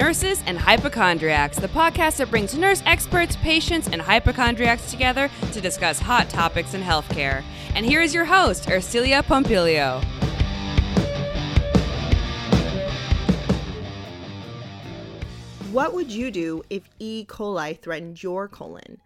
Nurses 0.00 0.42
and 0.46 0.56
Hypochondriacs, 0.58 1.58
the 1.58 1.68
podcast 1.68 2.16
that 2.16 2.30
brings 2.30 2.56
nurse 2.56 2.82
experts, 2.86 3.36
patients, 3.36 3.86
and 3.86 4.00
hypochondriacs 4.00 4.90
together 4.90 5.28
to 5.52 5.60
discuss 5.60 5.98
hot 5.98 6.30
topics 6.30 6.72
in 6.72 6.80
healthcare. 6.80 7.44
And 7.74 7.84
here 7.84 8.00
is 8.00 8.14
your 8.14 8.24
host, 8.24 8.64
Ercilia 8.68 9.22
Pompilio. 9.22 10.02
What 15.70 15.92
would 15.92 16.10
you 16.10 16.30
do 16.30 16.62
if 16.70 16.88
E. 16.98 17.26
coli 17.28 17.78
threatened 17.78 18.22
your 18.22 18.48
colon? 18.48 19.02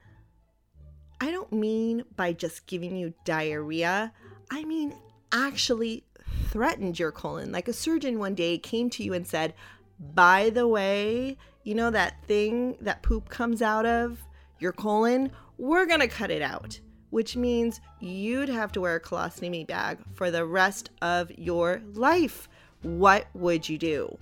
I 1.20 1.33
don't 1.33 1.52
mean 1.52 2.05
by 2.15 2.34
just 2.34 2.69
giving 2.69 2.97
you 2.97 3.15
diarrhea, 3.24 4.12
I 4.48 4.65
mean 4.65 4.95
actually 5.33 6.05
threatened 6.51 7.01
your 7.01 7.11
colon. 7.11 7.51
Like 7.51 7.66
a 7.66 7.73
surgeon 7.73 8.20
one 8.20 8.37
day 8.37 8.59
came 8.59 8.88
to 8.91 9.02
you 9.02 9.12
and 9.12 9.27
said, 9.27 9.55
By 9.98 10.51
the 10.51 10.66
way, 10.66 11.37
you 11.62 11.75
know 11.75 11.91
that 11.91 12.25
thing 12.27 12.77
that 12.80 13.02
poop 13.02 13.29
comes 13.29 13.62
out 13.62 13.87
of 13.87 14.19
your 14.59 14.73
colon? 14.73 15.30
We're 15.59 15.87
gonna 15.87 16.09
cut 16.09 16.30
it 16.30 16.43
out, 16.43 16.79
which 17.11 17.37
means 17.37 17.80
you'd 18.01 18.49
have 18.49 18.73
to 18.73 18.80
wear 18.80 18.97
a 18.97 19.01
colostomy 19.01 19.66
bag 19.66 19.99
for 20.15 20.30
the 20.30 20.45
rest 20.45 20.91
of 21.01 21.30
your 21.38 21.80
life. 21.93 22.49
What 22.83 23.27
would 23.35 23.69
you 23.69 23.79
do? 23.79 24.19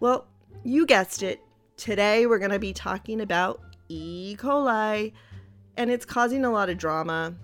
Well, 0.00 0.26
you 0.64 0.86
guessed 0.86 1.22
it. 1.22 1.40
Today 1.76 2.26
we're 2.26 2.38
to 2.50 2.58
be 2.58 2.72
talking 2.72 3.20
about 3.20 3.60
E. 3.88 4.36
coli, 4.38 5.12
and 5.76 5.90
it's 5.90 6.06
causing 6.06 6.44
a 6.44 6.50
lot 6.50 6.70
of 6.70 6.78
drama 6.78 7.34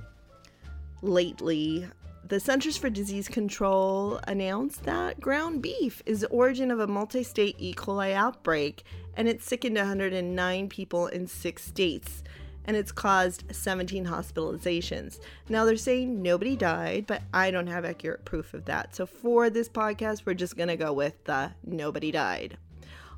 lately. 1.02 1.87
The 2.33 2.41
Centers 2.41 2.79
for 2.79 2.88
Disease 2.88 3.29
Control 3.29 4.19
announced 4.27 4.85
that 4.85 5.21
ground 5.21 5.61
beef 5.61 6.02
is 6.07 6.21
the 6.21 6.29
origin 6.29 6.71
of 6.71 6.80
a 6.80 6.87
multi 6.87 7.23
state 7.23 7.57
E. 7.59 7.74
coli 7.74 8.15
outbreak, 8.15 8.85
and 9.15 9.29
it's 9.29 9.45
sickened 9.45 9.77
109 9.77 10.69
people 10.71 11.09
in 11.09 11.27
six 11.27 11.63
states, 11.63 12.23
and 12.65 12.74
it's 12.74 12.91
caused 12.91 13.45
17 13.55 14.07
hospitalizations. 14.07 15.21
Now, 15.51 15.66
they're 15.66 15.77
saying 15.77 16.23
nobody 16.23 16.57
died, 16.57 17.07
but 17.07 17.21
I 17.35 17.51
don't 17.51 17.66
have 17.66 17.85
accurate 17.85 18.24
proof 18.24 18.55
of 18.55 18.65
that. 18.65 18.96
So, 18.96 19.05
for 19.05 19.51
this 19.51 19.69
podcast, 19.69 20.24
we're 20.24 20.33
just 20.33 20.57
going 20.57 20.71
to 20.71 20.77
go 20.79 20.95
with 20.95 21.23
the 21.24 21.52
nobody 21.67 22.11
died. 22.11 22.57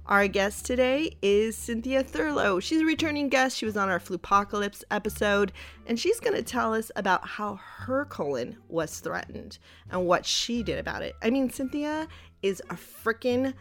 Our 0.06 0.28
guest 0.28 0.66
today 0.66 1.16
is 1.22 1.56
Cynthia 1.56 2.04
Thurlow. 2.04 2.60
She's 2.60 2.82
a 2.82 2.84
returning 2.84 3.30
guest. 3.30 3.56
She 3.56 3.64
was 3.64 3.74
on 3.74 3.88
our 3.88 3.98
Flupocalypse 3.98 4.84
episode, 4.90 5.50
and 5.86 5.98
she's 5.98 6.20
going 6.20 6.36
to 6.36 6.42
tell 6.42 6.74
us 6.74 6.90
about 6.94 7.26
how 7.26 7.54
her 7.54 8.04
colon 8.04 8.58
was 8.68 9.00
threatened 9.00 9.56
and 9.90 10.06
what 10.06 10.26
she 10.26 10.62
did 10.62 10.78
about 10.78 11.00
it. 11.00 11.16
I 11.22 11.30
mean, 11.30 11.48
Cynthia 11.48 12.06
is 12.42 12.60
a 12.68 12.74
freaking 12.74 13.54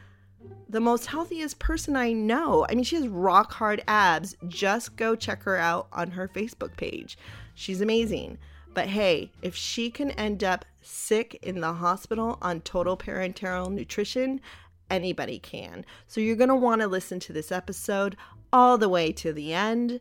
the 0.68 0.82
most 0.82 1.06
healthiest 1.06 1.60
person 1.60 1.96
I 1.96 2.12
know. 2.12 2.66
I 2.70 2.76
mean, 2.76 2.84
she 2.84 2.98
has 2.98 3.08
rock 3.08 3.54
hard 3.54 3.82
abs. 3.88 4.36
Just 4.50 4.98
go 4.98 5.16
check 5.16 5.44
her 5.44 5.56
out 5.56 5.88
on 5.94 6.12
her 6.12 6.28
Facebook 6.28 6.76
page. 6.76 7.18
She's 7.56 7.80
amazing. 7.80 8.38
But 8.74 8.88
hey, 8.88 9.32
if 9.42 9.56
she 9.56 9.90
can 9.90 10.12
end 10.12 10.44
up 10.44 10.66
sick 10.82 11.40
in 11.42 11.62
the 11.62 11.74
hospital 11.74 12.38
on 12.42 12.62
total 12.62 12.98
parenteral 12.98 13.72
nutrition, 13.72 14.42
anybody 14.90 15.40
can. 15.40 15.86
So 16.08 16.22
you're 16.22 16.36
going 16.36 16.50
to 16.50 16.56
want 16.56 16.82
to 16.82 16.88
listen 16.88 17.20
to 17.22 17.34
this 17.34 17.52
episode 17.52 18.16
all 18.52 18.78
the 18.78 18.90
way 18.90 19.12
to 19.14 19.34
the 19.34 19.54
end 19.54 20.00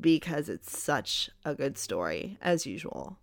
because 0.00 0.48
it's 0.48 0.78
such 0.78 1.30
a 1.44 1.54
good 1.54 1.76
story, 1.76 2.38
as 2.40 2.66
usual. 2.66 3.18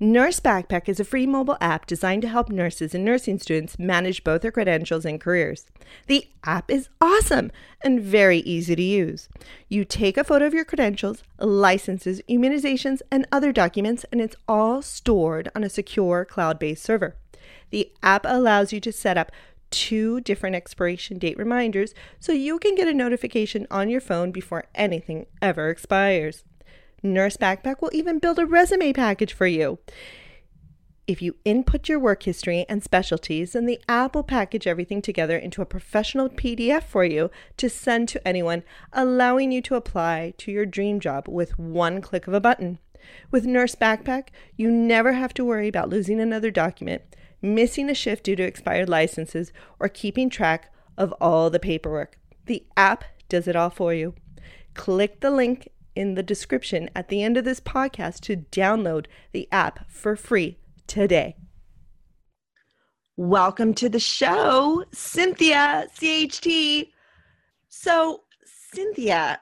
Nurse 0.00 0.38
Backpack 0.38 0.88
is 0.88 1.00
a 1.00 1.04
free 1.04 1.26
mobile 1.26 1.56
app 1.60 1.84
designed 1.84 2.22
to 2.22 2.28
help 2.28 2.50
nurses 2.50 2.94
and 2.94 3.04
nursing 3.04 3.36
students 3.36 3.80
manage 3.80 4.22
both 4.22 4.42
their 4.42 4.52
credentials 4.52 5.04
and 5.04 5.20
careers. 5.20 5.66
The 6.06 6.28
app 6.44 6.70
is 6.70 6.88
awesome 7.00 7.50
and 7.82 8.00
very 8.00 8.38
easy 8.38 8.76
to 8.76 8.82
use. 8.82 9.28
You 9.68 9.84
take 9.84 10.16
a 10.16 10.22
photo 10.22 10.46
of 10.46 10.54
your 10.54 10.64
credentials, 10.64 11.24
licenses, 11.40 12.22
immunizations, 12.28 13.00
and 13.10 13.26
other 13.32 13.50
documents, 13.50 14.04
and 14.12 14.20
it's 14.20 14.36
all 14.46 14.82
stored 14.82 15.50
on 15.56 15.64
a 15.64 15.68
secure 15.68 16.24
cloud 16.24 16.60
based 16.60 16.84
server. 16.84 17.16
The 17.70 17.92
app 18.02 18.24
allows 18.26 18.72
you 18.72 18.80
to 18.80 18.92
set 18.92 19.18
up 19.18 19.32
two 19.70 20.20
different 20.20 20.56
expiration 20.56 21.18
date 21.18 21.38
reminders 21.38 21.94
so 22.18 22.32
you 22.32 22.58
can 22.58 22.74
get 22.74 22.88
a 22.88 22.94
notification 22.94 23.66
on 23.70 23.88
your 23.88 24.00
phone 24.00 24.32
before 24.32 24.64
anything 24.74 25.26
ever 25.42 25.68
expires. 25.68 26.44
Nurse 27.02 27.36
Backpack 27.36 27.80
will 27.80 27.90
even 27.92 28.18
build 28.18 28.38
a 28.38 28.46
resume 28.46 28.92
package 28.92 29.32
for 29.32 29.46
you. 29.46 29.78
If 31.06 31.22
you 31.22 31.36
input 31.44 31.88
your 31.88 31.98
work 31.98 32.24
history 32.24 32.66
and 32.68 32.82
specialties, 32.82 33.52
then 33.52 33.64
the 33.64 33.80
app 33.88 34.14
will 34.14 34.22
package 34.22 34.66
everything 34.66 35.00
together 35.00 35.38
into 35.38 35.62
a 35.62 35.66
professional 35.66 36.28
PDF 36.28 36.82
for 36.82 37.02
you 37.02 37.30
to 37.56 37.70
send 37.70 38.08
to 38.08 38.28
anyone, 38.28 38.62
allowing 38.92 39.50
you 39.50 39.62
to 39.62 39.74
apply 39.74 40.34
to 40.36 40.52
your 40.52 40.66
dream 40.66 41.00
job 41.00 41.26
with 41.26 41.58
one 41.58 42.02
click 42.02 42.26
of 42.26 42.34
a 42.34 42.40
button. 42.40 42.78
With 43.30 43.46
Nurse 43.46 43.74
Backpack, 43.74 44.28
you 44.56 44.70
never 44.70 45.12
have 45.14 45.32
to 45.34 45.46
worry 45.46 45.68
about 45.68 45.88
losing 45.88 46.20
another 46.20 46.50
document 46.50 47.02
missing 47.40 47.88
a 47.88 47.94
shift 47.94 48.24
due 48.24 48.36
to 48.36 48.42
expired 48.42 48.88
licenses, 48.88 49.52
or 49.78 49.88
keeping 49.88 50.28
track 50.30 50.72
of 50.96 51.12
all 51.20 51.50
the 51.50 51.60
paperwork. 51.60 52.18
The 52.46 52.64
app 52.76 53.04
does 53.28 53.46
it 53.46 53.56
all 53.56 53.70
for 53.70 53.94
you. 53.94 54.14
Click 54.74 55.20
the 55.20 55.30
link 55.30 55.68
in 55.94 56.14
the 56.14 56.22
description 56.22 56.88
at 56.94 57.08
the 57.08 57.22
end 57.22 57.36
of 57.36 57.44
this 57.44 57.60
podcast 57.60 58.20
to 58.20 58.36
download 58.36 59.06
the 59.32 59.48
app 59.50 59.90
for 59.90 60.16
free 60.16 60.58
today. 60.86 61.36
Welcome 63.16 63.74
to 63.74 63.88
the 63.88 63.98
show, 63.98 64.84
Cynthia 64.92 65.88
CHT. 66.00 66.88
So, 67.68 68.22
Cynthia, 68.72 69.40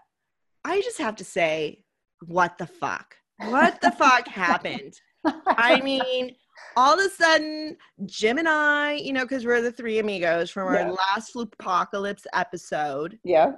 I 0.64 0.80
just 0.80 0.98
have 0.98 1.16
to 1.16 1.24
say, 1.24 1.84
what 2.26 2.56
the 2.56 2.66
fuck? 2.66 3.16
What 3.38 3.80
the 3.82 3.90
fuck 3.90 4.26
happened? 4.28 4.98
I 5.46 5.80
mean, 5.82 6.34
all 6.76 6.98
of 6.98 7.04
a 7.04 7.08
sudden, 7.10 7.76
Jim 8.04 8.38
and 8.38 8.48
I, 8.48 8.94
you 8.94 9.12
know, 9.12 9.22
because 9.22 9.44
we're 9.44 9.62
the 9.62 9.72
three 9.72 9.98
amigos 9.98 10.50
from 10.50 10.68
our 10.68 10.74
yeah. 10.74 10.94
Flupocalypse 11.18 12.26
episode. 12.34 13.18
Yeah. 13.24 13.52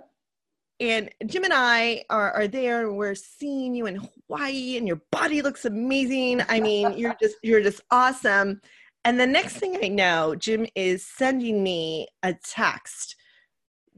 And 0.80 1.10
Jim 1.26 1.44
and 1.44 1.52
I 1.52 2.04
are, 2.08 2.30
are 2.32 2.46
there. 2.46 2.92
We're 2.92 3.16
seeing 3.16 3.74
you 3.74 3.86
in 3.86 3.96
Hawaii, 4.28 4.76
and 4.76 4.86
your 4.86 5.02
body 5.10 5.42
looks 5.42 5.64
amazing. 5.64 6.42
I 6.48 6.60
mean, 6.60 6.92
you're 6.96 7.16
just 7.20 7.36
you're 7.42 7.62
just 7.62 7.80
awesome. 7.90 8.60
And 9.04 9.18
the 9.18 9.26
next 9.26 9.56
thing 9.56 9.78
I 9.82 9.88
know, 9.88 10.34
Jim 10.36 10.66
is 10.74 11.04
sending 11.04 11.62
me 11.62 12.08
a 12.22 12.34
text 12.34 13.16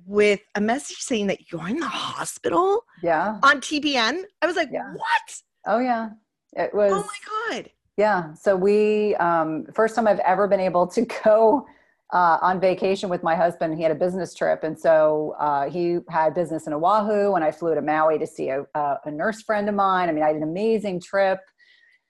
with 0.06 0.40
a 0.54 0.60
message 0.60 0.98
saying 0.98 1.26
that 1.26 1.50
you're 1.52 1.68
in 1.68 1.80
the 1.80 1.88
hospital. 1.88 2.84
Yeah. 3.02 3.38
On 3.42 3.60
TPN. 3.60 4.22
I 4.40 4.46
was 4.46 4.56
like, 4.56 4.70
yeah. 4.72 4.92
what? 4.94 5.42
Oh 5.66 5.78
yeah. 5.78 6.10
It 6.54 6.70
oh 6.72 6.76
was. 6.76 6.92
Oh 6.92 7.06
my 7.06 7.56
god. 7.56 7.70
Yeah. 8.00 8.32
So 8.32 8.56
we, 8.56 9.14
um, 9.16 9.66
first 9.74 9.94
time 9.94 10.08
I've 10.08 10.20
ever 10.20 10.48
been 10.48 10.58
able 10.58 10.86
to 10.86 11.02
go 11.24 11.66
uh, 12.14 12.38
on 12.40 12.58
vacation 12.58 13.10
with 13.10 13.22
my 13.22 13.36
husband. 13.36 13.76
He 13.76 13.82
had 13.82 13.92
a 13.92 13.94
business 13.94 14.34
trip. 14.34 14.64
And 14.64 14.78
so 14.78 15.36
uh, 15.38 15.68
he 15.68 15.98
had 16.08 16.32
business 16.32 16.66
in 16.66 16.72
Oahu 16.72 17.34
and 17.34 17.44
I 17.44 17.50
flew 17.50 17.74
to 17.74 17.82
Maui 17.82 18.18
to 18.18 18.26
see 18.26 18.48
a, 18.48 18.64
a 18.74 19.10
nurse 19.10 19.42
friend 19.42 19.68
of 19.68 19.74
mine. 19.74 20.08
I 20.08 20.12
mean, 20.12 20.24
I 20.24 20.28
had 20.28 20.36
an 20.36 20.42
amazing 20.42 21.02
trip. 21.02 21.40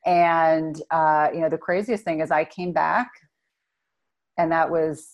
And, 0.07 0.81
uh, 0.93 1.31
you 1.35 1.41
know, 1.41 1.49
the 1.49 1.59
craziest 1.59 2.05
thing 2.05 2.21
is 2.21 2.31
I 2.31 2.45
came 2.45 2.73
back 2.73 3.11
and 4.39 4.53
that 4.53 4.71
was, 4.71 5.09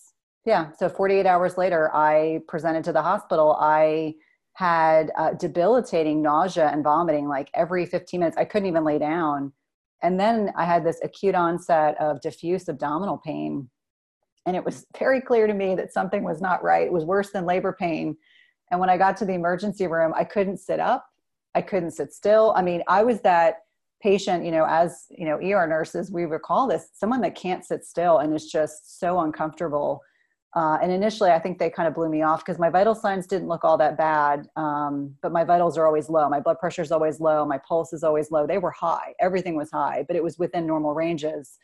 yeah. 0.45 0.69
So 0.77 0.89
48 0.89 1.25
hours 1.25 1.57
later, 1.57 1.89
I 1.91 2.41
presented 2.47 2.83
to 2.83 2.91
the 2.91 3.01
hospital. 3.01 3.57
I 3.59 4.13
had 4.53 5.11
uh, 5.17 5.33
debilitating 5.33 6.21
nausea 6.21 6.67
and 6.67 6.83
vomiting 6.83 7.27
like 7.27 7.49
every 7.55 7.87
15 7.87 8.19
minutes. 8.19 8.37
I 8.37 8.45
couldn't 8.45 8.67
even 8.67 8.83
lay 8.83 8.99
down 8.99 9.53
and 10.03 10.19
then 10.19 10.51
I 10.55 10.65
had 10.65 10.85
this 10.85 10.99
acute 11.03 11.35
onset 11.35 11.99
of 11.99 12.21
diffuse 12.21 12.69
abdominal 12.69 13.17
pain. 13.17 13.69
And 14.45 14.55
it 14.55 14.63
was 14.63 14.85
very 14.97 15.21
clear 15.21 15.47
to 15.47 15.53
me 15.53 15.75
that 15.75 15.91
something 15.91 16.23
was 16.23 16.41
not 16.41 16.63
right. 16.63 16.85
It 16.85 16.93
was 16.93 17.03
worse 17.03 17.31
than 17.31 17.45
labor 17.45 17.75
pain. 17.77 18.15
And 18.71 18.79
when 18.79 18.89
I 18.89 18.97
got 18.97 19.17
to 19.17 19.25
the 19.25 19.33
emergency 19.33 19.87
room, 19.87 20.13
I 20.15 20.23
couldn't 20.23 20.57
sit 20.57 20.79
up. 20.79 21.05
I 21.55 21.61
couldn't 21.61 21.91
sit 21.91 22.13
still. 22.13 22.53
I 22.55 22.61
mean, 22.61 22.83
I 22.87 23.03
was 23.03 23.21
that 23.21 23.55
patient, 24.01 24.45
you 24.45 24.51
know, 24.51 24.65
as, 24.69 25.07
you 25.09 25.25
know, 25.25 25.37
ER 25.37 25.67
nurses, 25.67 26.11
we 26.11 26.25
recall 26.25 26.67
this, 26.67 26.89
someone 26.93 27.21
that 27.21 27.35
can't 27.35 27.65
sit 27.65 27.83
still 27.83 28.19
and 28.19 28.33
is 28.33 28.49
just 28.49 28.99
so 28.99 29.19
uncomfortable 29.19 30.01
uh, 30.57 30.79
and 30.81 30.91
initially, 30.91 31.29
I 31.29 31.37
think 31.37 31.59
they 31.59 31.69
kind 31.69 31.87
of 31.87 31.93
blew 31.93 32.09
me 32.09 32.23
off 32.23 32.43
because 32.43 32.57
my 32.57 32.71
vital 32.71 32.95
signs 32.95 33.27
didn't 33.27 33.47
look 33.47 33.63
all 33.63 33.77
that 33.77 33.95
bad. 33.95 34.49
Um, 34.55 35.13
but 35.21 35.31
my 35.31 35.43
vitals 35.43 35.77
are 35.77 35.85
always 35.85 36.09
low. 36.09 36.27
My 36.29 36.39
blood 36.39 36.57
pressure 36.57 36.81
is 36.81 36.91
always 36.91 37.19
low. 37.19 37.45
My 37.45 37.59
pulse 37.59 37.93
is 37.93 38.03
always 38.03 38.31
low. 38.31 38.47
They 38.47 38.57
were 38.57 38.71
high. 38.71 39.13
Everything 39.19 39.55
was 39.55 39.69
high, 39.69 40.03
but 40.07 40.15
it 40.15 40.23
was 40.23 40.39
within 40.39 40.65
normal 40.65 40.95
ranges. 40.95 41.59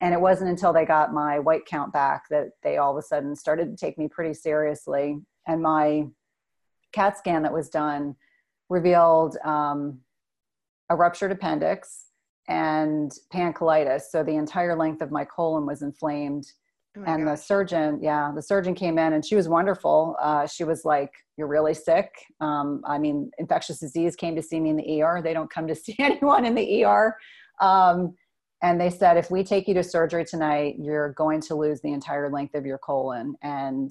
And 0.00 0.14
it 0.14 0.20
wasn't 0.20 0.48
until 0.48 0.72
they 0.72 0.86
got 0.86 1.12
my 1.12 1.40
white 1.40 1.66
count 1.66 1.92
back 1.92 2.22
that 2.30 2.52
they 2.62 2.78
all 2.78 2.92
of 2.92 2.96
a 2.96 3.06
sudden 3.06 3.36
started 3.36 3.66
to 3.66 3.76
take 3.76 3.98
me 3.98 4.08
pretty 4.08 4.32
seriously. 4.32 5.20
And 5.46 5.60
my 5.60 6.06
CAT 6.92 7.18
scan 7.18 7.42
that 7.42 7.52
was 7.52 7.68
done 7.68 8.16
revealed 8.70 9.36
um, 9.44 10.00
a 10.88 10.96
ruptured 10.96 11.32
appendix 11.32 12.06
and 12.48 13.12
pancolitis. 13.30 14.04
So 14.10 14.22
the 14.22 14.36
entire 14.36 14.74
length 14.74 15.02
of 15.02 15.10
my 15.10 15.26
colon 15.26 15.66
was 15.66 15.82
inflamed 15.82 16.46
Oh 16.96 17.04
and 17.06 17.24
gosh. 17.24 17.38
the 17.38 17.44
surgeon, 17.44 18.00
yeah, 18.02 18.30
the 18.34 18.42
surgeon 18.42 18.74
came 18.74 18.98
in 18.98 19.14
and 19.14 19.24
she 19.24 19.34
was 19.34 19.48
wonderful. 19.48 20.14
Uh, 20.20 20.46
she 20.46 20.64
was 20.64 20.84
like, 20.84 21.10
You're 21.38 21.46
really 21.46 21.74
sick. 21.74 22.10
Um, 22.40 22.82
I 22.86 22.98
mean, 22.98 23.30
infectious 23.38 23.78
disease 23.78 24.14
came 24.14 24.36
to 24.36 24.42
see 24.42 24.60
me 24.60 24.70
in 24.70 24.76
the 24.76 25.02
ER. 25.02 25.22
They 25.22 25.32
don't 25.32 25.50
come 25.50 25.66
to 25.68 25.74
see 25.74 25.96
anyone 25.98 26.44
in 26.44 26.54
the 26.54 26.84
ER. 26.84 27.16
Um, 27.60 28.14
and 28.62 28.80
they 28.80 28.90
said, 28.90 29.16
If 29.16 29.30
we 29.30 29.42
take 29.42 29.68
you 29.68 29.74
to 29.74 29.82
surgery 29.82 30.24
tonight, 30.24 30.76
you're 30.78 31.12
going 31.14 31.40
to 31.42 31.54
lose 31.54 31.80
the 31.80 31.92
entire 31.92 32.30
length 32.30 32.54
of 32.54 32.66
your 32.66 32.78
colon. 32.78 33.36
And 33.42 33.90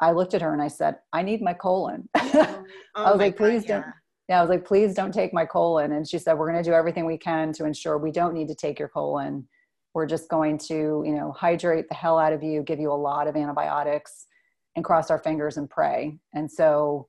I 0.00 0.12
looked 0.12 0.34
at 0.34 0.42
her 0.42 0.52
and 0.52 0.62
I 0.62 0.68
said, 0.68 0.96
I 1.12 1.22
need 1.22 1.40
my 1.40 1.54
colon. 1.54 2.08
oh, 2.16 2.64
I 2.94 3.10
was 3.10 3.18
like, 3.18 3.38
Please 3.38 3.64
don't. 3.64 3.80
Yeah. 3.80 3.92
yeah, 4.28 4.38
I 4.38 4.42
was 4.42 4.50
like, 4.50 4.66
Please 4.66 4.92
don't 4.92 5.12
take 5.12 5.32
my 5.32 5.46
colon. 5.46 5.92
And 5.92 6.06
she 6.06 6.18
said, 6.18 6.34
We're 6.34 6.50
going 6.50 6.62
to 6.62 6.70
do 6.70 6.74
everything 6.74 7.06
we 7.06 7.16
can 7.16 7.54
to 7.54 7.64
ensure 7.64 7.96
we 7.96 8.12
don't 8.12 8.34
need 8.34 8.48
to 8.48 8.54
take 8.54 8.78
your 8.78 8.88
colon 8.88 9.48
we're 9.94 10.06
just 10.06 10.28
going 10.28 10.58
to 10.58 11.02
you 11.06 11.14
know 11.14 11.32
hydrate 11.32 11.88
the 11.88 11.94
hell 11.94 12.18
out 12.18 12.32
of 12.32 12.42
you 12.42 12.62
give 12.62 12.78
you 12.78 12.92
a 12.92 12.94
lot 12.94 13.26
of 13.26 13.36
antibiotics 13.36 14.26
and 14.76 14.84
cross 14.84 15.10
our 15.10 15.18
fingers 15.18 15.56
and 15.56 15.68
pray. 15.68 16.16
And 16.34 16.50
so 16.50 17.08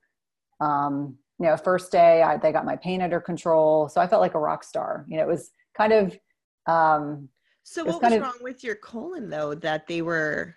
um, 0.59 1.17
you 1.39 1.47
know 1.47 1.57
first 1.57 1.91
day 1.91 2.21
I, 2.21 2.37
they 2.37 2.51
got 2.51 2.65
my 2.65 2.75
pain 2.75 3.01
under 3.01 3.19
control. 3.19 3.89
So 3.89 4.01
i 4.01 4.07
felt 4.07 4.21
like 4.21 4.35
a 4.35 4.39
rock 4.39 4.63
star. 4.63 5.05
You 5.07 5.17
know 5.17 5.23
it 5.23 5.29
was 5.29 5.51
kind 5.77 5.93
of 5.93 6.17
um, 6.65 7.29
so 7.63 7.83
what 7.83 8.01
was, 8.01 8.11
was 8.11 8.21
wrong 8.21 8.39
with 8.41 8.63
your 8.63 8.75
colon 8.75 9.29
though 9.29 9.53
that 9.55 9.87
they 9.87 10.01
were 10.01 10.55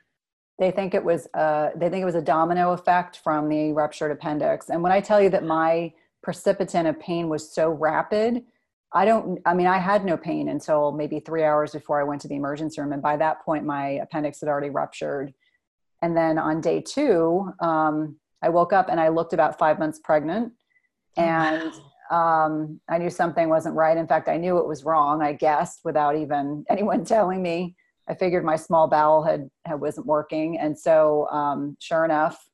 they 0.59 0.71
think 0.71 0.95
it 0.95 1.05
was 1.05 1.27
uh, 1.35 1.71
they 1.77 1.89
think 1.89 2.03
it 2.03 2.07
was 2.07 2.15
a 2.15 2.23
domino 2.23 2.73
effect 2.73 3.21
from 3.23 3.49
the 3.49 3.73
ruptured 3.73 4.11
appendix. 4.11 4.71
And 4.71 4.83
when 4.83 4.93
i 4.93 5.01
tell 5.01 5.21
you 5.21 5.31
that 5.31 5.45
my 5.45 5.93
precipitant 6.23 6.87
of 6.87 6.99
pain 7.01 7.29
was 7.29 7.53
so 7.53 7.69
rapid 7.69 8.45
I 8.95 9.05
don't, 9.05 9.41
I 9.47 9.55
mean, 9.55 9.67
I 9.67 9.79
had 9.79 10.05
no 10.05 10.17
pain 10.17 10.49
until 10.49 10.93
maybe 10.93 11.21
three 11.21 11.45
hours 11.45 11.73
before 11.73 12.01
I 12.01 12.05
went 12.05 12.21
to 12.23 12.29
the 12.29 12.37
emergency 12.37 12.81
room. 12.81 12.93
And 12.93 13.01
by 13.01 13.17
that 13.17 13.45
point, 13.45 13.65
my 13.65 13.91
appendix 14.03 14.41
had 14.41 14.49
already 14.49 14.71
ruptured. 14.71 15.33
And 16.03 16.17
then 16.17 16.39
on 16.39 16.61
day 16.61 16.83
two, 16.83 17.51
um, 17.61 18.17
I 18.43 18.51
woke 18.51 18.73
up 18.73 18.89
and 18.91 19.01
I 19.01 19.09
looked 19.09 19.33
about 19.33 19.59
five 19.59 19.79
months 19.79 20.01
pregnant. 20.03 20.53
Oh, 21.17 21.23
and 21.23 21.73
um, 22.11 22.81
I 22.91 22.99
knew 22.99 23.09
something 23.09 23.49
wasn't 23.49 23.77
right. 23.77 23.97
In 23.97 24.07
fact, 24.07 24.29
I 24.29 24.37
knew 24.37 24.59
it 24.59 24.67
was 24.67 24.85
wrong, 24.85 25.23
I 25.23 25.33
guessed, 25.33 25.81
without 25.85 26.17
even 26.17 26.65
anyone 26.71 27.05
telling 27.05 27.43
me. 27.43 27.77
I 28.09 28.15
figured 28.15 28.45
my 28.45 28.57
small 28.57 28.89
bowel 28.89 29.23
had, 29.23 29.49
had 29.65 29.81
wasn't 29.81 30.07
working. 30.07 30.59
And 30.59 30.79
so, 30.79 31.29
um, 31.29 31.77
sure 31.81 32.05
enough, 32.05 32.45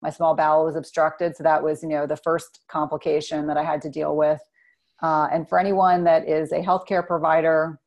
my 0.00 0.10
small 0.10 0.34
bowel 0.34 0.64
was 0.64 0.76
obstructed. 0.76 1.36
So 1.36 1.42
that 1.42 1.62
was, 1.62 1.82
you 1.82 1.88
know, 1.88 2.06
the 2.06 2.16
first 2.16 2.60
complication 2.68 3.46
that 3.48 3.56
I 3.56 3.64
had 3.64 3.82
to 3.82 3.90
deal 3.90 4.16
with 4.16 4.40
uh, 5.04 5.28
and 5.30 5.46
for 5.46 5.58
anyone 5.58 6.02
that 6.04 6.26
is 6.26 6.50
a 6.50 6.60
healthcare 6.60 7.06
provider, 7.06 7.78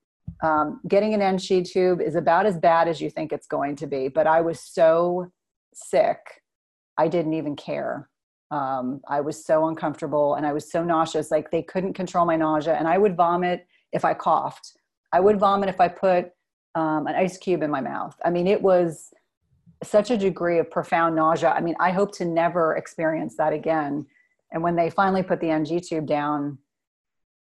um, 0.43 0.79
getting 0.87 1.15
an 1.15 1.21
NG 1.23 1.63
tube 1.63 1.99
is 1.99 2.13
about 2.13 2.45
as 2.45 2.59
bad 2.59 2.87
as 2.87 3.01
you 3.01 3.09
think 3.09 3.33
it's 3.33 3.47
going 3.47 3.75
to 3.77 3.87
be. 3.87 4.07
But 4.07 4.27
I 4.27 4.41
was 4.41 4.59
so 4.59 5.31
sick, 5.73 6.19
I 6.95 7.07
didn't 7.07 7.33
even 7.33 7.55
care. 7.55 8.07
Um, 8.51 9.01
I 9.07 9.21
was 9.21 9.43
so 9.43 9.67
uncomfortable 9.67 10.35
and 10.35 10.45
I 10.45 10.53
was 10.53 10.71
so 10.71 10.83
nauseous. 10.83 11.31
Like 11.31 11.49
they 11.49 11.63
couldn't 11.63 11.93
control 11.93 12.23
my 12.23 12.35
nausea, 12.35 12.75
and 12.75 12.87
I 12.87 12.99
would 12.99 13.17
vomit 13.17 13.65
if 13.91 14.05
I 14.05 14.13
coughed. 14.13 14.73
I 15.11 15.19
would 15.19 15.39
vomit 15.39 15.69
if 15.69 15.81
I 15.81 15.87
put 15.87 16.29
um, 16.75 17.07
an 17.07 17.15
ice 17.15 17.39
cube 17.39 17.63
in 17.63 17.71
my 17.71 17.81
mouth. 17.81 18.15
I 18.23 18.29
mean, 18.29 18.45
it 18.45 18.61
was 18.61 19.11
such 19.83 20.11
a 20.11 20.17
degree 20.17 20.59
of 20.59 20.69
profound 20.69 21.15
nausea. 21.15 21.49
I 21.49 21.61
mean, 21.61 21.75
I 21.79 21.89
hope 21.89 22.15
to 22.17 22.25
never 22.25 22.75
experience 22.75 23.35
that 23.37 23.53
again. 23.53 24.05
And 24.51 24.61
when 24.61 24.75
they 24.75 24.91
finally 24.91 25.23
put 25.23 25.39
the 25.41 25.49
NG 25.49 25.81
tube 25.81 26.05
down, 26.05 26.59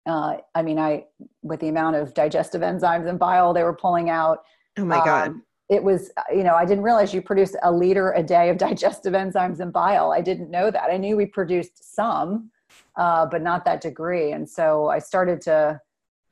uh, 0.09 0.37
I 0.55 0.63
mean, 0.63 0.79
I 0.79 1.05
with 1.43 1.59
the 1.59 1.67
amount 1.67 1.95
of 1.95 2.13
digestive 2.15 2.61
enzymes 2.61 3.07
and 3.07 3.19
bile 3.19 3.53
they 3.53 3.63
were 3.63 3.75
pulling 3.75 4.09
out. 4.09 4.39
Oh 4.77 4.85
my 4.85 4.97
god! 4.97 5.27
Um, 5.29 5.43
it 5.69 5.83
was, 5.83 6.11
you 6.31 6.43
know, 6.43 6.55
I 6.55 6.65
didn't 6.65 6.83
realize 6.83 7.13
you 7.13 7.21
produce 7.21 7.55
a 7.61 7.71
liter 7.71 8.11
a 8.13 8.23
day 8.23 8.49
of 8.49 8.57
digestive 8.67 9.13
enzymes 9.13 9.59
and 9.59 9.71
bile. 9.71 10.11
I 10.11 10.21
didn't 10.21 10.49
know 10.49 10.71
that. 10.71 10.89
I 10.89 10.97
knew 10.97 11.15
we 11.15 11.27
produced 11.27 11.93
some, 11.93 12.49
uh, 12.95 13.27
but 13.27 13.43
not 13.43 13.65
that 13.65 13.81
degree. 13.81 14.31
And 14.31 14.49
so 14.49 14.87
I 14.87 14.97
started 14.97 15.41
to 15.41 15.79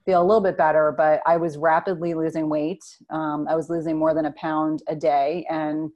feel 0.06 0.22
a 0.22 0.26
little 0.26 0.42
bit 0.42 0.58
better, 0.58 0.92
but 0.98 1.22
I 1.28 1.38
was 1.38 1.58
rapidly 1.58 2.16
losing 2.16 2.50
weight. 2.50 2.84
Um, 3.12 3.46
I 3.48 3.56
was 3.56 3.70
losing 3.70 3.98
more 4.00 4.16
than 4.16 4.26
a 4.26 4.32
pound 4.32 4.82
a 4.88 4.96
day, 4.96 5.46
and 5.52 5.92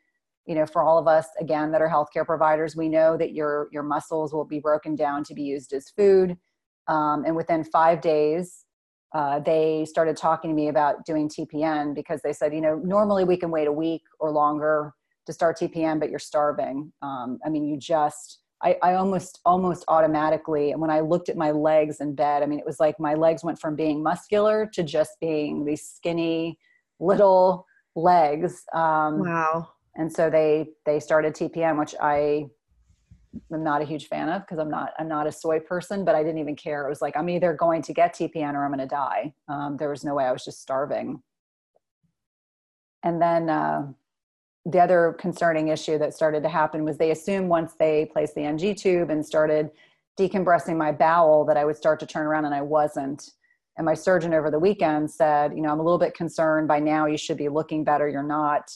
you 0.46 0.54
know, 0.54 0.68
for 0.68 0.84
all 0.84 1.00
of 1.00 1.08
us 1.08 1.28
again 1.40 1.72
that 1.72 1.82
are 1.82 1.90
healthcare 1.90 2.26
providers, 2.26 2.76
we 2.76 2.90
know 2.90 3.18
that 3.18 3.34
your 3.34 3.70
your 3.72 3.84
muscles 3.84 4.34
will 4.34 4.46
be 4.46 4.60
broken 4.60 4.96
down 4.96 5.24
to 5.24 5.34
be 5.34 5.42
used 5.42 5.74
as 5.74 5.90
food 5.90 6.38
um, 6.88 7.24
and 7.26 7.36
within 7.36 7.64
five 7.64 8.02
days, 8.02 8.66
uh, 9.14 9.40
they 9.40 9.86
started 9.86 10.16
talking 10.16 10.50
to 10.50 10.56
me 10.56 10.70
about 10.70 11.06
doing 11.06 11.30
TPN 11.30 11.94
because 11.94 12.22
they 12.22 12.32
said, 12.32 12.54
you 12.54 12.62
know, 12.62 12.76
normally 12.76 13.24
we 13.24 13.36
can 13.36 13.52
wait 13.52 13.68
a 13.68 13.72
week 13.72 14.04
or 14.20 14.32
longer 14.32 14.94
to 15.26 15.34
start 15.34 15.60
TPN, 15.60 16.00
but 16.00 16.10
you're 16.10 16.20
starving. 16.20 16.92
Um, 17.02 17.40
I 17.46 17.50
mean, 17.50 17.66
you 17.66 17.78
just, 17.78 18.40
I, 18.64 18.78
I 18.82 18.94
almost, 18.94 19.40
almost 19.46 19.84
automatically, 19.88 20.72
and 20.72 20.80
when 20.80 20.90
I 20.90 21.02
looked 21.02 21.30
at 21.30 21.36
my 21.36 21.52
legs 21.52 22.00
in 22.00 22.16
bed, 22.16 22.42
I 22.42 22.46
mean, 22.46 22.60
it 22.60 22.66
was 22.66 22.80
like 22.80 23.00
my 23.00 23.14
legs 23.14 23.44
went 23.44 23.60
from 23.60 23.76
being 23.76 24.02
muscular 24.02 24.70
to 24.74 24.84
just 24.84 25.12
being 25.20 25.66
these 25.66 25.86
skinny 25.86 26.58
little 27.00 27.66
legs. 27.96 28.64
Um, 28.74 29.20
wow. 29.20 29.68
And 29.96 30.12
so 30.12 30.30
they, 30.30 30.70
they 30.86 31.02
started 31.02 31.34
TPN, 31.34 31.78
which 31.78 31.96
I 32.02 32.46
I'm 33.52 33.64
not 33.64 33.82
a 33.82 33.86
huge 33.86 34.08
fan 34.08 34.30
of 34.30 34.42
because 34.42 34.60
I'm 34.60 34.70
not 34.70 34.94
I'm 35.00 35.08
not 35.08 35.28
a 35.28 35.32
soy 35.32 35.60
person, 35.60 36.04
but 36.04 36.16
I 36.16 36.24
didn't 36.24 36.40
even 36.40 36.56
care. 36.56 36.86
It 36.86 36.90
was 36.90 37.02
like 37.02 37.16
I'm 37.16 37.30
either 37.30 37.54
going 37.54 37.82
to 37.84 37.94
get 37.94 38.16
TPN 38.16 38.54
or 38.54 38.66
I'm 38.66 38.72
going 38.72 38.80
to 38.80 38.88
die. 38.88 39.34
Um, 39.48 39.78
there 39.78 39.90
was 39.90 40.04
no 40.04 40.16
way 40.16 40.26
I 40.26 40.32
was 40.32 40.44
just 40.44 40.62
starving. 40.62 41.22
And 43.04 43.22
then 43.22 43.50
uh, 43.50 43.88
the 44.66 44.80
other 44.80 45.16
concerning 45.20 45.70
issue 45.70 45.98
that 45.98 46.14
started 46.14 46.44
to 46.44 46.50
happen 46.50 46.84
was 46.84 46.98
they 46.98 47.12
assumed 47.12 47.50
once 47.50 47.74
they 47.74 48.06
placed 48.12 48.36
the 48.36 48.44
NG 48.44 48.76
tube 48.76 49.10
and 49.10 49.26
started 49.26 49.72
decompressing 50.20 50.78
my 50.78 50.92
bowel 50.92 51.46
that 51.46 51.58
I 51.58 51.66
would 51.66 51.78
start 51.78 52.00
to 52.02 52.06
turn 52.06 52.28
around, 52.28 52.46
and 52.46 52.54
I 52.54 52.62
wasn't. 52.62 53.32
And 53.78 53.86
my 53.86 53.94
surgeon 53.94 54.34
over 54.34 54.52
the 54.52 54.60
weekend 54.60 55.10
said, 55.10 55.54
you 55.56 55.62
know, 55.62 55.70
I'm 55.70 55.80
a 55.80 55.84
little 55.84 55.98
bit 55.98 56.14
concerned. 56.14 56.68
By 56.68 56.80
now, 56.80 57.06
you 57.08 57.18
should 57.18 57.38
be 57.38 57.50
looking 57.50 57.84
better. 57.84 58.08
You're 58.08 58.22
not. 58.22 58.72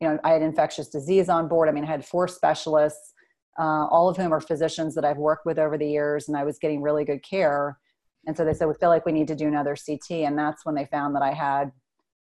You 0.00 0.08
know, 0.08 0.18
I 0.24 0.30
had 0.30 0.42
infectious 0.42 0.88
disease 0.88 1.28
on 1.28 1.46
board. 1.46 1.68
I 1.68 1.72
mean, 1.72 1.84
I 1.84 1.86
had 1.86 2.04
four 2.04 2.26
specialists 2.26 3.14
uh, 3.58 3.86
all 3.86 4.08
of 4.08 4.16
whom 4.16 4.32
are 4.32 4.40
physicians 4.40 4.94
that 4.94 5.04
I've 5.04 5.18
worked 5.18 5.46
with 5.46 5.58
over 5.58 5.76
the 5.76 5.88
years, 5.88 6.28
and 6.28 6.36
I 6.36 6.44
was 6.44 6.58
getting 6.58 6.82
really 6.82 7.04
good 7.04 7.22
care. 7.22 7.78
And 8.26 8.36
so 8.36 8.44
they 8.44 8.54
said, 8.54 8.68
We 8.68 8.74
feel 8.74 8.90
like 8.90 9.06
we 9.06 9.12
need 9.12 9.28
to 9.28 9.36
do 9.36 9.48
another 9.48 9.76
CT. 9.76 10.10
And 10.22 10.38
that's 10.38 10.64
when 10.64 10.74
they 10.74 10.86
found 10.86 11.14
that 11.16 11.22
I 11.22 11.32
had 11.32 11.72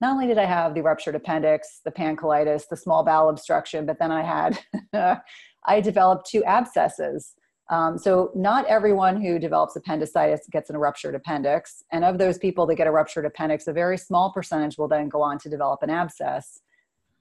not 0.01 0.11
only 0.11 0.27
did 0.27 0.37
I 0.37 0.45
have 0.45 0.73
the 0.73 0.81
ruptured 0.81 1.15
appendix, 1.15 1.79
the 1.85 1.91
pancolitis, 1.91 2.67
the 2.69 2.75
small 2.75 3.05
bowel 3.05 3.29
obstruction, 3.29 3.85
but 3.85 3.99
then 3.99 4.11
I 4.11 4.21
had, 4.21 4.59
I 5.65 5.79
developed 5.79 6.29
two 6.29 6.43
abscesses. 6.43 7.35
Um, 7.69 7.97
so, 7.97 8.29
not 8.35 8.65
everyone 8.65 9.21
who 9.21 9.39
develops 9.39 9.77
appendicitis 9.77 10.41
gets 10.51 10.69
a 10.69 10.77
ruptured 10.77 11.15
appendix. 11.15 11.81
And 11.93 12.03
of 12.03 12.17
those 12.17 12.37
people 12.37 12.65
that 12.65 12.75
get 12.75 12.87
a 12.87 12.91
ruptured 12.91 13.25
appendix, 13.25 13.67
a 13.67 13.73
very 13.73 13.97
small 13.97 14.33
percentage 14.33 14.77
will 14.77 14.89
then 14.89 15.07
go 15.07 15.21
on 15.21 15.39
to 15.39 15.49
develop 15.49 15.81
an 15.81 15.89
abscess, 15.89 16.59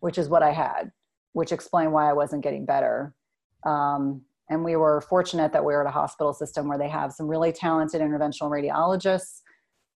which 0.00 0.18
is 0.18 0.28
what 0.28 0.42
I 0.42 0.50
had, 0.50 0.90
which 1.35 1.52
explained 1.52 1.92
why 1.92 2.11
I 2.11 2.12
wasn't 2.12 2.42
getting 2.42 2.66
better. 2.66 3.14
Um, 3.64 4.23
and 4.49 4.64
we 4.64 4.76
were 4.76 5.00
fortunate 5.00 5.52
that 5.52 5.64
we 5.64 5.73
were 5.73 5.87
at 5.87 5.88
a 5.88 5.92
hospital 5.92 6.35
system 6.35 6.69
where 6.69 6.78
they 6.78 6.88
have 6.88 7.12
some 7.12 7.26
really 7.26 7.52
talented 7.52 8.00
interventional 8.00 8.50
radiologists. 8.50 9.40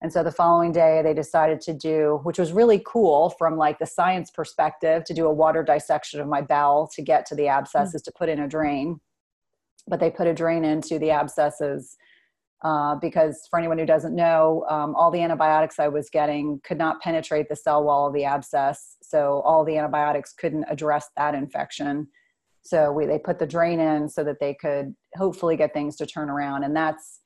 And 0.02 0.12
so 0.12 0.22
the 0.22 0.32
following 0.32 0.72
day, 0.72 1.00
they 1.02 1.14
decided 1.14 1.60
to 1.62 1.74
do, 1.74 2.20
which 2.22 2.38
was 2.38 2.52
really 2.52 2.82
cool 2.86 3.30
from 3.30 3.56
like 3.56 3.78
the 3.78 3.86
science 3.86 4.30
perspective, 4.30 5.04
to 5.04 5.14
do 5.14 5.26
a 5.26 5.32
water 5.32 5.62
dissection 5.62 6.20
of 6.20 6.28
my 6.28 6.42
bowel 6.42 6.88
to 6.94 7.02
get 7.02 7.26
to 7.26 7.34
the 7.34 7.48
abscesses 7.48 8.02
mm-hmm. 8.02 8.10
to 8.10 8.18
put 8.18 8.28
in 8.28 8.40
a 8.40 8.48
drain. 8.48 9.00
But 9.88 10.00
they 10.00 10.10
put 10.10 10.26
a 10.26 10.34
drain 10.34 10.64
into 10.64 10.98
the 10.98 11.10
abscesses 11.10 11.96
uh, 12.62 12.96
because, 12.96 13.46
for 13.48 13.58
anyone 13.58 13.78
who 13.78 13.86
doesn't 13.86 14.14
know, 14.14 14.64
um, 14.68 14.94
all 14.96 15.10
the 15.10 15.22
antibiotics 15.22 15.78
I 15.78 15.88
was 15.88 16.10
getting 16.10 16.60
could 16.64 16.78
not 16.78 17.00
penetrate 17.00 17.48
the 17.48 17.56
cell 17.56 17.84
wall 17.84 18.06
of 18.06 18.14
the 18.14 18.24
abscess. 18.24 18.96
So 19.02 19.40
all 19.44 19.64
the 19.64 19.76
antibiotics 19.76 20.32
couldn't 20.32 20.64
address 20.68 21.08
that 21.16 21.34
infection 21.34 22.08
so 22.66 22.90
we 22.90 23.06
they 23.06 23.18
put 23.18 23.38
the 23.38 23.46
drain 23.46 23.78
in 23.78 24.08
so 24.08 24.24
that 24.24 24.40
they 24.40 24.54
could 24.54 24.94
hopefully 25.14 25.56
get 25.56 25.72
things 25.72 25.96
to 25.96 26.06
turn 26.06 26.28
around. 26.28 26.64
And 26.64 26.74
that's 26.74 27.20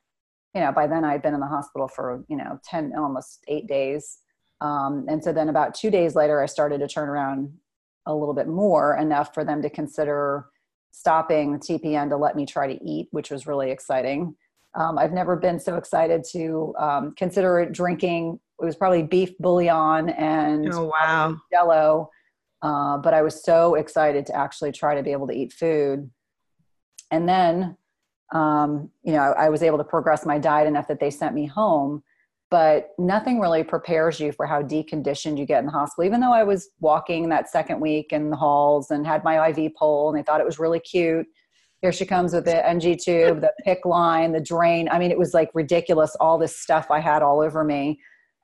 you 0.54 0.60
know 0.60 0.72
by 0.72 0.86
then 0.86 1.04
i'd 1.04 1.22
been 1.22 1.34
in 1.34 1.40
the 1.40 1.46
hospital 1.46 1.88
for 1.88 2.24
you 2.28 2.36
know 2.36 2.58
10 2.64 2.92
almost 2.96 3.44
eight 3.48 3.66
days. 3.66 4.18
Um, 4.60 5.06
and 5.08 5.24
so 5.24 5.32
then 5.32 5.48
about 5.48 5.74
two 5.74 5.90
days 5.90 6.14
later 6.14 6.42
i 6.42 6.46
started 6.46 6.78
to 6.80 6.88
turn 6.88 7.08
around 7.08 7.52
a 8.06 8.14
little 8.14 8.34
bit 8.34 8.48
more 8.48 8.96
enough 8.96 9.32
for 9.32 9.44
them 9.44 9.62
to 9.62 9.70
consider 9.70 10.46
stopping 10.92 11.52
the 11.52 11.58
tpn 11.58 12.08
to 12.10 12.16
let 12.16 12.34
me 12.36 12.44
try 12.44 12.66
to 12.66 12.84
eat 12.84 13.08
which 13.10 13.30
was 13.30 13.46
really 13.46 13.70
exciting. 13.70 14.34
Um, 14.74 14.98
i've 14.98 15.12
never 15.12 15.36
been 15.36 15.58
so 15.58 15.76
excited 15.76 16.24
to 16.32 16.74
um, 16.78 17.14
consider 17.16 17.66
drinking. 17.70 18.38
It 18.60 18.64
was 18.64 18.76
probably 18.76 19.02
beef 19.02 19.30
bouillon 19.38 20.10
and 20.10 20.70
oh 20.72 20.92
wow. 21.00 21.36
jello 21.50 22.10
uh, 22.62 22.98
but 22.98 23.14
I 23.14 23.22
was 23.22 23.42
so 23.42 23.74
excited 23.74 24.26
to 24.26 24.36
actually 24.36 24.72
try 24.72 24.94
to 24.94 25.02
be 25.02 25.12
able 25.12 25.26
to 25.28 25.34
eat 25.34 25.52
food. 25.52 26.10
And 27.10 27.28
then, 27.28 27.76
um, 28.32 28.90
you 29.02 29.12
know, 29.12 29.20
I, 29.20 29.46
I, 29.46 29.48
was 29.48 29.62
able 29.62 29.78
to 29.78 29.84
progress 29.84 30.24
my 30.24 30.38
diet 30.38 30.68
enough 30.68 30.86
that 30.88 31.00
they 31.00 31.10
sent 31.10 31.34
me 31.34 31.46
home. 31.46 32.02
but 32.50 32.90
nothing 32.98 33.40
really 33.40 33.62
prepares 33.62 34.18
you 34.20 34.32
for 34.32 34.44
how 34.44 34.60
deconditioned 34.60 35.38
you 35.38 35.46
get 35.46 35.60
in 35.60 35.66
the 35.66 35.72
hospital. 35.72 36.04
Even 36.04 36.20
though 36.20 36.32
I 36.32 36.42
was 36.42 36.70
walking 36.80 37.28
that 37.28 37.48
second 37.48 37.80
week 37.80 38.12
in 38.12 38.30
the 38.30 38.36
halls 38.36 38.90
and 38.90 39.06
had 39.06 39.24
my 39.24 39.48
IV 39.48 39.72
pole 39.76 40.10
and 40.10 40.18
they 40.18 40.22
thought 40.24 40.40
it 40.40 40.46
was 40.46 40.58
really 40.58 40.80
cute. 40.80 41.26
Here 41.80 41.92
she 41.92 42.04
comes 42.04 42.34
with 42.34 42.44
the 42.44 42.68
NG 42.68 42.98
tube, 42.98 43.40
the 43.40 43.52
PICC 43.66 43.86
line, 43.86 44.32
the 44.32 44.40
drain. 44.40 44.88
I 44.90 44.98
mean, 44.98 45.10
it 45.10 45.18
was 45.18 45.32
like 45.32 45.50
ridiculous, 45.54 46.14
all 46.20 46.38
this 46.38 46.56
stuff 46.56 46.90
I 46.90 47.00
had 47.00 47.22
all 47.22 47.40
over 47.40 47.64
me. 47.64 48.00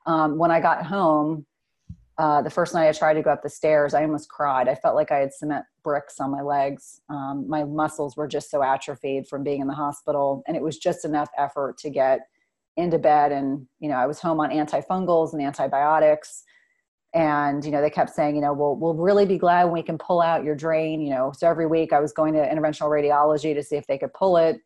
Um, 0.07 0.39
when 0.39 0.51
I 0.51 0.61
got 0.61 0.87
home, 0.87 1.45
uh, 2.19 2.41
the 2.41 2.51
first 2.51 2.73
night 2.73 2.89
I 2.89 2.93
tried 2.93 3.15
to 3.15 3.23
go 3.23 3.31
up 3.31 3.43
the 3.43 3.51
stairs, 3.51 3.93
I 3.93 4.03
almost 4.03 4.31
cried. 4.31 4.69
I 4.69 4.75
felt 4.75 4.95
like 4.95 5.13
I 5.13 5.19
had 5.19 5.35
cement 5.35 5.67
bricks 5.85 6.19
on 6.19 6.31
my 6.31 6.41
legs. 6.41 7.01
Um, 7.11 7.45
my 7.47 7.65
muscles 7.65 8.17
were 8.17 8.27
just 8.27 8.51
so 8.51 8.63
atrophied 8.63 9.29
from 9.29 9.43
being 9.43 9.61
in 9.61 9.67
the 9.67 9.75
hospital, 9.75 10.43
and 10.47 10.57
it 10.57 10.63
was 10.63 10.79
just 10.79 11.05
enough 11.05 11.29
effort 11.37 11.77
to 11.79 11.91
get 11.91 12.21
into 12.77 12.99
bed. 12.99 13.33
And 13.33 13.67
you 13.81 13.89
know 13.89 13.97
i 13.97 14.07
was 14.07 14.21
home 14.21 14.41
on 14.41 14.51
antifungals 14.51 15.33
and 15.33 15.43
antibiotics 15.43 16.45
and 17.15 17.65
you 17.65 17.71
know 17.71 17.81
they 17.81 17.91
kept 17.91 18.11
saying 18.11 18.35
you 18.35 18.43
know 18.43 18.53
we'll, 18.53 18.77
we'll 18.77 18.95
really 18.95 19.25
be 19.25 19.39
glad 19.39 19.65
when 19.65 19.73
we 19.73 19.83
can 19.83 19.97
pull 19.97 20.21
out 20.21 20.45
your 20.45 20.55
drain 20.55 21.01
you 21.01 21.11
know. 21.11 21.33
So 21.35 21.49
every 21.49 21.67
week 21.67 21.93
i 21.93 22.01
was 22.01 22.13
going 22.13 22.35
to 22.35 22.41
interventional 22.41 22.91
radiology 22.91 23.55
to 23.55 23.63
see 23.63 23.77
if 23.77 23.87
they 23.87 23.99
could 23.99 24.13
pull 24.13 24.37
it. 24.37 24.61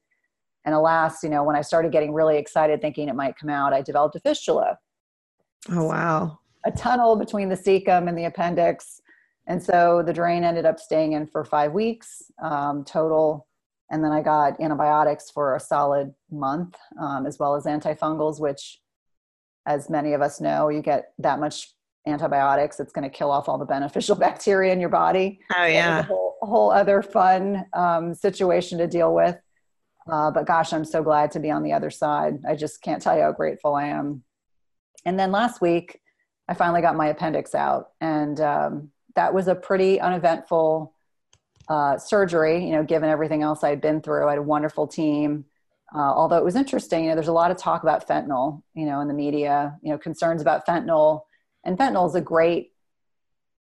And 0.65 0.75
alas 0.75 1.23
you 1.23 1.31
know 1.31 1.45
when 1.45 1.57
i 1.57 1.63
started 1.63 1.93
getting 1.93 2.13
really 2.13 2.37
excited 2.37 2.81
thinking 2.81 3.09
it 3.09 3.15
might 3.15 3.37
come 3.37 3.51
out 3.51 3.73
i 3.73 3.83
developed 3.83 4.17
a 4.17 4.21
fistula. 4.21 4.79
Oh 5.69 5.85
wow 5.85 6.40
a 6.65 6.71
tunnel 6.71 7.17
between 7.17 7.49
the 7.49 7.57
cecum 7.57 8.09
and 8.09 8.17
the 8.17 8.25
appendix 8.25 9.01
and 9.47 9.63
so 9.63 10.03
the 10.05 10.13
drain 10.13 10.45
ended 10.45 10.67
up 10.67 10.79
staying 10.79 11.13
in 11.13 11.27
for 11.27 11.45
five 11.45 11.73
weeks 11.73 12.31
um, 12.43 12.85
total 12.85 13.47
and 13.91 14.05
then 14.05 14.13
I 14.13 14.23
got 14.23 14.61
antibiotics 14.61 15.31
for 15.31 15.57
a 15.57 15.61
solid 15.61 16.15
month, 16.31 16.77
um, 17.01 17.27
as 17.27 17.39
well 17.39 17.57
as 17.57 17.65
antifungals, 17.65 18.41
which, 18.41 18.81
as 19.67 19.91
many 19.91 20.13
of 20.13 20.23
us 20.23 20.41
know, 20.41 20.69
you 20.69 20.81
get 20.81 21.13
that 21.19 21.41
much 21.41 21.75
antibiotics, 22.07 22.79
it's 22.81 22.93
going 22.93 23.09
to 23.09 23.15
kill 23.15 23.31
off 23.31 23.49
all 23.49 23.59
the 23.59 23.65
beneficial 23.65 24.15
bacteria 24.17 24.73
in 24.73 24.81
your 24.81 24.89
body. 24.89 25.41
Oh 25.57 25.67
yeah, 25.67 26.01
a 26.01 26.03
whole, 26.05 26.37
a 26.41 26.47
whole, 26.47 26.71
other 26.71 27.03
fun 27.03 27.67
um, 27.75 28.15
situation 28.15 28.79
to 28.79 28.87
deal 28.87 29.13
with. 29.13 29.37
Uh, 30.11 30.31
but 30.31 30.47
gosh, 30.47 30.73
I'm 30.73 30.85
so 30.85 31.03
glad 31.03 31.33
to 31.33 31.41
be 31.41 31.51
on 31.51 31.63
the 31.63 31.73
other 31.73 31.91
side. 31.91 32.39
I 32.49 32.55
just 32.55 32.83
can't 32.83 33.03
tell 33.03 33.17
you 33.17 33.23
how 33.23 33.33
grateful 33.33 33.75
I 33.75 33.89
am. 33.89 34.23
And 35.05 35.19
then 35.19 35.33
last 35.33 35.61
week, 35.61 36.01
I 36.51 36.55
finally 36.55 36.83
got 36.83 36.97
my 36.97 37.07
appendix 37.07 37.55
out, 37.55 37.91
and 38.01 38.41
um, 38.41 38.91
that 39.15 39.33
was 39.33 39.47
a 39.47 39.55
pretty 39.55 40.01
uneventful 40.01 40.93
uh, 41.69 41.97
surgery, 41.97 42.67
you 42.67 42.73
know, 42.73 42.83
given 42.83 43.09
everything 43.09 43.43
else 43.43 43.63
I'd 43.63 43.81
been 43.81 44.01
through. 44.01 44.27
I 44.27 44.31
had 44.31 44.39
a 44.39 44.43
wonderful 44.43 44.89
team. 44.89 45.45
Uh, 45.95 46.01
although 46.01 46.37
it 46.37 46.45
was 46.45 46.57
interesting, 46.57 47.05
you 47.05 47.11
know, 47.11 47.15
there's 47.15 47.29
a 47.29 47.33
lot 47.33 47.53
of 47.53 47.57
talk 47.57 47.85
about 47.85 48.09
fentanyl, 48.09 48.63
you 48.75 48.85
know, 48.85 49.01
in 49.01 49.07
the 49.07 49.15
media, 49.15 49.79
you 49.81 49.93
know, 49.93 49.99
concerns 49.99 50.43
about 50.43 50.67
fentanyl. 50.67 51.23
And 51.65 51.79
fentanyl 51.79 52.09
is 52.09 52.17
a 52.17 52.21
great, 52.21 52.73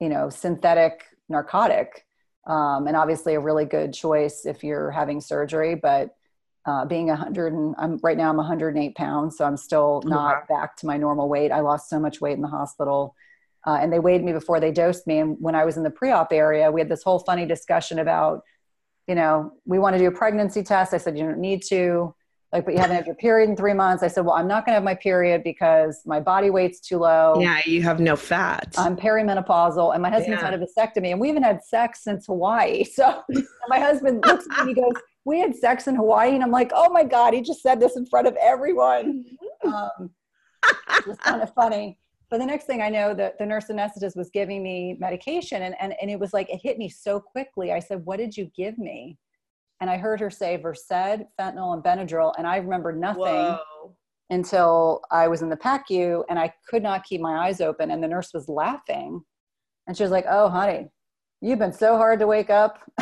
you 0.00 0.08
know, 0.08 0.28
synthetic 0.28 1.04
narcotic. 1.28 2.06
Um, 2.46 2.88
and 2.88 2.96
obviously 2.96 3.34
a 3.34 3.40
really 3.40 3.66
good 3.66 3.92
choice 3.92 4.46
if 4.46 4.64
you're 4.64 4.90
having 4.90 5.20
surgery. 5.20 5.76
But 5.76 6.16
uh, 6.66 6.84
being 6.84 7.06
100 7.06 7.52
and 7.52 7.74
I'm 7.78 7.98
right 8.02 8.16
now 8.16 8.30
I'm 8.30 8.36
108 8.36 8.94
pounds, 8.94 9.36
so 9.36 9.44
I'm 9.44 9.56
still 9.56 10.02
not 10.04 10.46
back 10.48 10.76
to 10.78 10.86
my 10.86 10.96
normal 10.96 11.28
weight. 11.28 11.52
I 11.52 11.60
lost 11.60 11.88
so 11.88 11.98
much 11.98 12.20
weight 12.20 12.34
in 12.34 12.42
the 12.42 12.48
hospital. 12.48 13.14
Uh, 13.66 13.78
and 13.80 13.92
they 13.92 13.98
weighed 13.98 14.24
me 14.24 14.32
before 14.32 14.58
they 14.58 14.72
dosed 14.72 15.06
me. 15.06 15.18
And 15.18 15.36
when 15.38 15.54
I 15.54 15.64
was 15.64 15.76
in 15.76 15.82
the 15.82 15.90
pre-op 15.90 16.32
area, 16.32 16.70
we 16.70 16.80
had 16.80 16.88
this 16.88 17.02
whole 17.02 17.18
funny 17.18 17.44
discussion 17.44 17.98
about, 17.98 18.42
you 19.06 19.14
know, 19.14 19.52
we 19.66 19.78
want 19.78 19.94
to 19.94 19.98
do 19.98 20.06
a 20.06 20.12
pregnancy 20.12 20.62
test. 20.62 20.94
I 20.94 20.98
said, 20.98 21.18
you 21.18 21.24
don't 21.24 21.40
need 21.40 21.62
to. 21.68 22.14
Like, 22.52 22.64
but 22.64 22.74
you 22.74 22.80
haven't 22.80 22.96
had 22.96 23.06
your 23.06 23.14
period 23.14 23.48
in 23.48 23.56
three 23.56 23.74
months. 23.74 24.02
I 24.02 24.08
said, 24.08 24.24
well, 24.24 24.34
I'm 24.34 24.48
not 24.48 24.66
going 24.66 24.72
to 24.72 24.76
have 24.76 24.82
my 24.82 24.96
period 24.96 25.44
because 25.44 26.00
my 26.04 26.18
body 26.18 26.50
weight's 26.50 26.80
too 26.80 26.98
low. 26.98 27.38
Yeah, 27.38 27.60
you 27.64 27.80
have 27.82 28.00
no 28.00 28.16
fat. 28.16 28.74
I'm 28.76 28.96
perimenopausal, 28.96 29.94
and 29.94 30.02
my 30.02 30.10
husband's 30.10 30.42
yeah. 30.42 30.50
had 30.50 30.60
a 30.60 30.66
vasectomy, 30.66 31.12
and 31.12 31.20
we 31.20 31.28
haven't 31.28 31.44
had 31.44 31.62
sex 31.62 32.02
since 32.02 32.26
Hawaii. 32.26 32.84
So 32.92 33.22
my 33.68 33.78
husband 33.78 34.24
looks 34.26 34.46
at 34.46 34.50
me, 34.50 34.56
and 34.58 34.68
he 34.70 34.74
goes, 34.74 34.94
"We 35.24 35.40
had 35.40 35.54
sex 35.54 35.86
in 35.86 35.94
Hawaii," 35.94 36.34
and 36.34 36.42
I'm 36.42 36.50
like, 36.50 36.72
"Oh 36.74 36.90
my 36.90 37.04
god, 37.04 37.34
he 37.34 37.40
just 37.40 37.62
said 37.62 37.80
this 37.80 37.96
in 37.96 38.06
front 38.06 38.26
of 38.26 38.36
everyone." 38.36 39.24
Um, 39.62 40.08
it 40.96 41.06
was 41.06 41.18
kind 41.18 41.42
of 41.42 41.52
funny 41.52 41.98
but 42.30 42.38
the 42.38 42.46
next 42.46 42.66
thing 42.66 42.80
I 42.80 42.88
know, 42.88 43.12
the, 43.12 43.34
the 43.40 43.44
nurse 43.44 43.66
anesthetist 43.66 44.16
was 44.16 44.30
giving 44.30 44.62
me 44.62 44.96
medication 45.00 45.62
and, 45.62 45.74
and, 45.80 45.94
and 46.00 46.10
it 46.10 46.18
was 46.18 46.32
like, 46.32 46.48
it 46.48 46.60
hit 46.62 46.78
me 46.78 46.88
so 46.88 47.18
quickly. 47.18 47.72
I 47.72 47.80
said, 47.80 48.06
what 48.06 48.18
did 48.18 48.36
you 48.36 48.48
give 48.56 48.78
me? 48.78 49.18
And 49.80 49.90
I 49.90 49.96
heard 49.96 50.20
her 50.20 50.30
say 50.30 50.56
Versed, 50.56 50.90
fentanyl, 50.90 51.74
and 51.74 51.82
Benadryl. 51.82 52.32
And 52.38 52.46
I 52.46 52.58
remember 52.58 52.92
nothing 52.92 53.24
Whoa. 53.24 53.96
until 54.28 55.00
I 55.10 55.26
was 55.26 55.42
in 55.42 55.48
the 55.48 55.56
PACU 55.56 56.22
and 56.30 56.38
I 56.38 56.52
could 56.68 56.84
not 56.84 57.02
keep 57.02 57.20
my 57.20 57.48
eyes 57.48 57.60
open. 57.60 57.90
And 57.90 58.02
the 58.02 58.08
nurse 58.08 58.32
was 58.32 58.48
laughing. 58.48 59.22
And 59.88 59.96
she 59.96 60.04
was 60.04 60.12
like, 60.12 60.26
oh, 60.28 60.48
honey, 60.48 60.88
you've 61.40 61.58
been 61.58 61.72
so 61.72 61.96
hard 61.96 62.20
to 62.20 62.28
wake 62.28 62.50
up. 62.50 62.78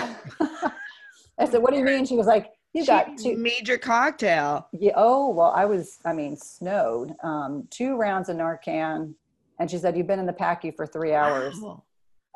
I 1.39 1.47
said, 1.47 1.63
what 1.63 1.73
do 1.73 1.79
you 1.79 1.85
mean? 1.85 2.05
She 2.05 2.17
was 2.17 2.27
like, 2.27 2.51
you 2.75 2.85
got 2.85 3.17
two 3.17 3.37
major 3.37 3.79
cocktail. 3.79 4.69
Yeah. 4.73 4.93
Oh 4.95 5.31
well, 5.31 5.53
I 5.55 5.65
was. 5.65 5.99
I 6.05 6.13
mean, 6.13 6.37
snowed. 6.37 7.15
Um, 7.23 7.67
two 7.71 7.97
rounds 7.97 8.29
of 8.29 8.37
Narcan, 8.37 9.15
and 9.59 9.71
she 9.71 9.79
said, 9.79 9.97
"You've 9.97 10.07
been 10.07 10.19
in 10.19 10.27
the 10.27 10.33
PACU 10.33 10.77
for 10.77 10.87
three 10.87 11.15
hours." 11.15 11.57
Wow. 11.61 11.83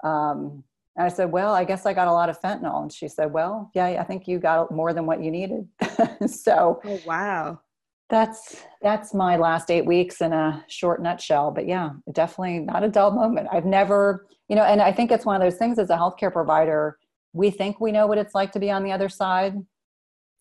Um, 0.02 0.64
and 0.96 1.06
I 1.06 1.08
said, 1.08 1.30
"Well, 1.30 1.54
I 1.54 1.64
guess 1.64 1.84
I 1.86 1.92
got 1.92 2.08
a 2.08 2.12
lot 2.12 2.30
of 2.30 2.40
fentanyl." 2.40 2.82
And 2.82 2.92
she 2.92 3.08
said, 3.08 3.32
"Well, 3.32 3.70
yeah, 3.74 3.86
I 4.00 4.04
think 4.04 4.26
you 4.26 4.38
got 4.38 4.70
more 4.70 4.92
than 4.92 5.06
what 5.06 5.22
you 5.22 5.30
needed." 5.30 5.68
so. 6.26 6.80
Oh 6.84 7.00
wow. 7.06 7.60
That's 8.08 8.62
that's 8.82 9.14
my 9.14 9.36
last 9.36 9.70
eight 9.70 9.86
weeks 9.86 10.20
in 10.20 10.32
a 10.32 10.64
short 10.68 11.00
nutshell. 11.02 11.50
But 11.50 11.66
yeah, 11.66 11.90
definitely 12.10 12.58
not 12.58 12.84
a 12.84 12.88
dull 12.88 13.10
moment. 13.10 13.48
I've 13.50 13.64
never, 13.64 14.26
you 14.48 14.56
know, 14.56 14.64
and 14.64 14.82
I 14.82 14.92
think 14.92 15.10
it's 15.10 15.24
one 15.24 15.36
of 15.36 15.42
those 15.42 15.58
things 15.58 15.78
as 15.78 15.88
a 15.88 15.96
healthcare 15.96 16.32
provider, 16.32 16.98
we 17.32 17.50
think 17.50 17.80
we 17.80 17.92
know 17.92 18.06
what 18.06 18.18
it's 18.18 18.34
like 18.34 18.52
to 18.52 18.60
be 18.60 18.70
on 18.70 18.84
the 18.84 18.92
other 18.92 19.08
side 19.08 19.56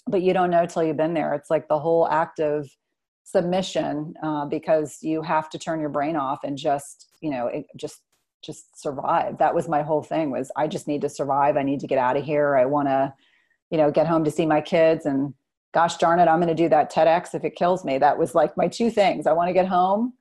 but 0.08 0.22
you 0.22 0.34
don't 0.34 0.50
know 0.50 0.66
till 0.66 0.84
you've 0.84 0.98
been 0.98 1.14
there. 1.14 1.34
It's 1.34 1.50
like 1.50 1.68
the 1.68 1.80
whole 1.80 2.08
act 2.08 2.40
of 2.40 2.70
submission 3.24 4.14
uh, 4.24 4.46
because 4.46 4.98
you 5.02 5.22
have 5.22 5.50
to 5.52 5.60
turn 5.60 5.80
your 5.80 5.90
brain 5.90 6.16
off 6.16 6.44
and 6.44 6.58
just 6.58 7.08
you 7.22 7.30
know 7.30 7.48
it, 7.48 7.66
just 7.78 8.02
just 8.44 8.82
survive. 8.82 9.38
That 9.38 9.54
was 9.54 9.68
my 9.68 9.84
whole 9.84 10.02
thing 10.02 10.32
was 10.32 10.52
I 10.56 10.68
just 10.68 10.88
need 10.88 11.02
to 11.02 11.10
survive. 11.10 11.58
I 11.58 11.64
need 11.64 11.80
to 11.82 11.88
get 11.88 12.00
out 12.00 12.18
of 12.18 12.24
here. 12.24 12.58
I 12.58 12.66
want 12.66 12.88
to 12.88 13.14
you 13.70 13.78
know 13.78 13.92
get 13.92 14.08
home 14.08 14.24
to 14.24 14.32
see 14.32 14.46
my 14.46 14.62
kids 14.62 15.06
and 15.06 15.34
gosh 15.74 15.98
darn 15.98 16.20
it, 16.20 16.28
I'm 16.28 16.40
going 16.40 16.50
to 16.50 16.64
do 16.64 16.68
that 16.68 16.92
TEDx 16.92 17.34
if 17.34 17.46
it 17.46 17.56
kills 17.56 17.86
me. 17.86 17.98
That 17.98 18.18
was 18.18 18.36
like 18.36 18.58
my 18.58 18.68
two 18.68 18.90
things. 18.90 19.26
I 19.26 19.32
want 19.32 19.48
to 19.48 19.54
get 19.54 19.68
home 19.68 20.14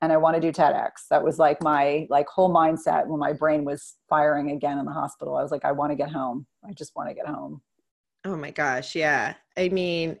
and 0.00 0.12
I 0.12 0.16
want 0.16 0.36
to 0.36 0.40
do 0.40 0.52
TEDx. 0.52 1.08
That 1.10 1.22
was 1.22 1.38
like 1.38 1.62
my 1.62 2.06
like 2.08 2.26
whole 2.28 2.52
mindset 2.52 3.06
when 3.06 3.18
my 3.18 3.32
brain 3.32 3.64
was 3.64 3.96
firing 4.08 4.50
again 4.50 4.78
in 4.78 4.84
the 4.84 4.92
hospital. 4.92 5.36
I 5.36 5.42
was 5.42 5.50
like, 5.50 5.64
I 5.64 5.72
want 5.72 5.90
to 5.90 5.96
get 5.96 6.10
home. 6.10 6.46
I 6.68 6.72
just 6.72 6.92
want 6.94 7.08
to 7.08 7.14
get 7.14 7.26
home. 7.26 7.60
Oh 8.24 8.36
my 8.36 8.50
gosh, 8.50 8.94
yeah. 8.94 9.34
I 9.56 9.68
mean, 9.68 10.18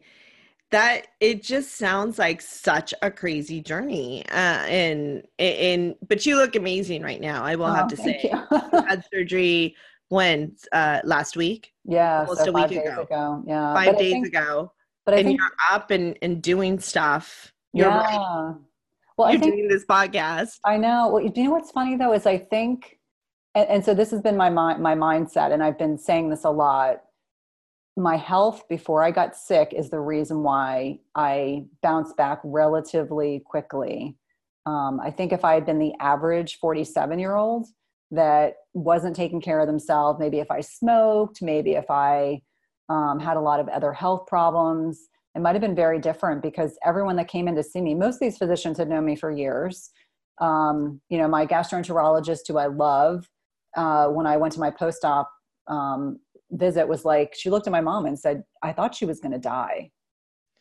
that 0.70 1.08
it 1.20 1.42
just 1.42 1.76
sounds 1.76 2.18
like 2.18 2.40
such 2.40 2.92
a 3.02 3.10
crazy 3.10 3.60
journey. 3.60 4.24
Uh, 4.28 4.64
and 4.66 5.22
and 5.38 5.94
but 6.06 6.26
you 6.26 6.36
look 6.36 6.56
amazing 6.56 7.02
right 7.02 7.20
now. 7.20 7.44
I 7.44 7.56
will 7.56 7.66
oh, 7.66 7.74
have 7.74 7.88
to 7.88 7.96
say, 7.96 8.20
you. 8.22 8.30
you 8.50 8.82
had 8.86 9.04
surgery 9.12 9.76
when 10.08 10.56
uh, 10.72 11.00
last 11.04 11.36
week. 11.36 11.72
Yeah, 11.84 12.20
almost 12.20 12.44
so 12.44 12.50
a 12.50 12.52
week 12.52 12.72
ago. 12.72 13.02
ago. 13.02 13.42
Yeah, 13.46 13.74
five 13.74 13.92
but 13.92 13.98
days 13.98 14.12
think, 14.12 14.26
ago. 14.26 14.72
But 15.04 15.14
I 15.14 15.18
and 15.18 15.26
think, 15.28 15.40
you're 15.40 15.76
up 15.76 15.90
and 15.90 16.18
and 16.20 16.42
doing 16.42 16.78
stuff. 16.78 17.52
You're 17.72 17.88
yeah. 17.88 18.16
Right. 18.16 18.54
Well, 19.18 19.30
you're 19.30 19.40
think, 19.40 19.56
doing 19.56 19.68
this 19.68 19.84
podcast. 19.84 20.58
I 20.64 20.76
know. 20.76 21.08
Well, 21.08 21.22
you 21.22 21.44
know 21.44 21.50
what's 21.50 21.70
funny 21.70 21.96
though 21.96 22.12
is 22.14 22.24
I 22.24 22.38
think, 22.38 22.98
and, 23.54 23.68
and 23.68 23.84
so 23.84 23.92
this 23.92 24.10
has 24.12 24.22
been 24.22 24.36
my 24.36 24.48
my 24.48 24.94
mindset, 24.94 25.52
and 25.52 25.62
I've 25.62 25.78
been 25.78 25.98
saying 25.98 26.30
this 26.30 26.44
a 26.44 26.50
lot 26.50 27.00
my 27.98 28.16
health 28.16 28.66
before 28.68 29.02
I 29.02 29.10
got 29.10 29.36
sick 29.36 29.74
is 29.76 29.90
the 29.90 30.00
reason 30.00 30.42
why 30.42 31.00
I 31.14 31.64
bounced 31.82 32.16
back 32.16 32.40
relatively 32.44 33.42
quickly. 33.44 34.16
Um, 34.66 35.00
I 35.00 35.10
think 35.10 35.32
if 35.32 35.44
I 35.44 35.54
had 35.54 35.66
been 35.66 35.78
the 35.78 35.94
average 36.00 36.58
47 36.60 37.18
year 37.18 37.34
old 37.34 37.66
that 38.10 38.54
wasn't 38.72 39.16
taking 39.16 39.40
care 39.40 39.60
of 39.60 39.66
themselves, 39.66 40.20
maybe 40.20 40.38
if 40.38 40.50
I 40.50 40.60
smoked, 40.60 41.42
maybe 41.42 41.72
if 41.72 41.90
I 41.90 42.42
um, 42.88 43.18
had 43.18 43.36
a 43.36 43.40
lot 43.40 43.60
of 43.60 43.68
other 43.68 43.92
health 43.92 44.26
problems, 44.26 45.08
it 45.34 45.40
might 45.40 45.54
have 45.54 45.60
been 45.60 45.74
very 45.74 46.00
different 46.00 46.42
because 46.42 46.78
everyone 46.84 47.16
that 47.16 47.28
came 47.28 47.48
in 47.48 47.54
to 47.56 47.62
see 47.62 47.80
me, 47.80 47.94
most 47.94 48.16
of 48.16 48.20
these 48.20 48.38
physicians 48.38 48.78
had 48.78 48.88
known 48.88 49.04
me 49.04 49.16
for 49.16 49.30
years. 49.30 49.90
Um, 50.40 51.00
you 51.08 51.18
know, 51.18 51.28
my 51.28 51.46
gastroenterologist, 51.46 52.48
who 52.48 52.58
I 52.58 52.66
love, 52.66 53.28
uh, 53.76 54.08
when 54.08 54.26
I 54.26 54.36
went 54.36 54.52
to 54.54 54.60
my 54.60 54.70
post 54.70 55.04
op 55.04 55.30
um, 55.68 56.18
visit 56.52 56.86
was 56.88 57.04
like 57.04 57.34
she 57.36 57.50
looked 57.50 57.66
at 57.66 57.72
my 57.72 57.80
mom 57.80 58.06
and 58.06 58.18
said, 58.18 58.42
"I 58.62 58.72
thought 58.72 58.94
she 58.94 59.04
was 59.04 59.20
going 59.20 59.32
to 59.32 59.38
die. 59.38 59.90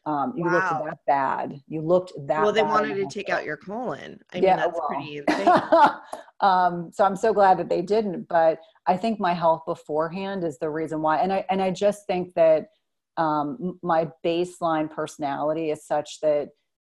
Um, 0.06 0.34
you 0.38 0.46
wow. 0.46 0.54
looked 0.54 0.86
that 0.86 0.98
bad. 1.08 1.62
You 1.68 1.82
looked 1.82 2.14
that." 2.28 2.44
Well, 2.44 2.52
they 2.52 2.64
wanted 2.64 2.96
to 2.96 3.06
take 3.08 3.30
out 3.30 3.46
your 3.46 3.58
colon. 3.58 4.20
I 4.34 4.38
yeah, 4.38 4.56
mean, 4.56 4.66
that's 4.66 4.80
well. 4.80 4.88
pretty 4.88 5.22
um, 6.42 6.92
so 6.94 7.06
I'm 7.06 7.16
so 7.16 7.34
glad 7.34 7.58
that 7.60 7.70
they 7.70 7.82
didn't. 7.82 8.28
But 8.28 8.60
I 8.86 8.98
think 8.98 9.20
my 9.20 9.34
health 9.34 9.62
beforehand 9.66 10.44
is 10.44 10.60
the 10.60 10.70
reason 10.70 11.02
why, 11.02 11.18
and 11.20 11.32
I 11.32 11.46
and 11.50 11.62
I 11.62 11.72
just 11.72 12.06
think 12.08 12.34
that 12.36 12.68
um, 13.18 13.80
my 13.82 14.10
baseline 14.26 14.90
personality 14.90 15.72
is 15.72 15.86
such 15.86 16.20
that 16.22 16.50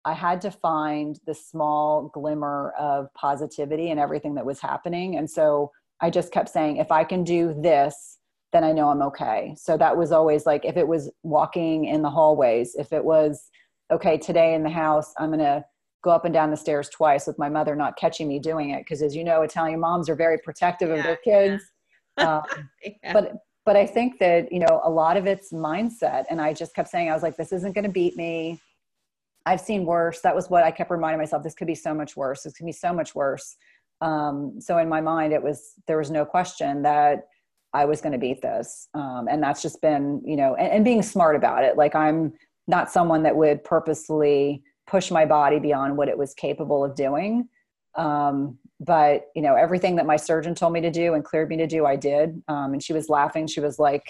I 0.05 0.15
had 0.15 0.41
to 0.43 0.51
find 0.51 1.19
the 1.27 1.35
small 1.35 2.11
glimmer 2.15 2.73
of 2.79 3.13
positivity 3.15 3.91
in 3.91 3.99
everything 3.99 4.35
that 4.37 4.47
was 4.47 4.61
happening. 4.61 5.17
And 5.17 5.29
so 5.29 5.71
I 6.01 6.11
just 6.11 6.33
kept 6.33 6.49
saying, 6.49 6.79
if 6.79 6.91
I 6.91 7.05
can 7.05 7.25
do 7.25 7.55
this, 7.61 8.19
then 8.53 8.65
I 8.65 8.73
know 8.73 8.89
I'm 8.89 9.03
okay. 9.03 9.55
So 9.57 9.77
that 9.77 9.97
was 9.97 10.13
always 10.13 10.47
like, 10.47 10.65
if 10.65 10.77
it 10.77 10.89
was 10.89 11.11
walking 11.23 11.85
in 11.85 12.03
the 12.03 12.11
hallways, 12.11 12.75
if 12.75 12.93
it 12.93 13.05
was, 13.05 13.49
okay, 13.93 14.17
today 14.17 14.55
in 14.55 14.63
the 14.63 14.71
house, 14.71 15.13
I'm 15.19 15.29
going 15.29 15.41
to 15.41 15.65
go 16.03 16.11
up 16.11 16.25
and 16.25 16.33
down 16.33 16.51
the 16.51 16.57
stairs 16.57 16.89
twice 16.89 17.27
with 17.27 17.39
my 17.39 17.51
mother 17.51 17.77
not 17.77 17.99
catching 17.99 18.27
me 18.27 18.39
doing 18.39 18.71
it. 18.71 18.87
Cause 18.89 19.03
as 19.03 19.15
you 19.15 19.23
know, 19.23 19.43
Italian 19.43 19.81
moms 19.81 20.09
are 20.09 20.17
very 20.17 20.39
protective 20.39 20.89
yeah, 20.89 20.95
of 20.97 21.03
their 21.03 21.17
kids. 21.17 21.63
Yeah. 22.17 22.37
um, 22.39 22.71
yeah. 22.83 23.13
But, 23.13 23.33
but 23.65 23.77
I 23.77 23.87
think 23.87 24.19
that, 24.19 24.51
you 24.53 24.59
know, 24.59 24.81
a 24.85 24.91
lot 24.91 25.17
of 25.17 25.27
it's 25.27 25.53
mindset. 25.53 26.25
And 26.31 26.41
I 26.41 26.53
just 26.53 26.75
kept 26.75 26.89
saying, 26.89 27.11
I 27.11 27.15
was 27.15 27.23
like, 27.23 27.37
this 27.37 27.53
isn't 27.53 27.75
going 27.75 27.85
to 27.85 27.91
beat 27.91 28.17
me. 28.17 28.61
I've 29.47 29.61
seen 29.61 29.85
worse. 29.85 30.21
That 30.21 30.35
was 30.35 30.49
what 30.51 30.65
I 30.65 30.71
kept 30.71 30.91
reminding 30.91 31.19
myself. 31.19 31.43
This 31.43 31.55
could 31.55 31.67
be 31.67 31.75
so 31.75 31.95
much 31.95 32.17
worse. 32.17 32.43
This 32.43 32.55
could 32.55 32.67
be 32.67 32.73
so 32.73 32.93
much 32.93 33.15
worse. 33.15 33.57
Um, 34.01 34.61
so 34.61 34.79
in 34.79 34.89
my 34.89 35.01
mind, 35.01 35.33
it 35.33 35.43
was, 35.43 35.75
there 35.87 35.99
was 35.99 36.11
no 36.11 36.25
question 36.25 36.83
that 36.83 37.29
I 37.73 37.85
was 37.85 38.01
going 38.01 38.13
to 38.13 38.19
beat 38.19 38.43
this. 38.43 38.89
Um, 38.95 39.29
and 39.31 39.43
that's 39.43 39.63
just 39.63 39.81
been, 39.81 40.23
you 40.25 40.37
know, 40.37 40.55
and, 40.57 40.73
and 40.73 40.85
being 40.85 41.03
smart 41.03 41.37
about 41.37 41.65
it. 41.65 41.77
Like 41.77 41.95
I'm 41.95 42.33
not 42.67 42.91
someone 42.91 43.23
that 43.25 43.37
would 43.37 43.63
purposely 43.63 44.63
push 44.87 45.11
my 45.11 45.25
body 45.25 45.59
beyond 45.59 45.97
what 45.97 46.09
it 46.09 46.19
was 46.19 46.35
capable 46.35 46.85
of 46.85 46.95
doing. 46.95 47.49
Um, 47.95 48.59
but 48.81 49.27
you 49.37 49.43
know, 49.43 49.55
everything 49.55 49.97
that 49.97 50.07
my 50.07 50.17
surgeon 50.17 50.55
told 50.55 50.73
me 50.73 50.81
to 50.81 50.91
do 50.91 51.15
and 51.15 51.25
cleared 51.25 51.51
me 51.51 51.57
to 51.59 51.67
do, 51.67 51.85
I 51.85 51.97
did. 51.97 52.43
Um, 52.49 52.73
and 52.73 52.83
she 52.83 52.93
was 52.93 53.09
laughing. 53.09 53.47
She 53.47 53.61
was 53.61 53.79
like, 53.79 54.05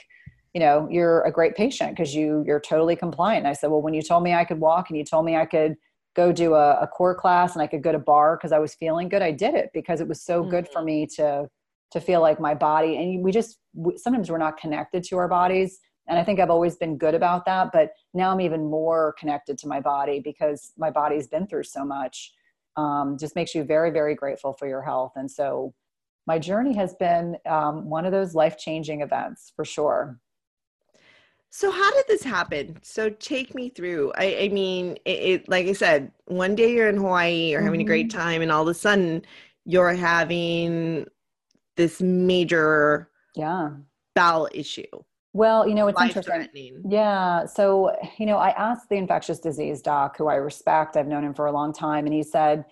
you 0.54 0.60
know, 0.60 0.88
you're 0.90 1.22
a 1.22 1.32
great 1.32 1.56
patient 1.56 1.90
because 1.90 2.14
you 2.14 2.44
you're 2.46 2.60
totally 2.60 2.96
compliant. 2.96 3.40
And 3.40 3.48
I 3.48 3.52
said, 3.52 3.70
well, 3.70 3.82
when 3.82 3.94
you 3.94 4.02
told 4.02 4.22
me 4.22 4.32
I 4.32 4.44
could 4.44 4.60
walk 4.60 4.88
and 4.88 4.96
you 4.96 5.04
told 5.04 5.24
me 5.24 5.36
I 5.36 5.44
could 5.44 5.74
go 6.14 6.32
do 6.32 6.54
a, 6.54 6.80
a 6.80 6.86
core 6.86 7.14
class 7.14 7.54
and 7.54 7.62
I 7.62 7.66
could 7.66 7.82
go 7.82 7.92
to 7.92 7.98
barre 7.98 8.36
because 8.36 8.52
I 8.52 8.58
was 8.58 8.74
feeling 8.74 9.08
good, 9.08 9.22
I 9.22 9.32
did 9.32 9.54
it 9.54 9.70
because 9.74 10.00
it 10.00 10.08
was 10.08 10.22
so 10.22 10.40
mm-hmm. 10.40 10.50
good 10.50 10.68
for 10.68 10.78
mm-hmm. 10.78 10.86
me 10.86 11.06
to 11.16 11.48
to 11.92 12.00
feel 12.00 12.20
like 12.20 12.38
my 12.38 12.54
body. 12.54 12.96
And 12.96 13.24
we 13.24 13.32
just 13.32 13.58
sometimes 13.96 14.30
we're 14.30 14.38
not 14.38 14.56
connected 14.56 15.02
to 15.04 15.16
our 15.16 15.28
bodies 15.28 15.80
and 16.08 16.18
i 16.18 16.24
think 16.24 16.40
i've 16.40 16.50
always 16.50 16.76
been 16.76 16.98
good 16.98 17.14
about 17.14 17.44
that 17.46 17.68
but 17.72 17.92
now 18.12 18.30
i'm 18.30 18.40
even 18.40 18.68
more 18.68 19.14
connected 19.18 19.56
to 19.56 19.68
my 19.68 19.80
body 19.80 20.20
because 20.20 20.72
my 20.76 20.90
body's 20.90 21.26
been 21.26 21.46
through 21.46 21.62
so 21.62 21.84
much 21.84 22.32
um, 22.76 23.16
just 23.18 23.36
makes 23.36 23.54
you 23.54 23.64
very 23.64 23.90
very 23.90 24.14
grateful 24.14 24.52
for 24.52 24.66
your 24.68 24.82
health. 24.82 25.12
And 25.16 25.30
so 25.30 25.74
my 26.26 26.38
journey 26.38 26.74
has 26.74 26.94
been 26.94 27.36
um, 27.46 27.88
one 27.88 28.04
of 28.04 28.12
those 28.12 28.34
life 28.34 28.56
changing 28.58 29.00
events 29.00 29.52
for 29.56 29.64
sure. 29.64 30.18
So 31.52 31.70
how 31.70 31.90
did 31.92 32.04
this 32.06 32.22
happen? 32.22 32.78
So 32.82 33.10
take 33.10 33.54
me 33.56 33.70
through. 33.70 34.12
I, 34.16 34.36
I 34.42 34.48
mean 34.48 34.96
it, 35.04 35.10
it, 35.10 35.48
like 35.48 35.66
i 35.66 35.72
said 35.72 36.12
one 36.26 36.54
day 36.54 36.72
you're 36.72 36.88
in 36.88 36.96
hawaii 36.96 37.50
you're 37.50 37.58
mm-hmm. 37.58 37.66
having 37.66 37.80
a 37.80 37.84
great 37.84 38.08
mm-hmm. 38.08 38.18
time 38.18 38.42
and 38.42 38.52
all 38.52 38.62
of 38.62 38.68
a 38.68 38.74
sudden 38.74 39.22
you're 39.64 39.92
having 39.92 41.06
this 41.76 42.00
major 42.00 43.10
yeah. 43.34 43.70
bowel 44.14 44.48
issue 44.52 44.82
well, 45.32 45.66
you 45.68 45.74
know, 45.74 45.86
it's 45.86 46.00
interesting. 46.00 46.82
Yeah. 46.88 47.46
So, 47.46 47.94
you 48.18 48.26
know, 48.26 48.36
I 48.36 48.50
asked 48.50 48.88
the 48.88 48.96
infectious 48.96 49.38
disease 49.38 49.80
doc, 49.80 50.16
who 50.16 50.28
I 50.28 50.34
respect, 50.34 50.96
I've 50.96 51.06
known 51.06 51.24
him 51.24 51.34
for 51.34 51.46
a 51.46 51.52
long 51.52 51.72
time, 51.72 52.06
and 52.06 52.14
he 52.14 52.22
said, 52.22 52.64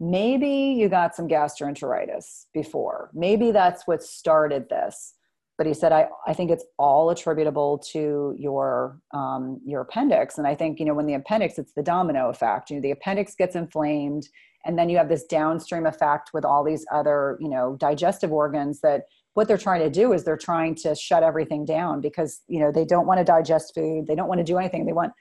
maybe 0.00 0.48
you 0.78 0.88
got 0.88 1.16
some 1.16 1.26
gastroenteritis 1.26 2.46
before. 2.54 3.10
Maybe 3.12 3.50
that's 3.50 3.86
what 3.86 4.02
started 4.02 4.68
this. 4.68 5.14
But 5.56 5.66
he 5.66 5.74
said, 5.74 5.90
I, 5.90 6.06
I 6.24 6.34
think 6.34 6.52
it's 6.52 6.64
all 6.78 7.10
attributable 7.10 7.78
to 7.92 8.32
your 8.38 9.00
um, 9.12 9.60
your 9.66 9.80
appendix. 9.80 10.38
And 10.38 10.46
I 10.46 10.54
think, 10.54 10.78
you 10.78 10.86
know, 10.86 10.94
when 10.94 11.06
the 11.06 11.14
appendix, 11.14 11.58
it's 11.58 11.72
the 11.72 11.82
domino 11.82 12.28
effect. 12.28 12.70
You 12.70 12.76
know, 12.76 12.82
the 12.82 12.92
appendix 12.92 13.34
gets 13.34 13.56
inflamed, 13.56 14.28
and 14.64 14.78
then 14.78 14.88
you 14.88 14.96
have 14.98 15.08
this 15.08 15.24
downstream 15.24 15.84
effect 15.84 16.30
with 16.32 16.44
all 16.44 16.62
these 16.62 16.86
other, 16.92 17.36
you 17.40 17.48
know, 17.48 17.74
digestive 17.74 18.32
organs 18.32 18.82
that 18.82 19.06
what 19.34 19.46
they're 19.46 19.58
trying 19.58 19.80
to 19.80 19.90
do 19.90 20.12
is 20.12 20.24
they're 20.24 20.36
trying 20.36 20.74
to 20.74 20.94
shut 20.94 21.22
everything 21.22 21.64
down 21.64 22.00
because 22.00 22.40
you 22.48 22.60
know 22.60 22.72
they 22.72 22.84
don't 22.84 23.06
want 23.06 23.18
to 23.18 23.24
digest 23.24 23.74
food 23.74 24.06
they 24.06 24.14
don't 24.14 24.28
want 24.28 24.38
to 24.38 24.44
do 24.44 24.58
anything 24.58 24.84
they 24.84 24.92
want 24.92 25.12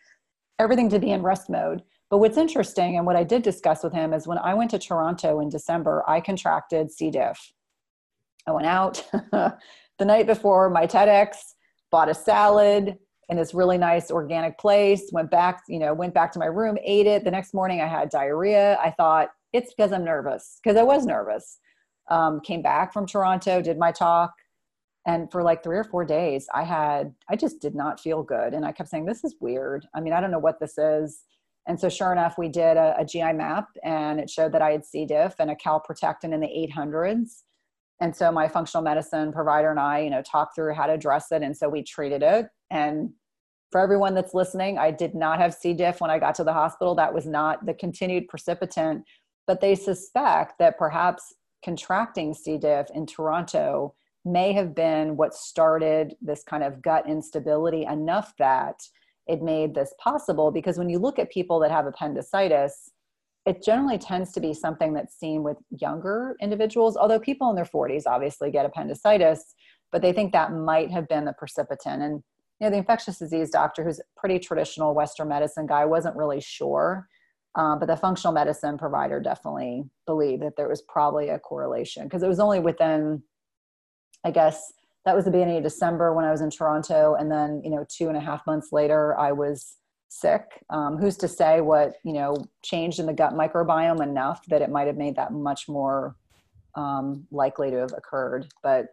everything 0.59 0.89
to 0.89 0.99
be 0.99 1.11
in 1.11 1.21
rest 1.21 1.49
mode. 1.49 1.83
But 2.09 2.19
what's 2.19 2.37
interesting 2.37 2.97
and 2.97 3.05
what 3.05 3.15
i 3.15 3.23
did 3.23 3.43
discuss 3.43 3.83
with 3.83 3.93
him 3.93 4.13
is 4.13 4.27
when 4.27 4.37
i 4.37 4.53
went 4.53 4.71
to 4.71 4.79
toronto 4.79 5.39
in 5.39 5.49
december 5.49 6.03
i 6.07 6.21
contracted 6.21 6.91
c. 6.91 7.11
diff. 7.11 7.37
I 8.47 8.51
went 8.51 8.67
out 8.67 9.05
the 9.31 10.05
night 10.05 10.25
before 10.25 10.69
my 10.69 10.87
tedx 10.87 11.37
bought 11.91 12.09
a 12.09 12.13
salad 12.13 12.97
in 13.29 13.35
this 13.35 13.53
really 13.53 13.77
nice 13.77 14.09
organic 14.09 14.57
place 14.57 15.09
went 15.11 15.29
back 15.29 15.63
you 15.67 15.79
know 15.79 15.93
went 15.93 16.13
back 16.13 16.31
to 16.31 16.39
my 16.39 16.45
room 16.45 16.77
ate 16.83 17.07
it. 17.07 17.23
The 17.23 17.31
next 17.31 17.53
morning 17.53 17.81
i 17.81 17.87
had 17.87 18.09
diarrhea. 18.09 18.79
I 18.81 18.91
thought 18.91 19.29
it's 19.53 19.73
because 19.73 19.91
i'm 19.91 20.05
nervous 20.05 20.59
because 20.63 20.77
i 20.77 20.83
was 20.83 21.05
nervous 21.05 21.59
um, 22.09 22.39
came 22.41 22.61
back 22.61 22.93
from 22.93 23.05
Toronto, 23.05 23.61
did 23.61 23.77
my 23.77 23.91
talk. 23.91 24.33
And 25.05 25.31
for 25.31 25.41
like 25.41 25.63
three 25.63 25.77
or 25.77 25.85
four 25.85 26.03
days, 26.03 26.47
I 26.53 26.63
had, 26.63 27.13
I 27.29 27.37
just 27.37 27.61
did 27.61 27.75
not 27.75 27.99
feel 27.99 28.23
good. 28.23 28.53
And 28.53 28.65
I 28.65 28.73
kept 28.73 28.89
saying, 28.89 29.05
this 29.05 29.23
is 29.23 29.35
weird. 29.39 29.87
I 29.95 30.01
mean, 30.01 30.11
I 30.13 30.19
don't 30.19 30.31
know 30.31 30.39
what 30.39 30.59
this 30.59 30.77
is. 30.77 31.23
And 31.67 31.79
so, 31.79 31.89
sure 31.89 32.11
enough, 32.11 32.37
we 32.37 32.47
did 32.47 32.77
a, 32.77 32.95
a 32.97 33.05
GI 33.05 33.33
map 33.33 33.67
and 33.83 34.19
it 34.19 34.29
showed 34.29 34.53
that 34.53 34.61
I 34.61 34.71
had 34.71 34.85
C. 34.85 35.05
diff 35.05 35.35
and 35.39 35.51
a 35.51 35.55
calprotectin 35.55 36.33
in 36.33 36.39
the 36.39 36.69
800s. 36.77 37.43
And 37.99 38.15
so, 38.15 38.31
my 38.31 38.47
functional 38.47 38.83
medicine 38.83 39.33
provider 39.33 39.69
and 39.69 39.79
I, 39.79 39.99
you 39.99 40.09
know, 40.09 40.21
talked 40.21 40.55
through 40.55 40.73
how 40.73 40.87
to 40.87 40.93
address 40.93 41.31
it. 41.31 41.41
And 41.41 41.55
so, 41.55 41.67
we 41.67 41.83
treated 41.83 42.23
it. 42.23 42.47
And 42.71 43.11
for 43.71 43.81
everyone 43.81 44.13
that's 44.13 44.33
listening, 44.33 44.77
I 44.77 44.91
did 44.91 45.13
not 45.13 45.39
have 45.39 45.53
C. 45.53 45.73
diff 45.73 45.99
when 45.99 46.09
I 46.09 46.19
got 46.19 46.35
to 46.35 46.43
the 46.45 46.53
hospital. 46.53 46.95
That 46.95 47.13
was 47.13 47.25
not 47.25 47.65
the 47.65 47.73
continued 47.73 48.29
precipitant. 48.29 49.03
But 49.45 49.59
they 49.59 49.75
suspect 49.75 50.59
that 50.59 50.77
perhaps 50.77 51.33
contracting 51.67 52.33
C. 52.33 52.57
diff 52.57 52.87
in 52.95 53.05
Toronto 53.05 53.93
may 54.23 54.53
have 54.53 54.73
been 54.73 55.17
what 55.17 55.33
started 55.33 56.15
this 56.21 56.41
kind 56.41 56.63
of 56.63 56.81
gut 56.81 57.09
instability 57.09 57.83
enough 57.83 58.33
that 58.39 58.79
it 59.27 59.41
made 59.41 59.75
this 59.75 59.93
possible. 60.01 60.49
Because 60.49 60.77
when 60.77 60.87
you 60.87 60.97
look 60.97 61.19
at 61.19 61.29
people 61.29 61.59
that 61.59 61.69
have 61.69 61.85
appendicitis, 61.85 62.91
it 63.45 63.61
generally 63.61 63.97
tends 63.97 64.31
to 64.31 64.39
be 64.39 64.53
something 64.53 64.93
that's 64.93 65.19
seen 65.19 65.43
with 65.43 65.57
younger 65.77 66.37
individuals, 66.41 66.95
although 66.95 67.19
people 67.19 67.49
in 67.49 67.55
their 67.57 67.65
40s 67.65 68.03
obviously 68.07 68.49
get 68.49 68.65
appendicitis, 68.65 69.53
but 69.91 70.01
they 70.01 70.13
think 70.13 70.31
that 70.31 70.53
might 70.53 70.89
have 70.89 71.09
been 71.09 71.25
the 71.25 71.33
precipitant. 71.33 72.01
And 72.01 72.23
you 72.61 72.67
know, 72.67 72.69
the 72.69 72.77
infectious 72.77 73.19
disease 73.19 73.49
doctor, 73.49 73.83
who's 73.83 73.99
a 73.99 74.03
pretty 74.15 74.39
traditional 74.39 74.95
Western 74.95 75.27
medicine 75.27 75.67
guy, 75.67 75.83
wasn't 75.83 76.15
really 76.15 76.39
sure. 76.39 77.09
Um, 77.57 77.79
but 77.79 77.87
the 77.87 77.97
functional 77.97 78.33
medicine 78.33 78.77
provider 78.77 79.19
definitely 79.19 79.83
believed 80.05 80.43
that 80.43 80.55
there 80.55 80.69
was 80.69 80.83
probably 80.83 81.29
a 81.29 81.39
correlation 81.39 82.03
because 82.03 82.21
it 82.21 82.27
was 82.27 82.39
only 82.39 82.59
within, 82.59 83.23
I 84.23 84.29
guess, 84.29 84.71
that 85.05 85.15
was 85.15 85.25
the 85.25 85.31
beginning 85.31 85.57
of 85.57 85.63
December 85.63 86.13
when 86.13 86.23
I 86.23 86.31
was 86.31 86.41
in 86.41 86.51
Toronto. 86.51 87.15
And 87.15 87.31
then, 87.31 87.61
you 87.63 87.71
know, 87.71 87.83
two 87.89 88.09
and 88.09 88.17
a 88.17 88.21
half 88.21 88.45
months 88.45 88.71
later, 88.71 89.17
I 89.17 89.31
was 89.31 89.77
sick. 90.09 90.63
Um, 90.69 90.97
who's 90.97 91.17
to 91.17 91.27
say 91.27 91.59
what, 91.61 91.93
you 92.03 92.13
know, 92.13 92.35
changed 92.63 92.99
in 92.99 93.07
the 93.07 93.13
gut 93.13 93.33
microbiome 93.33 94.03
enough 94.03 94.45
that 94.47 94.61
it 94.61 94.69
might 94.69 94.87
have 94.87 94.97
made 94.97 95.15
that 95.15 95.33
much 95.33 95.67
more 95.67 96.15
um, 96.75 97.25
likely 97.31 97.71
to 97.71 97.77
have 97.77 97.93
occurred. 97.97 98.47
But 98.61 98.89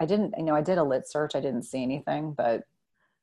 I 0.00 0.06
didn't, 0.06 0.34
you 0.38 0.44
know, 0.44 0.54
I 0.54 0.62
did 0.62 0.78
a 0.78 0.84
lit 0.84 1.06
search. 1.06 1.34
I 1.34 1.40
didn't 1.40 1.64
see 1.64 1.82
anything, 1.82 2.32
but. 2.32 2.62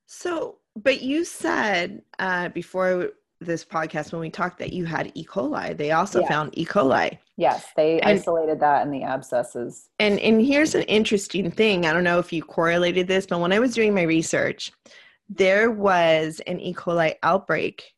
So, 0.06 0.60
but 0.76 1.02
you 1.02 1.26
said 1.26 2.04
uh, 2.20 2.50
before 2.50 3.12
this 3.40 3.64
podcast 3.64 4.12
when 4.12 4.22
we 4.22 4.30
talked 4.30 4.60
that 4.60 4.74
you 4.74 4.86
had 4.86 5.12
E. 5.14 5.26
coli. 5.26 5.76
They 5.78 5.92
also 5.92 6.22
yes. 6.22 6.30
found 6.30 6.58
E. 6.58 6.66
coli. 6.66 7.18
Yes, 7.38 7.68
they 7.76 8.00
and, 8.00 8.20
isolated 8.20 8.60
that 8.60 8.86
in 8.86 8.92
the 8.92 9.04
abscesses. 9.04 9.90
And 10.00 10.20
and 10.20 10.42
here's 10.42 10.76
an 10.76 10.84
interesting 10.84 11.52
thing. 11.52 11.86
I 11.86 11.94
don't 11.94 12.04
know 12.04 12.20
if 12.20 12.34
you 12.34 12.44
correlated 12.44 13.08
this, 13.08 13.26
but 13.26 13.40
when 13.40 13.54
I 13.54 13.60
was 13.60 13.74
doing 13.74 13.94
my 13.94 14.04
research, 14.04 14.72
there 15.30 15.72
was 15.72 16.42
an 16.48 16.60
E. 16.60 16.74
coli 16.74 17.16
outbreak 17.24 17.94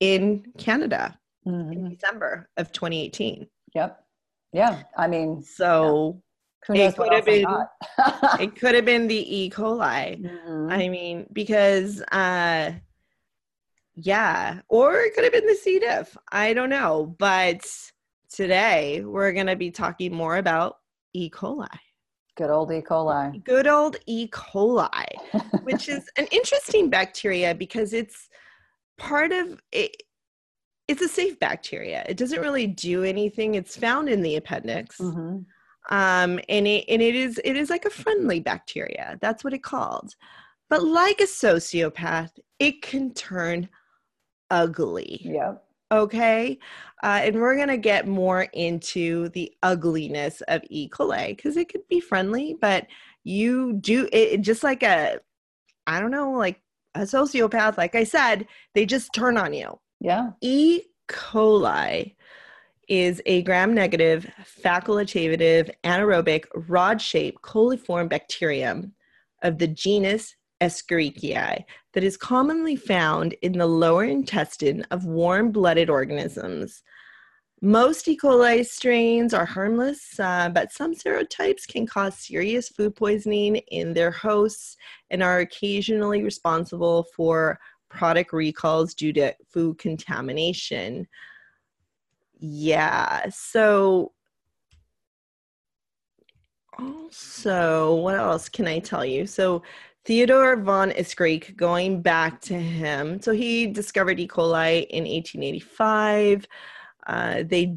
in 0.00 0.44
Canada 0.58 1.18
mm-hmm. 1.46 1.72
in 1.72 1.90
December 1.90 2.48
of 2.56 2.72
2018. 2.72 3.46
Yep. 3.74 4.04
Yeah. 4.52 4.82
I 4.96 5.06
mean, 5.06 5.42
so 5.42 6.22
yeah. 6.70 6.88
it 6.88 6.96
could 6.96 7.12
have 7.12 7.24
been 7.24 7.46
it 8.40 8.56
could 8.56 8.74
have 8.74 8.84
been 8.84 9.08
the 9.08 9.36
E. 9.36 9.50
coli. 9.50 10.24
Mm-hmm. 10.46 10.70
I 10.70 10.88
mean, 10.88 11.26
because 11.32 12.02
uh 12.12 12.72
yeah, 13.96 14.60
or 14.68 15.00
it 15.00 15.14
could 15.14 15.24
have 15.24 15.32
been 15.32 15.46
the 15.46 15.54
C. 15.54 15.78
diff. 15.78 16.16
I 16.30 16.52
don't 16.52 16.70
know. 16.70 17.14
But 17.18 17.66
today 18.30 19.02
we're 19.04 19.32
going 19.32 19.46
to 19.46 19.56
be 19.56 19.70
talking 19.70 20.14
more 20.14 20.36
about 20.36 20.76
E. 21.14 21.30
coli. 21.30 21.66
Good 22.36 22.50
old 22.50 22.70
E. 22.70 22.82
coli. 22.82 23.42
Good 23.42 23.66
old 23.66 23.96
E. 24.06 24.28
coli, 24.28 25.06
which 25.62 25.88
is 25.88 26.04
an 26.18 26.26
interesting 26.30 26.90
bacteria 26.90 27.54
because 27.54 27.94
it's 27.94 28.28
part 28.98 29.32
of 29.32 29.58
it. 29.72 29.96
It's 30.88 31.02
a 31.02 31.08
safe 31.08 31.38
bacteria. 31.40 32.04
It 32.06 32.16
doesn't 32.16 32.40
really 32.40 32.66
do 32.66 33.02
anything. 33.02 33.54
It's 33.54 33.76
found 33.76 34.08
in 34.08 34.22
the 34.22 34.36
appendix. 34.36 34.98
Mm-hmm. 34.98 35.38
Um, 35.88 36.40
and 36.48 36.66
it 36.66 36.84
and 36.88 37.00
it 37.00 37.14
is 37.14 37.40
it 37.44 37.56
is 37.56 37.70
like 37.70 37.86
a 37.86 37.90
friendly 37.90 38.40
bacteria. 38.40 39.16
That's 39.22 39.42
what 39.42 39.54
it 39.54 39.62
called. 39.62 40.14
But 40.68 40.84
like 40.84 41.20
a 41.20 41.24
sociopath, 41.24 42.30
it 42.58 42.82
can 42.82 43.14
turn 43.14 43.68
ugly. 44.50 45.20
Yep. 45.24 45.62
Okay. 45.92 46.58
Uh, 47.02 47.20
and 47.22 47.36
we're 47.36 47.56
going 47.56 47.68
to 47.68 47.76
get 47.76 48.08
more 48.08 48.42
into 48.52 49.28
the 49.30 49.52
ugliness 49.62 50.40
of 50.48 50.62
E. 50.68 50.88
coli 50.88 51.36
because 51.36 51.56
it 51.56 51.68
could 51.68 51.86
be 51.88 52.00
friendly, 52.00 52.56
but 52.60 52.86
you 53.24 53.74
do 53.74 54.08
it 54.12 54.40
just 54.40 54.64
like 54.64 54.82
a, 54.82 55.20
I 55.86 56.00
don't 56.00 56.10
know, 56.10 56.32
like 56.32 56.60
a 56.94 57.00
sociopath, 57.00 57.76
like 57.76 57.94
I 57.94 58.04
said, 58.04 58.46
they 58.74 58.86
just 58.86 59.12
turn 59.12 59.36
on 59.36 59.52
you. 59.52 59.78
Yeah. 60.00 60.30
E. 60.40 60.82
coli 61.08 62.16
is 62.88 63.20
a 63.26 63.42
gram 63.42 63.74
negative, 63.74 64.30
facultative, 64.64 65.70
anaerobic, 65.84 66.44
rod 66.68 67.00
shaped 67.00 67.42
coliform 67.42 68.08
bacterium 68.08 68.92
of 69.42 69.58
the 69.58 69.66
genus 69.68 70.34
Escherichia 70.60 71.64
that 71.92 72.04
is 72.04 72.16
commonly 72.16 72.76
found 72.76 73.34
in 73.42 73.52
the 73.52 73.66
lower 73.66 74.04
intestine 74.04 74.82
of 74.90 75.04
warm 75.04 75.50
blooded 75.50 75.90
organisms. 75.90 76.82
Most 77.62 78.06
E. 78.06 78.18
coli 78.18 78.64
strains 78.66 79.32
are 79.32 79.46
harmless, 79.46 80.20
uh, 80.20 80.50
but 80.50 80.72
some 80.72 80.94
serotypes 80.94 81.66
can 81.66 81.86
cause 81.86 82.18
serious 82.18 82.68
food 82.68 82.94
poisoning 82.94 83.56
in 83.56 83.94
their 83.94 84.10
hosts 84.10 84.76
and 85.10 85.22
are 85.22 85.40
occasionally 85.40 86.22
responsible 86.22 87.06
for 87.16 87.58
product 87.88 88.32
recalls 88.32 88.92
due 88.92 89.12
to 89.14 89.34
food 89.48 89.78
contamination. 89.78 91.08
Yeah, 92.38 93.30
so 93.30 94.12
also, 96.78 97.94
what 97.94 98.16
else 98.16 98.50
can 98.50 98.66
I 98.66 98.80
tell 98.80 99.04
you? 99.04 99.26
So, 99.26 99.62
Theodore 100.06 100.56
von 100.56 100.92
Escherichia, 100.92 101.56
going 101.56 102.00
back 102.00 102.40
to 102.42 102.54
him, 102.54 103.20
so 103.20 103.32
he 103.32 103.66
discovered 103.66 104.20
E. 104.20 104.28
coli 104.28 104.86
in 104.86 105.02
1885. 105.02 106.46
Uh, 107.08 107.42
they 107.44 107.76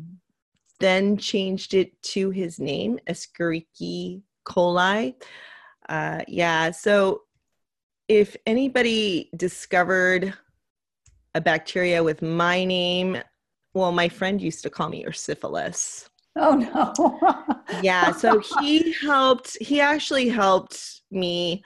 then 0.80 1.18
changed 1.18 1.74
it 1.74 2.00
to 2.04 2.30
his 2.30 2.60
name, 2.60 3.00
Escherichia 3.08 4.22
coli. 4.46 5.16
Uh, 5.90 6.22
yeah, 6.28 6.70
so 6.70 7.24
if 8.08 8.38
anybody 8.46 9.32
discovered 9.36 10.32
a 11.34 11.42
bacteria 11.42 12.04
with 12.04 12.22
my 12.22 12.64
name, 12.64 13.18
well, 13.74 13.92
my 13.92 14.08
friend 14.08 14.40
used 14.40 14.62
to 14.64 14.70
call 14.70 14.90
me 14.90 15.04
Ursyphilis. 15.04 16.08
Oh 16.36 16.54
no. 16.56 17.82
yeah, 17.82 18.12
so 18.12 18.40
he 18.60 18.94
helped, 19.02 19.58
he 19.60 19.82
actually 19.82 20.30
helped 20.30 21.02
me 21.10 21.64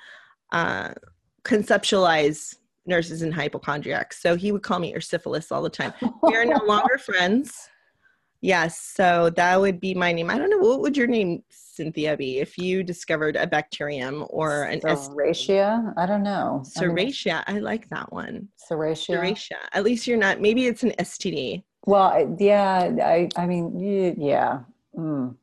uh, 0.54 0.94
conceptualize 1.44 2.56
nurses 2.86 3.22
and 3.22 3.34
hypochondriacs. 3.34 4.22
So 4.22 4.36
he 4.36 4.52
would 4.52 4.64
call 4.64 4.80
me 4.80 4.94
Ursyphilis 4.94 5.52
all 5.52 5.62
the 5.62 5.70
time. 5.70 5.94
We 6.22 6.36
are 6.36 6.46
no 6.46 6.64
longer 6.66 6.98
friends. 7.06 7.70
Yes, 8.42 8.78
so 8.78 9.30
that 9.38 9.60
would 9.60 9.80
be 9.80 9.94
my 9.94 10.12
name. 10.12 10.30
I 10.30 10.38
don't 10.38 10.50
know 10.50 10.58
what 10.58 10.82
would 10.82 10.98
your 10.98 11.08
name, 11.08 11.44
Cynthia, 11.50 12.18
be 12.18 12.40
if 12.40 12.58
you 12.58 12.84
discovered 12.84 13.38
a 13.38 13.48
bacterium 13.48 14.26
or 14.30 14.64
an 14.64 14.82
Serratia? 14.82 15.94
I 15.96 16.06
don't 16.06 16.24
know. 16.24 16.62
Serratia. 16.66 17.42
I, 17.48 17.54
mean, 17.54 17.64
I 17.64 17.66
like 17.66 17.88
that 17.90 18.12
one. 18.12 18.50
Serratia. 18.70 19.16
Serratia. 19.16 19.58
At 19.72 19.86
least 19.86 20.08
you're 20.08 20.18
not. 20.18 20.42
Maybe 20.42 20.68
it's 20.68 20.84
an 20.84 20.92
STD. 21.00 21.64
Well, 21.86 22.36
yeah. 22.38 22.92
I. 23.02 23.30
I 23.38 23.46
mean, 23.46 23.80
yeah. 24.20 24.60
Mm. 24.94 25.36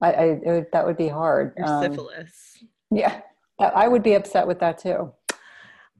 I. 0.00 0.12
I 0.12 0.40
would, 0.46 0.66
that 0.72 0.86
would 0.86 0.96
be 0.96 1.08
hard. 1.08 1.52
Um, 1.62 1.82
syphilis. 1.82 2.64
Yeah, 2.90 3.20
I 3.60 3.88
would 3.88 4.02
be 4.02 4.14
upset 4.14 4.46
with 4.46 4.58
that 4.60 4.78
too. 4.78 5.12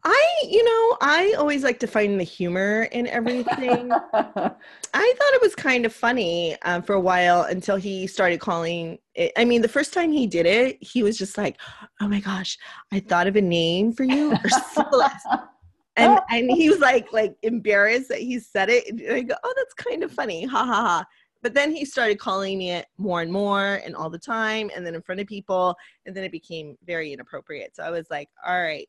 I, 0.02 0.34
you 0.48 0.64
know, 0.64 0.96
I 1.02 1.34
always 1.36 1.62
like 1.62 1.78
to 1.80 1.86
find 1.86 2.18
the 2.18 2.24
humor 2.24 2.84
in 2.84 3.06
everything. 3.06 3.90
I 4.14 4.14
thought 4.14 4.54
it 4.94 5.42
was 5.42 5.54
kind 5.54 5.84
of 5.84 5.92
funny 5.92 6.56
um, 6.62 6.82
for 6.82 6.94
a 6.94 7.00
while 7.00 7.42
until 7.42 7.76
he 7.76 8.06
started 8.06 8.40
calling 8.40 8.98
it. 9.14 9.32
I 9.36 9.44
mean, 9.44 9.60
the 9.60 9.68
first 9.68 9.92
time 9.92 10.10
he 10.10 10.26
did 10.26 10.46
it, 10.46 10.78
he 10.80 11.02
was 11.02 11.18
just 11.18 11.36
like, 11.36 11.60
"Oh 12.00 12.08
my 12.08 12.20
gosh, 12.20 12.56
I 12.92 13.00
thought 13.00 13.26
of 13.26 13.36
a 13.36 13.42
name 13.42 13.92
for 13.92 14.04
you, 14.04 14.32
and 15.96 16.18
and 16.30 16.50
he 16.50 16.70
was 16.70 16.78
like, 16.78 17.12
like 17.12 17.34
embarrassed 17.42 18.08
that 18.08 18.20
he 18.20 18.38
said 18.38 18.70
it. 18.70 18.88
And 18.88 19.12
I 19.12 19.20
go, 19.20 19.34
"Oh, 19.44 19.54
that's 19.54 19.74
kind 19.74 20.02
of 20.02 20.10
funny, 20.10 20.46
ha 20.46 20.64
ha 20.64 20.74
ha." 20.74 21.04
But 21.42 21.54
then 21.54 21.74
he 21.74 21.84
started 21.84 22.18
calling 22.18 22.62
it 22.62 22.86
more 22.98 23.22
and 23.22 23.32
more 23.32 23.80
and 23.84 23.96
all 23.96 24.10
the 24.10 24.18
time, 24.18 24.70
and 24.74 24.84
then 24.84 24.94
in 24.94 25.02
front 25.02 25.20
of 25.20 25.26
people, 25.26 25.74
and 26.06 26.14
then 26.14 26.24
it 26.24 26.32
became 26.32 26.76
very 26.84 27.12
inappropriate. 27.12 27.74
So 27.74 27.82
I 27.82 27.90
was 27.90 28.10
like, 28.10 28.28
"All 28.46 28.60
right, 28.60 28.88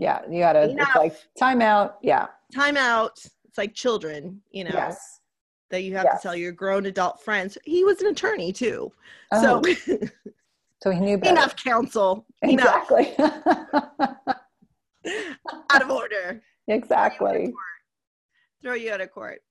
yeah, 0.00 0.20
you 0.30 0.38
gotta. 0.38 0.70
Enough. 0.70 0.88
It's 0.88 0.96
like 0.96 1.14
time 1.38 1.60
out. 1.60 1.98
Yeah, 2.00 2.28
time 2.54 2.78
out. 2.78 3.22
It's 3.44 3.58
like 3.58 3.74
children, 3.74 4.40
you 4.50 4.64
know. 4.64 4.70
Yes. 4.72 5.20
That 5.68 5.82
you 5.82 5.94
have 5.94 6.04
yes. 6.04 6.20
to 6.20 6.28
tell 6.28 6.34
your 6.34 6.52
grown 6.52 6.86
adult 6.86 7.22
friends. 7.22 7.58
He 7.64 7.84
was 7.84 8.00
an 8.00 8.08
attorney 8.08 8.52
too, 8.52 8.90
oh. 9.32 9.62
so. 9.62 9.74
so 10.82 10.90
he 10.90 10.98
knew 10.98 11.18
better. 11.18 11.32
enough 11.32 11.54
counsel. 11.54 12.24
Exactly. 12.42 13.12
out 15.70 15.82
of 15.82 15.90
order. 15.90 16.42
Exactly. 16.66 17.52
Throw 18.62 18.74
you 18.74 18.92
out 18.92 19.02
of 19.02 19.10
court. 19.10 19.42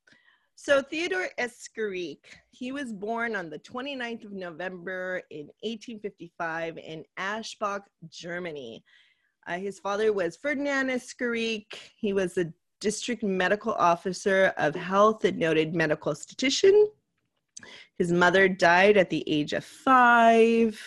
So 0.62 0.82
Theodore 0.82 1.30
Escherichia, 1.40 2.18
he 2.50 2.74
was 2.74 2.92
born 2.92 3.34
on 3.34 3.50
the 3.50 3.60
29th 3.60 4.26
of 4.26 4.34
November 4.34 5.22
in 5.30 5.48
1855 5.62 6.78
in 6.78 7.06
Ansbach, 7.18 7.84
Germany. 8.10 8.84
Uh, 9.48 9.58
his 9.58 9.80
father 9.80 10.12
was 10.12 10.36
Ferdinand 10.36 10.90
Escherichia. 10.90 11.64
He 11.96 12.12
was 12.12 12.38
a 12.38 12.52
district 12.82 13.24
medical 13.24 13.72
officer 13.76 14.54
of 14.58 14.76
health 14.76 15.24
and 15.24 15.40
noted 15.40 15.74
medical 15.74 16.14
statistician. 16.14 16.90
His 17.98 18.12
mother 18.12 18.50
died 18.50 18.98
at 18.98 19.10
the 19.10 19.24
age 19.30 19.54
of 19.54 19.64
five, 19.64 20.78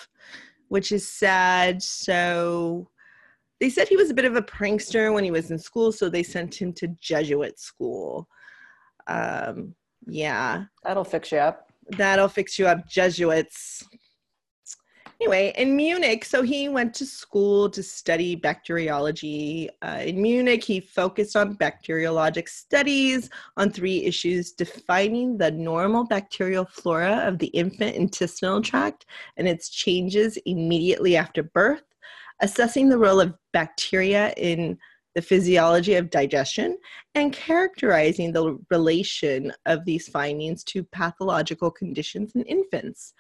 which 0.69 0.93
is 0.93 1.09
sad. 1.09 1.83
So 1.83 2.91
they 3.59 3.71
said 3.71 3.89
he 3.89 3.97
was 3.97 4.11
a 4.11 4.15
bit 4.15 4.27
of 4.27 4.37
a 4.37 4.43
prankster 4.43 5.15
when 5.15 5.25
he 5.25 5.31
was 5.31 5.51
in 5.51 5.59
school, 5.59 5.93
so 5.93 6.11
they 6.11 6.23
sent 6.23 6.61
him 6.61 6.75
to 6.75 6.89
Jesuit 7.01 7.59
school. 7.59 8.29
Um, 9.07 9.75
yeah. 10.07 10.65
That'll 10.85 11.05
fix 11.05 11.33
you 11.33 11.39
up. 11.39 11.71
That'll 11.97 12.29
fix 12.29 12.59
you 12.59 12.67
up, 12.67 12.89
Jesuits 12.89 13.85
anyway, 15.23 15.53
in 15.57 15.77
Munich, 15.77 16.25
so 16.25 16.43
he 16.43 16.69
went 16.69 16.95
to 16.95 17.07
school 17.07 17.71
to 17.71 17.83
study 17.83 18.35
bacteriology. 18.35 19.69
Uh, 19.81 20.01
in 20.05 20.21
Munich, 20.21 20.65
he 20.65 20.81
focused 20.81 21.37
on 21.37 21.57
bacteriologic 21.57 22.49
studies 22.49 23.31
on 23.57 23.71
three 23.71 24.05
issues 24.05 24.51
defining 24.51 25.39
the 25.39 25.51
normal 25.51 26.05
bacterial 26.05 26.65
flora 26.65 27.23
of 27.25 27.39
the 27.39 27.47
infant 27.49 27.95
intestinal 27.95 28.61
tract 28.61 29.07
and 29.37 29.47
its 29.47 29.69
changes 29.69 30.37
immediately 30.45 31.17
after 31.17 31.45
birth, 31.45 31.85
assessing 32.41 32.89
the 32.89 32.99
role 32.99 33.21
of 33.21 33.35
bacteria 33.53 34.35
in 34.37 34.77
the 35.15 35.23
physiology 35.23 35.95
of 35.95 36.11
digestion, 36.11 36.79
and 37.15 37.33
characterizing 37.33 38.33
the 38.33 38.59
relation 38.71 39.53
of 39.67 39.85
these 39.85 40.09
findings 40.09 40.65
to 40.65 40.85
pathological 40.85 41.71
conditions 41.71 42.33
in 42.35 42.43
infants 42.43 43.15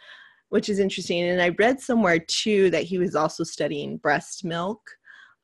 which 0.52 0.68
is 0.68 0.80
interesting. 0.80 1.22
And 1.22 1.40
I 1.40 1.48
read 1.58 1.80
somewhere 1.80 2.18
too 2.18 2.68
that 2.72 2.82
he 2.82 2.98
was 2.98 3.16
also 3.16 3.42
studying 3.42 3.96
breast 3.96 4.44
milk. 4.44 4.82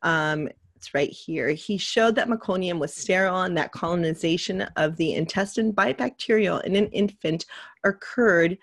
Um, 0.02 0.50
it's 0.76 0.92
right 0.92 1.08
here. 1.08 1.48
He 1.48 1.78
showed 1.78 2.14
that 2.16 2.28
meconium 2.28 2.78
was 2.78 2.94
sterile 2.94 3.40
and 3.40 3.56
that 3.56 3.72
colonization 3.72 4.60
of 4.76 4.98
the 4.98 5.14
intestine 5.14 5.72
by 5.72 5.94
bacterial 5.94 6.58
in 6.58 6.76
an 6.76 6.88
infant 6.88 7.46
occurred 7.84 8.58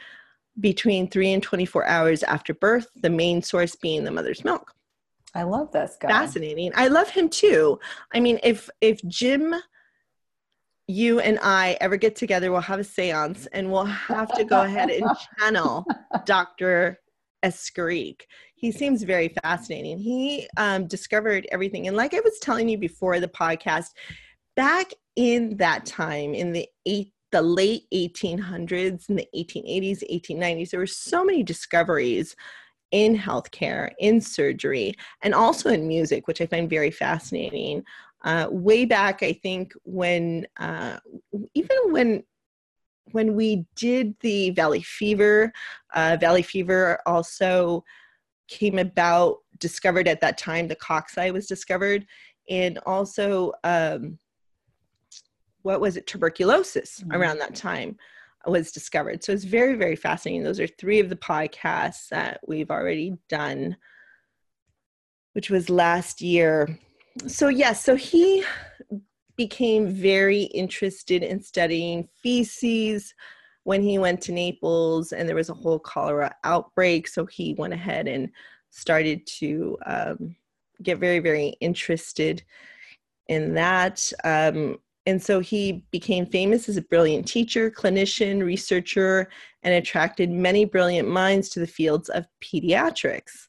between 0.59 1.09
3 1.09 1.33
and 1.33 1.41
24 1.41 1.83
hours 1.87 2.21
after 2.21 2.53
birth, 2.53 2.89
the 2.95 3.09
main 3.09 3.41
source 3.41 3.75
being 3.75 4.03
the 4.03 4.11
mother's 4.11 4.43
milk. 4.43 4.74
I 5.35 5.43
love 5.43 5.71
this 5.71 5.97
guy. 5.99 6.07
Fascinating. 6.07 6.71
I 6.75 6.87
love 6.87 7.09
him 7.09 7.29
too. 7.29 7.79
I 8.13 8.19
mean, 8.19 8.39
if 8.41 8.69
if 8.81 8.99
Jim 9.07 9.53
you 10.87 11.19
and 11.19 11.39
I 11.41 11.77
ever 11.81 11.97
get 11.97 12.15
together, 12.15 12.51
we'll 12.51 12.61
have 12.61 12.79
a 12.79 12.83
seance 12.83 13.47
and 13.47 13.71
we'll 13.71 13.85
have 13.85 14.33
to 14.35 14.43
go 14.43 14.63
ahead 14.63 14.89
and 14.89 15.09
channel 15.39 15.85
Dr. 16.25 16.99
Escherichia. 17.43 18.21
He 18.55 18.71
seems 18.71 19.03
very 19.03 19.33
fascinating. 19.43 19.97
He 19.99 20.47
um, 20.57 20.87
discovered 20.87 21.47
everything. 21.51 21.87
And 21.87 21.97
like 21.97 22.13
I 22.13 22.19
was 22.19 22.39
telling 22.39 22.69
you 22.69 22.77
before 22.77 23.19
the 23.19 23.27
podcast, 23.27 23.89
back 24.55 24.91
in 25.15 25.57
that 25.57 25.85
time, 25.85 26.33
in 26.33 26.51
the 26.51 26.67
eight, 26.85 27.11
the 27.31 27.41
late 27.41 27.83
1800s, 27.93 29.09
in 29.09 29.15
the 29.15 29.27
1880s, 29.35 30.03
1890s, 30.11 30.69
there 30.69 30.79
were 30.79 30.87
so 30.87 31.23
many 31.23 31.43
discoveries 31.43 32.35
in 32.91 33.17
healthcare, 33.17 33.91
in 33.99 34.21
surgery, 34.21 34.93
and 35.21 35.33
also 35.33 35.69
in 35.69 35.87
music, 35.87 36.27
which 36.27 36.41
I 36.41 36.45
find 36.45 36.69
very 36.69 36.91
fascinating 36.91 37.83
uh, 38.25 38.47
way 38.49 38.85
back, 38.85 39.21
I 39.21 39.33
think 39.33 39.73
when 39.83 40.47
uh, 40.57 40.97
even 41.53 41.77
when 41.89 42.23
when 43.11 43.35
we 43.35 43.65
did 43.75 44.15
the 44.21 44.49
Valley 44.49 44.81
Fever, 44.81 45.53
uh, 45.93 46.17
Valley 46.19 46.41
Fever 46.41 46.99
also 47.05 47.83
came 48.47 48.79
about, 48.79 49.37
discovered 49.59 50.07
at 50.07 50.21
that 50.21 50.39
time. 50.39 50.67
The 50.67 50.75
cocci 50.75 51.31
was 51.31 51.45
discovered, 51.45 52.05
and 52.49 52.79
also 52.87 53.53
um, 53.63 54.17
what 55.61 55.79
was 55.79 55.95
it 55.95 56.07
tuberculosis 56.07 57.01
mm-hmm. 57.01 57.11
around 57.15 57.37
that 57.37 57.53
time 57.53 57.95
was 58.47 58.71
discovered 58.71 59.23
so 59.23 59.31
it's 59.31 59.43
very 59.43 59.75
very 59.75 59.95
fascinating 59.95 60.43
those 60.43 60.60
are 60.60 60.67
three 60.67 60.99
of 60.99 61.10
the 61.10 61.15
podcasts 61.15 62.08
that 62.10 62.39
we've 62.47 62.71
already 62.71 63.15
done 63.29 63.75
which 65.34 65.49
was 65.49 65.69
last 65.69 66.21
year 66.21 66.77
so 67.27 67.47
yes 67.47 67.60
yeah, 67.60 67.73
so 67.73 67.95
he 67.95 68.43
became 69.36 69.89
very 69.89 70.43
interested 70.43 71.23
in 71.23 71.41
studying 71.41 72.08
feces 72.21 73.13
when 73.63 73.81
he 73.81 73.97
went 73.97 74.21
to 74.21 74.31
Naples 74.31 75.12
and 75.12 75.27
there 75.27 75.36
was 75.36 75.49
a 75.49 75.53
whole 75.53 75.79
cholera 75.79 76.34
outbreak. 76.43 77.08
So 77.08 77.25
he 77.25 77.55
went 77.55 77.73
ahead 77.73 78.08
and 78.08 78.29
started 78.69 79.25
to 79.39 79.77
um, 79.86 80.36
get 80.84 80.99
very, 80.99 81.19
very 81.19 81.55
interested 81.62 82.43
in 83.27 83.55
that. 83.55 84.12
Um, 84.23 84.77
and 85.05 85.21
so 85.21 85.39
he 85.39 85.85
became 85.91 86.25
famous 86.25 86.67
as 86.67 86.77
a 86.77 86.81
brilliant 86.81 87.27
teacher, 87.27 87.69
clinician, 87.69 88.43
researcher, 88.43 89.29
and 89.61 89.73
attracted 89.73 90.31
many 90.31 90.65
brilliant 90.65 91.07
minds 91.07 91.49
to 91.49 91.59
the 91.59 91.67
fields 91.67 92.09
of 92.09 92.25
pediatrics. 92.41 93.47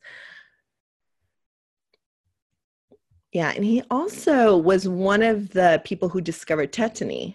Yeah, 3.33 3.53
and 3.55 3.65
he 3.65 3.83
also 3.91 4.57
was 4.57 4.89
one 4.89 5.23
of 5.23 5.51
the 5.51 5.81
people 5.85 6.09
who 6.09 6.21
discovered 6.21 6.73
tetany. 6.73 7.35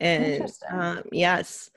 And 0.00 0.50
um, 0.70 1.02
yes, 1.10 1.70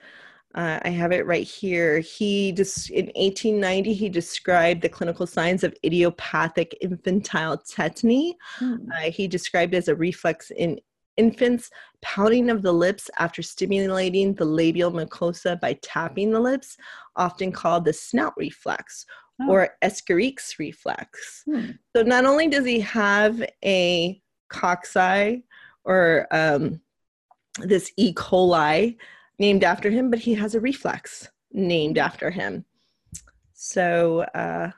uh, 0.54 0.78
I 0.82 0.90
have 0.90 1.12
it 1.12 1.26
right 1.26 1.46
here. 1.46 2.00
He 2.00 2.52
just 2.52 2.90
in 2.90 3.06
1890 3.06 3.94
he 3.94 4.08
described 4.08 4.82
the 4.82 4.88
clinical 4.88 5.26
signs 5.26 5.64
of 5.64 5.74
idiopathic 5.84 6.76
infantile 6.80 7.58
tetany. 7.58 8.34
Hmm. 8.56 8.76
Uh, 8.92 9.10
he 9.10 9.26
described 9.26 9.74
as 9.74 9.88
a 9.88 9.94
reflex 9.94 10.50
in 10.50 10.78
infants, 11.16 11.70
pouting 12.00 12.50
of 12.50 12.62
the 12.62 12.72
lips 12.72 13.10
after 13.18 13.42
stimulating 13.42 14.34
the 14.34 14.44
labial 14.44 14.90
mucosa 14.90 15.60
by 15.60 15.74
tapping 15.82 16.30
the 16.30 16.40
lips, 16.40 16.76
often 17.16 17.52
called 17.52 17.84
the 17.84 17.92
snout 17.92 18.34
reflex, 18.36 19.04
oh. 19.42 19.50
or 19.50 19.70
Escherich's 19.82 20.58
reflex. 20.58 21.42
Hmm. 21.46 21.70
So 21.94 22.02
not 22.02 22.24
only 22.24 22.48
does 22.48 22.64
he 22.64 22.80
have 22.80 23.42
a 23.64 24.20
cocci 24.52 25.42
or 25.84 26.26
um, 26.30 26.80
this 27.60 27.92
E. 27.96 28.12
coli 28.14 28.96
named 29.38 29.64
after 29.64 29.90
him, 29.90 30.10
but 30.10 30.18
he 30.18 30.34
has 30.34 30.54
a 30.54 30.60
reflex 30.60 31.28
named 31.52 31.98
after 31.98 32.30
him. 32.30 32.64
So 33.54 34.20
uh, 34.34 34.70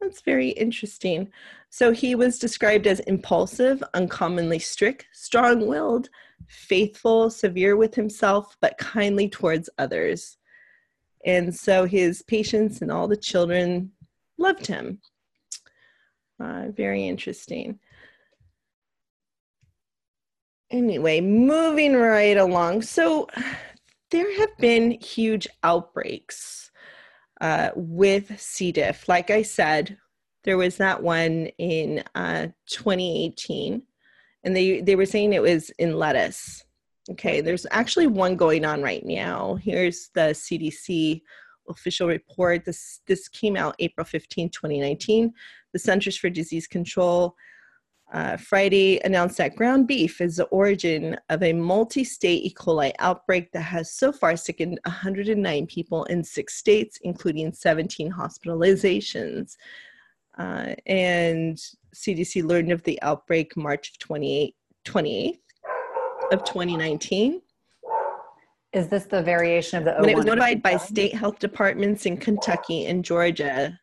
that's 0.00 0.20
very 0.22 0.50
interesting. 0.50 1.30
So 1.76 1.92
he 1.92 2.14
was 2.14 2.38
described 2.38 2.86
as 2.86 3.00
impulsive, 3.00 3.84
uncommonly 3.92 4.58
strict, 4.58 5.08
strong 5.12 5.66
willed, 5.66 6.08
faithful, 6.48 7.28
severe 7.28 7.76
with 7.76 7.94
himself, 7.94 8.56
but 8.62 8.78
kindly 8.78 9.28
towards 9.28 9.68
others. 9.76 10.38
And 11.26 11.54
so 11.54 11.84
his 11.84 12.22
patients 12.22 12.80
and 12.80 12.90
all 12.90 13.06
the 13.06 13.14
children 13.14 13.92
loved 14.38 14.66
him. 14.66 15.02
Uh, 16.40 16.68
very 16.70 17.06
interesting. 17.06 17.78
Anyway, 20.70 21.20
moving 21.20 21.94
right 21.94 22.38
along. 22.38 22.80
So 22.80 23.28
there 24.10 24.38
have 24.38 24.56
been 24.56 24.92
huge 24.92 25.46
outbreaks 25.62 26.70
uh, 27.42 27.72
with 27.76 28.40
C. 28.40 28.72
diff. 28.72 29.10
Like 29.10 29.30
I 29.30 29.42
said, 29.42 29.98
there 30.46 30.56
was 30.56 30.76
that 30.76 31.02
one 31.02 31.48
in 31.58 32.02
uh, 32.14 32.46
2018, 32.66 33.82
and 34.44 34.56
they, 34.56 34.80
they 34.80 34.94
were 34.94 35.04
saying 35.04 35.32
it 35.32 35.42
was 35.42 35.70
in 35.70 35.98
lettuce. 35.98 36.64
Okay, 37.10 37.40
there's 37.40 37.66
actually 37.72 38.06
one 38.06 38.36
going 38.36 38.64
on 38.64 38.80
right 38.80 39.04
now. 39.04 39.56
Here's 39.56 40.08
the 40.14 40.32
CDC 40.32 41.20
official 41.68 42.08
report. 42.08 42.64
This 42.64 43.00
this 43.06 43.28
came 43.28 43.56
out 43.56 43.76
April 43.80 44.04
15, 44.04 44.50
2019. 44.50 45.32
The 45.72 45.78
Centers 45.78 46.16
for 46.16 46.30
Disease 46.30 46.66
Control 46.66 47.36
uh, 48.12 48.36
Friday 48.36 49.00
announced 49.04 49.38
that 49.38 49.56
ground 49.56 49.88
beef 49.88 50.20
is 50.20 50.36
the 50.36 50.44
origin 50.46 51.16
of 51.28 51.42
a 51.42 51.52
multi-state 51.52 52.44
E. 52.44 52.54
coli 52.54 52.92
outbreak 53.00 53.50
that 53.52 53.62
has 53.62 53.92
so 53.92 54.12
far 54.12 54.36
sickened 54.36 54.78
109 54.84 55.66
people 55.66 56.04
in 56.04 56.22
six 56.22 56.54
states, 56.54 56.98
including 57.02 57.52
17 57.52 58.12
hospitalizations. 58.12 59.56
Uh, 60.38 60.74
and 60.86 61.58
CDC 61.94 62.44
learned 62.44 62.72
of 62.72 62.82
the 62.82 63.00
outbreak 63.02 63.56
March 63.56 63.98
28, 63.98 64.54
28th 64.84 65.38
of 66.32 66.44
2019. 66.44 67.40
Is 68.72 68.88
this 68.88 69.04
the 69.04 69.22
variation 69.22 69.78
of 69.78 69.84
the? 69.84 70.00
When 70.00 70.10
it 70.10 70.16
was 70.16 70.26
notified 70.26 70.62
by 70.62 70.76
state 70.76 71.14
health 71.14 71.38
departments 71.38 72.04
in 72.04 72.18
Kentucky 72.18 72.86
and 72.86 73.04
Georgia. 73.04 73.78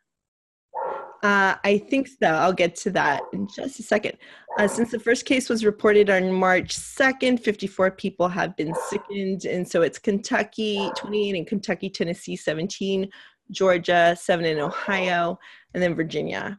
Uh, 1.24 1.56
I 1.64 1.78
think 1.78 2.06
so. 2.06 2.26
I'll 2.26 2.52
get 2.52 2.76
to 2.76 2.90
that 2.90 3.22
in 3.32 3.48
just 3.48 3.80
a 3.80 3.82
second. 3.82 4.18
Uh, 4.58 4.68
since 4.68 4.90
the 4.90 5.00
first 5.00 5.24
case 5.24 5.48
was 5.48 5.64
reported 5.64 6.10
on 6.10 6.30
March 6.30 6.76
2nd, 6.76 7.40
54 7.40 7.92
people 7.92 8.28
have 8.28 8.54
been 8.56 8.74
sickened. 8.90 9.46
And 9.46 9.66
so 9.66 9.80
it's 9.80 9.98
Kentucky 9.98 10.90
28 10.98 11.34
in 11.34 11.44
Kentucky, 11.46 11.88
Tennessee 11.88 12.36
17, 12.36 13.10
Georgia 13.50 14.16
7 14.18 14.44
in 14.44 14.58
Ohio, 14.58 15.38
and 15.72 15.82
then 15.82 15.94
Virginia. 15.94 16.58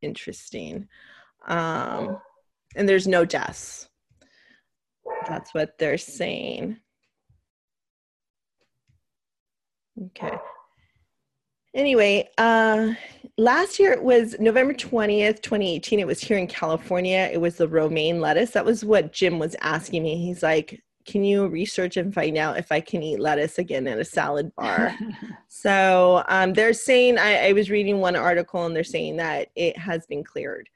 Interesting. 0.00 0.88
Um, 1.46 2.18
and 2.74 2.88
there's 2.88 3.06
no 3.06 3.24
deaths. 3.24 3.88
That's 5.26 5.54
what 5.54 5.78
they're 5.78 5.98
saying. 5.98 6.78
Okay. 10.06 10.36
Anyway, 11.74 12.28
uh, 12.36 12.92
last 13.38 13.78
year 13.78 13.92
it 13.92 14.02
was 14.02 14.36
November 14.38 14.74
20th, 14.74 15.40
2018. 15.40 16.00
It 16.00 16.06
was 16.06 16.20
here 16.20 16.36
in 16.36 16.46
California. 16.46 17.30
It 17.32 17.40
was 17.40 17.56
the 17.56 17.68
romaine 17.68 18.20
lettuce. 18.20 18.50
That 18.50 18.64
was 18.64 18.84
what 18.84 19.12
Jim 19.12 19.38
was 19.38 19.56
asking 19.60 20.02
me. 20.02 20.16
He's 20.16 20.42
like, 20.42 20.82
can 21.04 21.24
you 21.24 21.46
research 21.46 21.96
and 21.96 22.14
find 22.14 22.36
out 22.36 22.58
if 22.58 22.72
I 22.72 22.80
can 22.80 23.02
eat 23.02 23.20
lettuce 23.20 23.58
again 23.58 23.86
at 23.86 23.98
a 23.98 24.04
salad 24.04 24.54
bar? 24.56 24.96
so 25.48 26.24
um, 26.28 26.52
they're 26.52 26.72
saying, 26.72 27.18
I, 27.18 27.48
I, 27.48 27.52
was 27.52 27.70
reading 27.70 27.98
one 27.98 28.16
article 28.16 28.64
and 28.66 28.74
they're 28.74 28.84
saying 28.84 29.16
that 29.16 29.48
it 29.54 29.76
has 29.76 30.06
been 30.06 30.24
cleared. 30.24 30.68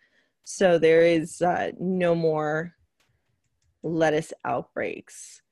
So 0.44 0.78
there 0.78 1.02
is 1.02 1.42
uh, 1.42 1.72
no 1.78 2.14
more 2.14 2.74
lettuce 3.82 4.32
outbreaks. 4.44 5.42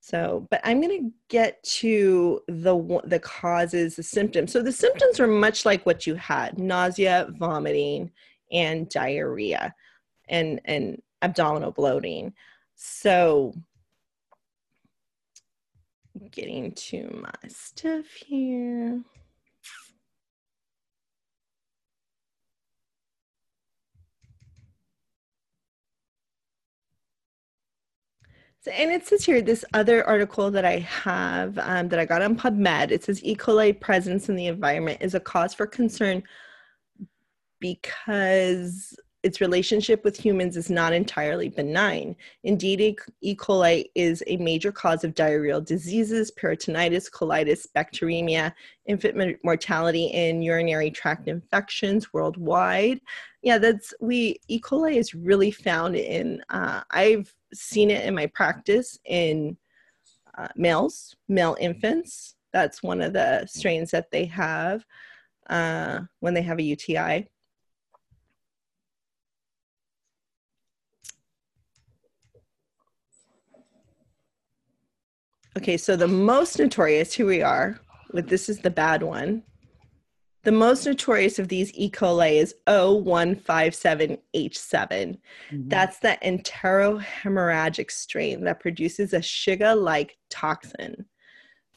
So, 0.00 0.46
but 0.50 0.60
I'm 0.64 0.80
going 0.80 1.04
to 1.04 1.12
get 1.28 1.62
to 1.64 2.40
the 2.48 3.00
the 3.04 3.18
causes, 3.18 3.96
the 3.96 4.02
symptoms. 4.02 4.52
So 4.52 4.62
the 4.62 4.72
symptoms 4.72 5.20
are 5.20 5.26
much 5.26 5.66
like 5.66 5.84
what 5.84 6.06
you 6.06 6.14
had: 6.14 6.58
nausea, 6.58 7.28
vomiting, 7.38 8.10
and 8.50 8.88
diarrhea, 8.88 9.74
and 10.30 10.62
and 10.64 11.02
abdominal 11.20 11.72
bloating. 11.72 12.32
So, 12.74 13.52
getting 16.30 16.72
to 16.72 17.08
my 17.22 17.48
stuff 17.48 18.06
here. 18.26 19.02
So, 28.60 28.72
and 28.72 28.90
it 28.90 29.06
says 29.06 29.24
here 29.24 29.40
this 29.40 29.64
other 29.72 30.04
article 30.06 30.50
that 30.50 30.64
I 30.64 30.80
have 30.80 31.58
um, 31.58 31.88
that 31.88 31.98
I 31.98 32.04
got 32.04 32.22
on 32.22 32.36
PubMed. 32.36 32.90
It 32.90 33.04
says 33.04 33.22
E. 33.24 33.36
coli 33.36 33.78
presence 33.78 34.28
in 34.28 34.36
the 34.36 34.46
environment 34.46 34.98
is 35.00 35.14
a 35.14 35.20
cause 35.20 35.54
for 35.54 35.66
concern 35.66 36.22
because 37.60 38.96
its 39.22 39.40
relationship 39.40 40.04
with 40.04 40.16
humans 40.16 40.56
is 40.56 40.70
not 40.70 40.92
entirely 40.92 41.48
benign. 41.48 42.14
Indeed, 42.44 42.98
E. 43.20 43.34
coli 43.34 43.86
is 43.94 44.22
a 44.26 44.36
major 44.36 44.70
cause 44.70 45.02
of 45.02 45.14
diarrheal 45.14 45.64
diseases, 45.64 46.30
peritonitis, 46.30 47.10
colitis, 47.10 47.66
bacteremia, 47.74 48.52
infant 48.86 49.38
mortality, 49.42 50.12
and 50.12 50.44
urinary 50.44 50.90
tract 50.90 51.26
infections 51.26 52.12
worldwide. 52.12 53.00
Yeah, 53.42 53.58
that's 53.58 53.92
we 54.00 54.38
E. 54.46 54.60
coli 54.60 54.96
is 54.96 55.14
really 55.14 55.50
found 55.50 55.96
in. 55.96 56.42
Uh, 56.48 56.82
I've 56.90 57.34
seen 57.52 57.90
it 57.90 58.04
in 58.04 58.14
my 58.14 58.26
practice 58.26 58.98
in 59.04 59.56
uh, 60.36 60.48
males, 60.54 61.16
male 61.28 61.56
infants. 61.60 62.36
That's 62.52 62.82
one 62.82 63.00
of 63.00 63.12
the 63.12 63.46
strains 63.46 63.90
that 63.90 64.10
they 64.12 64.26
have 64.26 64.84
uh, 65.50 66.00
when 66.20 66.34
they 66.34 66.42
have 66.42 66.58
a 66.58 66.62
UTI 66.62 67.28
Okay, 75.58 75.76
so 75.76 75.94
the 75.96 76.06
most 76.06 76.60
notorious, 76.60 77.12
here 77.12 77.26
we 77.26 77.42
are, 77.42 77.80
with 78.12 78.28
this 78.28 78.48
is 78.48 78.60
the 78.60 78.70
bad 78.70 79.02
one. 79.02 79.42
The 80.44 80.52
most 80.52 80.86
notorious 80.86 81.40
of 81.40 81.48
these 81.48 81.72
E. 81.74 81.90
coli 81.90 82.34
is 82.34 82.54
O157H7. 82.68 85.18
Mhm. 85.50 85.68
That's 85.68 85.98
the 85.98 86.16
enterohemorrhagic 86.22 87.90
strain 87.90 88.44
that 88.44 88.60
produces 88.60 89.12
a 89.12 89.18
Shiga 89.18 89.76
like 89.76 90.16
toxin. 90.30 91.06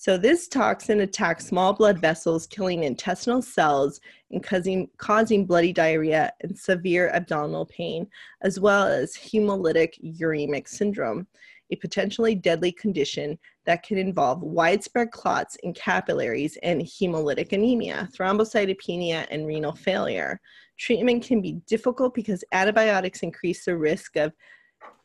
So, 0.02 0.18
this 0.18 0.48
toxin 0.48 1.02
attacks 1.02 1.46
small 1.46 1.74
blood 1.74 2.00
vessels, 2.00 2.48
killing 2.48 2.86
intestinal 2.86 3.44
cells 3.44 4.02
and 4.32 4.42
causing, 4.42 4.90
causing 4.98 5.46
bloody 5.46 5.72
diarrhea 5.72 6.34
and 6.42 6.58
severe 6.58 7.12
abdominal 7.14 7.68
pain, 7.68 8.08
as 8.42 8.60
well 8.60 8.88
as 8.88 9.14
hemolytic 9.14 10.02
uremic 10.20 10.68
syndrome, 10.68 11.28
a 11.70 11.76
potentially 11.76 12.34
deadly 12.34 12.72
condition 12.72 13.38
that 13.68 13.84
can 13.84 14.00
involve 14.00 14.42
widespread 14.42 15.12
clots 15.12 15.56
in 15.58 15.72
capillaries 15.72 16.58
and 16.64 16.82
hemolytic 16.82 17.52
anemia, 17.52 18.10
thrombocytopenia, 18.12 19.28
and 19.30 19.46
renal 19.46 19.76
failure. 19.76 20.42
Treatment 20.80 21.24
can 21.24 21.42
be 21.42 21.62
difficult 21.68 22.16
because 22.16 22.44
antibiotics 22.54 23.22
increase 23.22 23.66
the 23.66 23.78
risk 23.78 24.16
of 24.16 24.34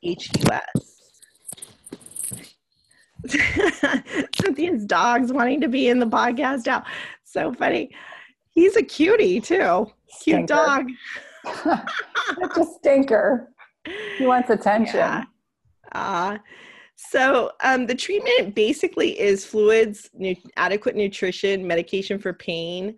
HUS. 0.02 0.95
Cynthia's 4.34 4.84
dog's 4.84 5.32
wanting 5.32 5.60
to 5.60 5.68
be 5.68 5.88
in 5.88 5.98
the 5.98 6.06
podcast 6.06 6.66
now. 6.66 6.84
So 7.24 7.52
funny. 7.52 7.90
He's 8.50 8.76
a 8.76 8.82
cutie 8.82 9.40
too. 9.40 9.90
Cute 10.22 10.46
Stinker. 10.46 10.46
dog. 10.46 10.86
Such 11.44 12.56
a 12.56 12.64
stinker. 12.64 13.52
He 14.18 14.26
wants 14.26 14.50
attention. 14.50 14.96
Yeah. 14.96 15.24
Uh, 15.92 16.38
so 16.96 17.52
um, 17.62 17.86
the 17.86 17.94
treatment 17.94 18.54
basically 18.54 19.18
is 19.20 19.44
fluids, 19.44 20.10
nu- 20.14 20.34
adequate 20.56 20.96
nutrition, 20.96 21.66
medication 21.66 22.18
for 22.18 22.32
pain, 22.32 22.96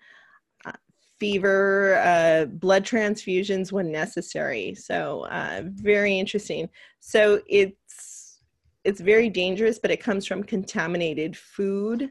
uh, 0.64 0.72
fever, 1.18 1.96
uh, 2.04 2.46
blood 2.46 2.84
transfusions 2.84 3.72
when 3.72 3.90
necessary. 3.90 4.74
So 4.74 5.26
uh, 5.26 5.62
very 5.64 6.18
interesting. 6.18 6.68
So 7.00 7.40
it's 7.48 7.77
it's 8.84 9.00
very 9.00 9.28
dangerous, 9.28 9.78
but 9.78 9.90
it 9.90 10.02
comes 10.02 10.26
from 10.26 10.42
contaminated 10.42 11.36
food 11.36 12.10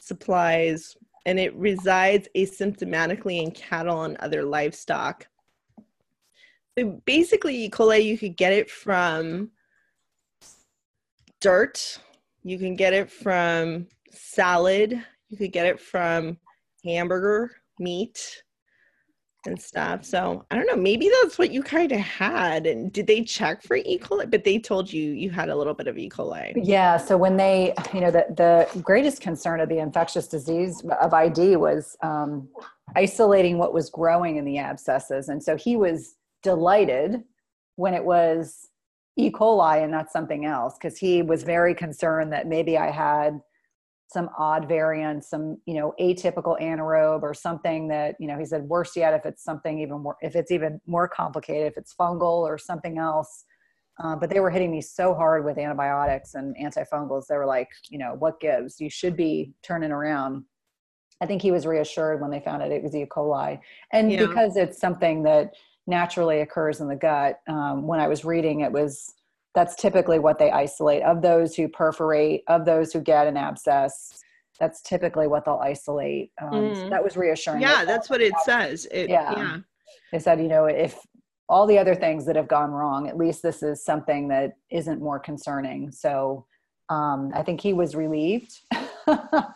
supplies, 0.00 0.96
and 1.26 1.38
it 1.38 1.54
resides 1.56 2.28
asymptomatically 2.36 3.42
in 3.42 3.50
cattle 3.50 4.02
and 4.02 4.16
other 4.18 4.42
livestock. 4.42 5.26
So 6.78 7.00
basically, 7.04 7.64
E. 7.64 7.70
coli, 7.70 8.04
you 8.04 8.16
could 8.16 8.36
get 8.36 8.52
it 8.52 8.70
from 8.70 9.50
dirt. 11.40 11.98
You 12.44 12.58
can 12.58 12.76
get 12.76 12.92
it 12.92 13.10
from 13.10 13.88
salad. 14.12 15.04
You 15.28 15.36
could 15.36 15.52
get 15.52 15.66
it 15.66 15.80
from 15.80 16.38
hamburger 16.84 17.56
meat 17.78 18.42
and 19.46 19.60
stuff. 19.60 20.04
So 20.04 20.44
I 20.50 20.56
don't 20.56 20.66
know. 20.66 20.76
Maybe 20.76 21.10
that's 21.22 21.38
what 21.38 21.50
you 21.50 21.62
kind 21.62 21.92
of 21.92 22.00
had. 22.00 22.66
And 22.66 22.92
did 22.92 23.06
they 23.06 23.22
check 23.22 23.62
for 23.62 23.76
E. 23.76 23.98
coli? 23.98 24.30
But 24.30 24.44
they 24.44 24.58
told 24.58 24.92
you 24.92 25.12
you 25.12 25.30
had 25.30 25.48
a 25.48 25.56
little 25.56 25.74
bit 25.74 25.86
of 25.86 25.96
E. 25.96 26.08
coli. 26.08 26.52
Yeah. 26.56 26.96
So 26.96 27.16
when 27.16 27.36
they, 27.36 27.74
you 27.94 28.00
know, 28.00 28.10
the, 28.10 28.26
the 28.30 28.80
greatest 28.80 29.20
concern 29.20 29.60
of 29.60 29.68
the 29.68 29.78
infectious 29.78 30.28
disease 30.28 30.82
of 31.00 31.14
ID 31.14 31.56
was 31.56 31.96
um, 32.02 32.48
isolating 32.96 33.58
what 33.58 33.72
was 33.72 33.90
growing 33.90 34.36
in 34.36 34.44
the 34.44 34.58
abscesses. 34.58 35.28
And 35.28 35.42
so 35.42 35.56
he 35.56 35.76
was 35.76 36.16
delighted 36.42 37.22
when 37.76 37.94
it 37.94 38.04
was 38.04 38.68
E. 39.16 39.30
coli 39.30 39.82
and 39.82 39.90
not 39.90 40.12
something 40.12 40.44
else, 40.44 40.74
because 40.80 40.98
he 40.98 41.22
was 41.22 41.42
very 41.42 41.74
concerned 41.74 42.32
that 42.32 42.46
maybe 42.46 42.78
I 42.78 42.90
had 42.90 43.40
some 44.08 44.30
odd 44.38 44.66
variant, 44.66 45.22
some, 45.22 45.58
you 45.66 45.74
know, 45.74 45.94
atypical 46.00 46.60
anaerobe 46.60 47.22
or 47.22 47.34
something 47.34 47.88
that, 47.88 48.16
you 48.18 48.26
know, 48.26 48.38
he 48.38 48.44
said 48.44 48.62
worse 48.62 48.96
yet 48.96 49.12
if 49.12 49.26
it's 49.26 49.44
something 49.44 49.78
even 49.80 50.00
more, 50.00 50.16
if 50.22 50.34
it's 50.34 50.50
even 50.50 50.80
more 50.86 51.06
complicated, 51.06 51.70
if 51.70 51.76
it's 51.76 51.94
fungal 51.94 52.40
or 52.40 52.56
something 52.56 52.96
else. 52.98 53.44
Uh, 54.02 54.16
but 54.16 54.30
they 54.30 54.40
were 54.40 54.50
hitting 54.50 54.70
me 54.70 54.80
so 54.80 55.14
hard 55.14 55.44
with 55.44 55.58
antibiotics 55.58 56.34
and 56.34 56.56
antifungals. 56.56 57.26
They 57.26 57.36
were 57.36 57.46
like, 57.46 57.68
you 57.90 57.98
know, 57.98 58.14
what 58.18 58.40
gives? 58.40 58.80
You 58.80 58.88
should 58.88 59.16
be 59.16 59.52
turning 59.62 59.90
around. 59.90 60.44
I 61.20 61.26
think 61.26 61.42
he 61.42 61.50
was 61.50 61.66
reassured 61.66 62.20
when 62.22 62.30
they 62.30 62.40
found 62.40 62.62
out 62.62 62.70
it 62.70 62.82
was 62.82 62.94
E. 62.94 63.04
coli. 63.04 63.60
And 63.92 64.10
Yeah. 64.10 64.26
because 64.26 64.56
it's 64.56 64.80
something 64.80 65.22
that 65.24 65.52
naturally 65.86 66.40
occurs 66.40 66.80
in 66.80 66.88
the 66.88 66.96
gut, 66.96 67.40
um, 67.48 67.86
when 67.86 68.00
I 68.00 68.08
was 68.08 68.24
reading, 68.24 68.60
it 68.60 68.72
was 68.72 69.14
that's 69.58 69.74
typically 69.74 70.20
what 70.20 70.38
they 70.38 70.52
isolate 70.52 71.02
of 71.02 71.20
those 71.20 71.56
who 71.56 71.66
perforate, 71.66 72.44
of 72.46 72.64
those 72.64 72.92
who 72.92 73.00
get 73.00 73.26
an 73.26 73.36
abscess. 73.36 74.22
That's 74.60 74.80
typically 74.82 75.26
what 75.26 75.44
they'll 75.44 75.56
isolate. 75.60 76.30
Um, 76.40 76.76
so 76.76 76.82
Mm. 76.84 76.90
that 76.90 77.02
was 77.02 77.16
reassuring. 77.16 77.60
Yeah, 77.62 77.84
that's 77.84 78.08
what 78.08 78.20
it 78.20 78.32
says. 78.44 78.86
It, 78.92 79.10
Yeah. 79.10 79.32
yeah. 79.36 79.56
they 80.12 80.20
said, 80.20 80.40
you 80.40 80.46
know, 80.46 80.66
if 80.66 81.04
all 81.48 81.66
the 81.66 81.76
other 81.76 81.96
things 81.96 82.24
that 82.26 82.36
have 82.36 82.46
gone 82.46 82.70
wrong, 82.70 83.08
at 83.08 83.16
least 83.16 83.42
this 83.42 83.64
is 83.64 83.84
something 83.84 84.28
that 84.28 84.52
isn't 84.70 85.00
more 85.02 85.18
concerning. 85.18 85.90
So 85.90 86.46
um, 86.88 87.32
I 87.34 87.42
think 87.42 87.60
he 87.60 87.72
was 87.72 87.96
relieved. 87.96 88.60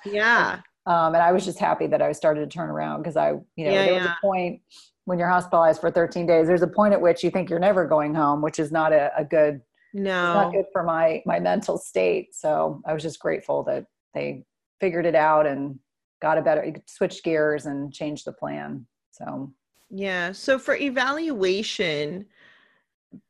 Yeah. 0.04 0.58
um, 0.86 1.14
and 1.14 1.22
I 1.22 1.30
was 1.30 1.44
just 1.44 1.60
happy 1.60 1.86
that 1.86 2.02
I 2.02 2.10
started 2.10 2.40
to 2.40 2.46
turn 2.58 2.70
around 2.70 3.02
because 3.02 3.16
I, 3.16 3.28
you 3.54 3.64
know, 3.66 3.70
Yeah, 3.72 3.84
there 3.84 3.94
was 3.94 4.04
yeah. 4.04 4.14
a 4.20 4.26
point 4.26 4.62
when 5.04 5.18
you're 5.20 5.28
hospitalized 5.28 5.80
for 5.80 5.92
13 5.92 6.26
days, 6.26 6.48
there's 6.48 6.62
a 6.62 6.66
point 6.66 6.92
at 6.92 7.00
which 7.00 7.22
you 7.22 7.30
think 7.30 7.48
you're 7.50 7.58
never 7.60 7.86
going 7.86 8.14
home, 8.14 8.42
which 8.42 8.58
is 8.58 8.72
not 8.72 8.92
a, 8.92 9.12
a 9.16 9.24
good, 9.24 9.60
it's 9.94 10.34
not 10.34 10.52
good 10.52 10.66
for 10.72 10.82
my, 10.82 11.22
my 11.26 11.38
mental 11.38 11.78
state. 11.78 12.34
So 12.34 12.80
I 12.86 12.92
was 12.92 13.02
just 13.02 13.20
grateful 13.20 13.62
that 13.64 13.86
they 14.14 14.44
figured 14.80 15.06
it 15.06 15.14
out 15.14 15.46
and 15.46 15.78
got 16.20 16.38
a 16.38 16.42
better, 16.42 16.72
switched 16.86 17.24
gears 17.24 17.66
and 17.66 17.92
changed 17.92 18.24
the 18.26 18.32
plan. 18.32 18.86
So 19.10 19.52
Yeah. 19.90 20.32
So 20.32 20.58
for 20.58 20.74
evaluation, 20.76 22.26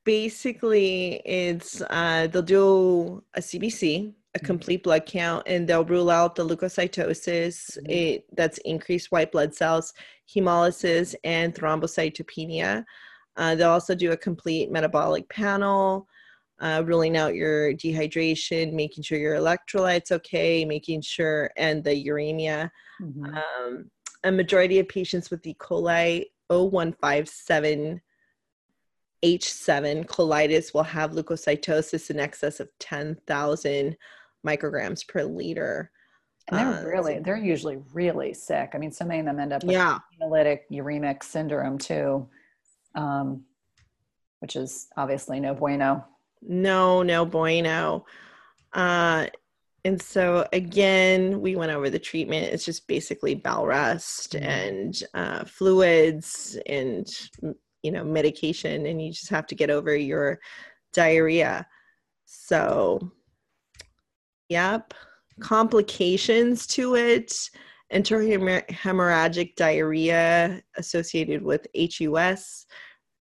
basically 0.05 1.20
it's 1.25 1.83
uh, 1.90 2.29
they'll 2.31 2.42
do 2.42 3.22
a 3.35 3.40
CBC, 3.40 4.14
a 4.35 4.38
Mhm. 4.38 4.44
complete 4.44 4.83
blood 4.85 5.05
count, 5.07 5.42
and 5.46 5.68
they'll 5.68 5.85
rule 5.85 6.11
out 6.11 6.35
the 6.37 6.44
leukocytosis, 6.44 7.79
Mhm. 7.79 7.90
it, 7.90 8.25
that's 8.37 8.59
increased 8.59 9.11
white 9.12 9.33
blood 9.33 9.55
cells, 9.55 9.92
hemolysis, 10.33 11.14
and 11.25 11.55
thrombocytopenia. 11.55 12.85
Uh, 13.37 13.55
they'll 13.55 13.70
also 13.70 13.94
do 13.94 14.12
a 14.12 14.16
complete 14.16 14.70
metabolic 14.70 15.29
panel. 15.29 16.07
Uh, 16.62 16.81
ruling 16.87 17.16
out 17.16 17.35
your 17.35 17.75
dehydration, 17.75 18.72
making 18.72 19.03
sure 19.03 19.18
your 19.18 19.35
electrolytes 19.35 20.12
okay, 20.12 20.64
making 20.64 21.03
sure, 21.03 21.51
and 21.57 21.83
the 21.83 22.07
uremia 22.07 22.70
mhm. 23.01 23.37
um, 23.37 23.90
a 24.25 24.31
majority 24.31 24.79
of 24.79 24.88
patients 24.88 25.29
with 25.31 25.44
E. 25.44 25.57
coli 25.59 26.27
O157 26.51 28.01
H7 29.25 30.07
colitis 30.07 30.75
will 30.75 30.83
have 30.83 31.12
leukocytosis 31.12 32.11
in 32.11 32.18
excess 32.20 32.61
of 32.61 32.68
10,000 32.81 33.96
micrograms 34.46 35.07
per 35.07 35.22
liter. 35.22 35.90
And 36.48 36.59
they're 36.59 36.85
Uh, 36.85 36.85
really, 36.85 37.18
they're 37.20 37.37
usually 37.37 37.79
really 37.92 38.35
sick. 38.35 38.70
I 38.75 38.79
mean, 38.79 38.90
so 38.90 39.05
many 39.05 39.20
of 39.20 39.27
them 39.27 39.38
end 39.38 39.53
up 39.53 39.62
with 39.62 39.72
Yeah. 39.72 39.98
hemolytic 40.20 40.62
uremic 40.70 41.22
syndrome 41.22 41.79
too, 41.79 42.29
um, 42.96 43.44
which 44.40 44.57
is 44.57 44.88
obviously 44.96 45.38
no 45.38 45.55
bueno. 45.55 46.05
No, 46.43 47.03
no 47.03 47.25
bueno. 47.25 48.05
Uh, 48.73 49.27
and 49.85 50.01
so 50.01 50.47
again, 50.53 51.41
we 51.41 51.57
went 51.57 51.73
over 51.73 51.91
the 51.91 51.99
treatment. 51.99 52.53
It's 52.53 52.65
just 52.65 52.87
basically 52.87 53.35
bowel 53.35 53.67
rest 53.67 54.33
Mhm. 54.33 54.43
and 54.43 55.03
uh, 55.15 55.45
fluids 55.45 56.57
and 56.67 57.09
you 57.83 57.91
know 57.91 58.05
medication, 58.05 58.87
and 58.87 59.03
you 59.03 59.13
just 59.13 59.31
have 59.31 59.47
to 59.49 59.55
get 59.57 59.71
over 59.71 59.95
your 59.97 60.41
diarrhea. 60.93 61.67
So, 62.25 63.13
yep, 64.49 64.95
complications 65.41 66.67
to 66.69 66.95
it: 66.97 67.51
enterohemorrhagic 67.93 69.57
diarrhea 69.57 70.63
associated 70.77 71.43
with 71.43 71.67
HUS. 71.75 72.67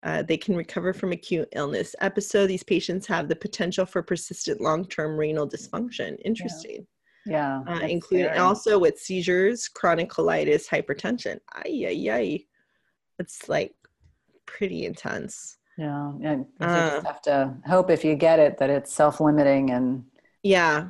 Uh, 0.03 0.23
they 0.23 0.37
can 0.37 0.55
recover 0.55 0.93
from 0.93 1.11
acute 1.11 1.47
illness 1.53 1.95
episode. 2.01 2.47
These 2.47 2.63
patients 2.63 3.05
have 3.07 3.27
the 3.27 3.35
potential 3.35 3.85
for 3.85 4.01
persistent 4.01 4.59
long-term 4.59 5.15
renal 5.17 5.47
dysfunction. 5.47 6.17
Interesting. 6.25 6.87
Yeah. 7.27 7.61
Uh, 7.67 7.81
including 7.81 8.35
also 8.39 8.79
with 8.79 8.97
seizures, 8.99 9.67
chronic 9.67 10.09
colitis, 10.09 10.67
hypertension. 10.67 11.39
Ay, 11.53 11.85
ay, 11.87 12.09
ay. 12.11 12.45
It's 13.19 13.47
like 13.47 13.75
pretty 14.47 14.85
intense. 14.85 15.57
Yeah. 15.77 16.13
And 16.23 16.45
you 16.59 16.65
Uh, 16.65 16.89
just 16.95 17.05
have 17.05 17.21
to 17.23 17.53
hope 17.67 17.91
if 17.91 18.03
you 18.03 18.15
get 18.15 18.39
it 18.39 18.57
that 18.57 18.71
it's 18.71 18.91
self-limiting 18.93 19.69
and 19.69 20.03
Yeah. 20.41 20.87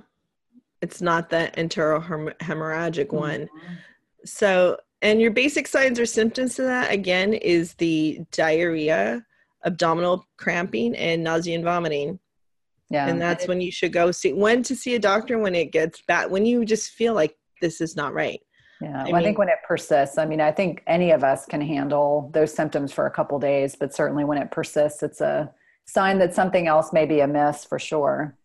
It's 0.82 1.01
not 1.01 1.30
the 1.30 1.51
enterohemorrhagic 1.57 3.07
Mm-hmm. 3.07 3.16
one. 3.18 3.49
So, 4.24 4.78
and 5.02 5.22
your 5.22 5.32
basic 5.32 5.68
signs 5.68 5.99
or 5.99 6.06
symptoms 6.06 6.56
to 6.56 6.64
that 6.64 6.91
again 6.91 7.34
is 7.34 7.74
the 7.76 8.22
diarrhea, 8.32 9.26
abdominal 9.66 10.26
cramping, 10.38 10.95
and 10.95 11.24
nausea 11.24 11.56
and 11.56 11.64
vomiting. 11.64 12.20
Yeah. 12.89 13.08
and 13.08 13.22
that's 13.22 13.47
when 13.47 13.62
you 13.62 13.72
should 13.72 13.93
go 13.93 14.12
see 14.12 14.34
when 14.34 14.64
to 14.64 14.76
see 14.76 14.95
a 14.95 14.99
doctor 14.99 15.39
when 15.39 15.56
it 15.56 15.72
gets 15.72 16.02
bad 16.02 16.30
when 16.30 16.45
you 16.45 16.66
just 16.66 16.91
feel 16.91 17.14
like 17.14 17.38
this 17.62 17.80
is 17.80 17.95
not 17.95 18.14
right 18.14 18.41
Yeah, 18.82 19.06
well, 19.06 19.16
I, 19.16 19.20
I 19.20 19.24
think 19.24 19.38
when 19.38 19.47
it 19.47 19.60
persists, 19.66 20.18
I 20.18 20.26
mean, 20.26 20.41
I 20.41 20.52
think 20.52 20.84
any 20.88 21.12
of 21.12 21.24
us 21.24 21.45
can 21.45 21.62
handle 21.62 22.30
those 22.34 22.54
symptoms 22.54 22.91
for 22.91 23.06
a 23.06 23.12
couple 23.12 23.39
days, 23.39 23.78
but 23.80 23.93
certainly 23.93 24.26
when 24.26 24.38
it 24.38 24.52
persists, 24.52 25.04
it's 25.04 25.22
a 25.22 25.49
sign 25.86 26.20
that 26.20 26.34
something 26.34 26.68
else 26.68 26.91
may 26.91 27.06
be 27.06 27.22
amiss 27.22 27.64
for 27.64 27.80
sure. 27.80 28.36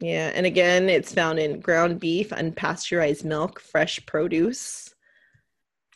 Yeah, 0.00 0.32
and 0.34 0.46
again, 0.46 0.88
it's 0.88 1.12
found 1.12 1.38
in 1.38 1.60
ground 1.60 2.00
beef, 2.00 2.30
unpasteurized 2.30 3.24
milk, 3.24 3.60
fresh 3.60 4.04
produce. 4.06 4.93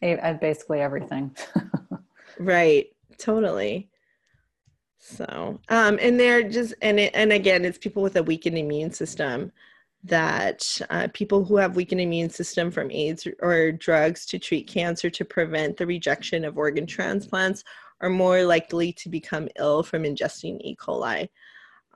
And 0.03 0.41
basically 0.41 0.81
everything. 0.81 1.37
right, 2.39 2.87
totally. 3.19 3.91
So, 4.99 5.61
um, 5.69 5.99
and 6.01 6.19
they're 6.19 6.49
just, 6.49 6.75
and 6.83 7.01
it, 7.01 7.13
and 7.15 7.33
again, 7.33 7.65
it's 7.65 7.79
people 7.79 8.03
with 8.03 8.17
a 8.17 8.23
weakened 8.23 8.59
immune 8.59 8.93
system 8.93 9.53
that 10.05 10.81
uh, 10.91 11.09
people 11.13 11.45
who 11.45 11.57
have 11.57 11.77
weakened 11.77 12.01
immune 12.01 12.31
system 12.31 12.71
from 12.71 12.91
AIDS 12.91 13.27
or 13.41 13.73
drugs 13.73 14.27
to 14.27 14.39
treat 14.39 14.69
cancer 14.69 15.11
to 15.11 15.25
prevent 15.25 15.77
the 15.77 15.87
rejection 15.87 16.45
of 16.45 16.57
organ 16.57 16.87
transplants 16.87 17.65
are 18.01 18.09
more 18.09 18.45
likely 18.45 18.93
to 18.93 19.09
become 19.09 19.49
ill 19.59 19.83
from 19.83 20.05
ingesting 20.05 20.61
E. 20.61 20.77
coli. 20.77 21.29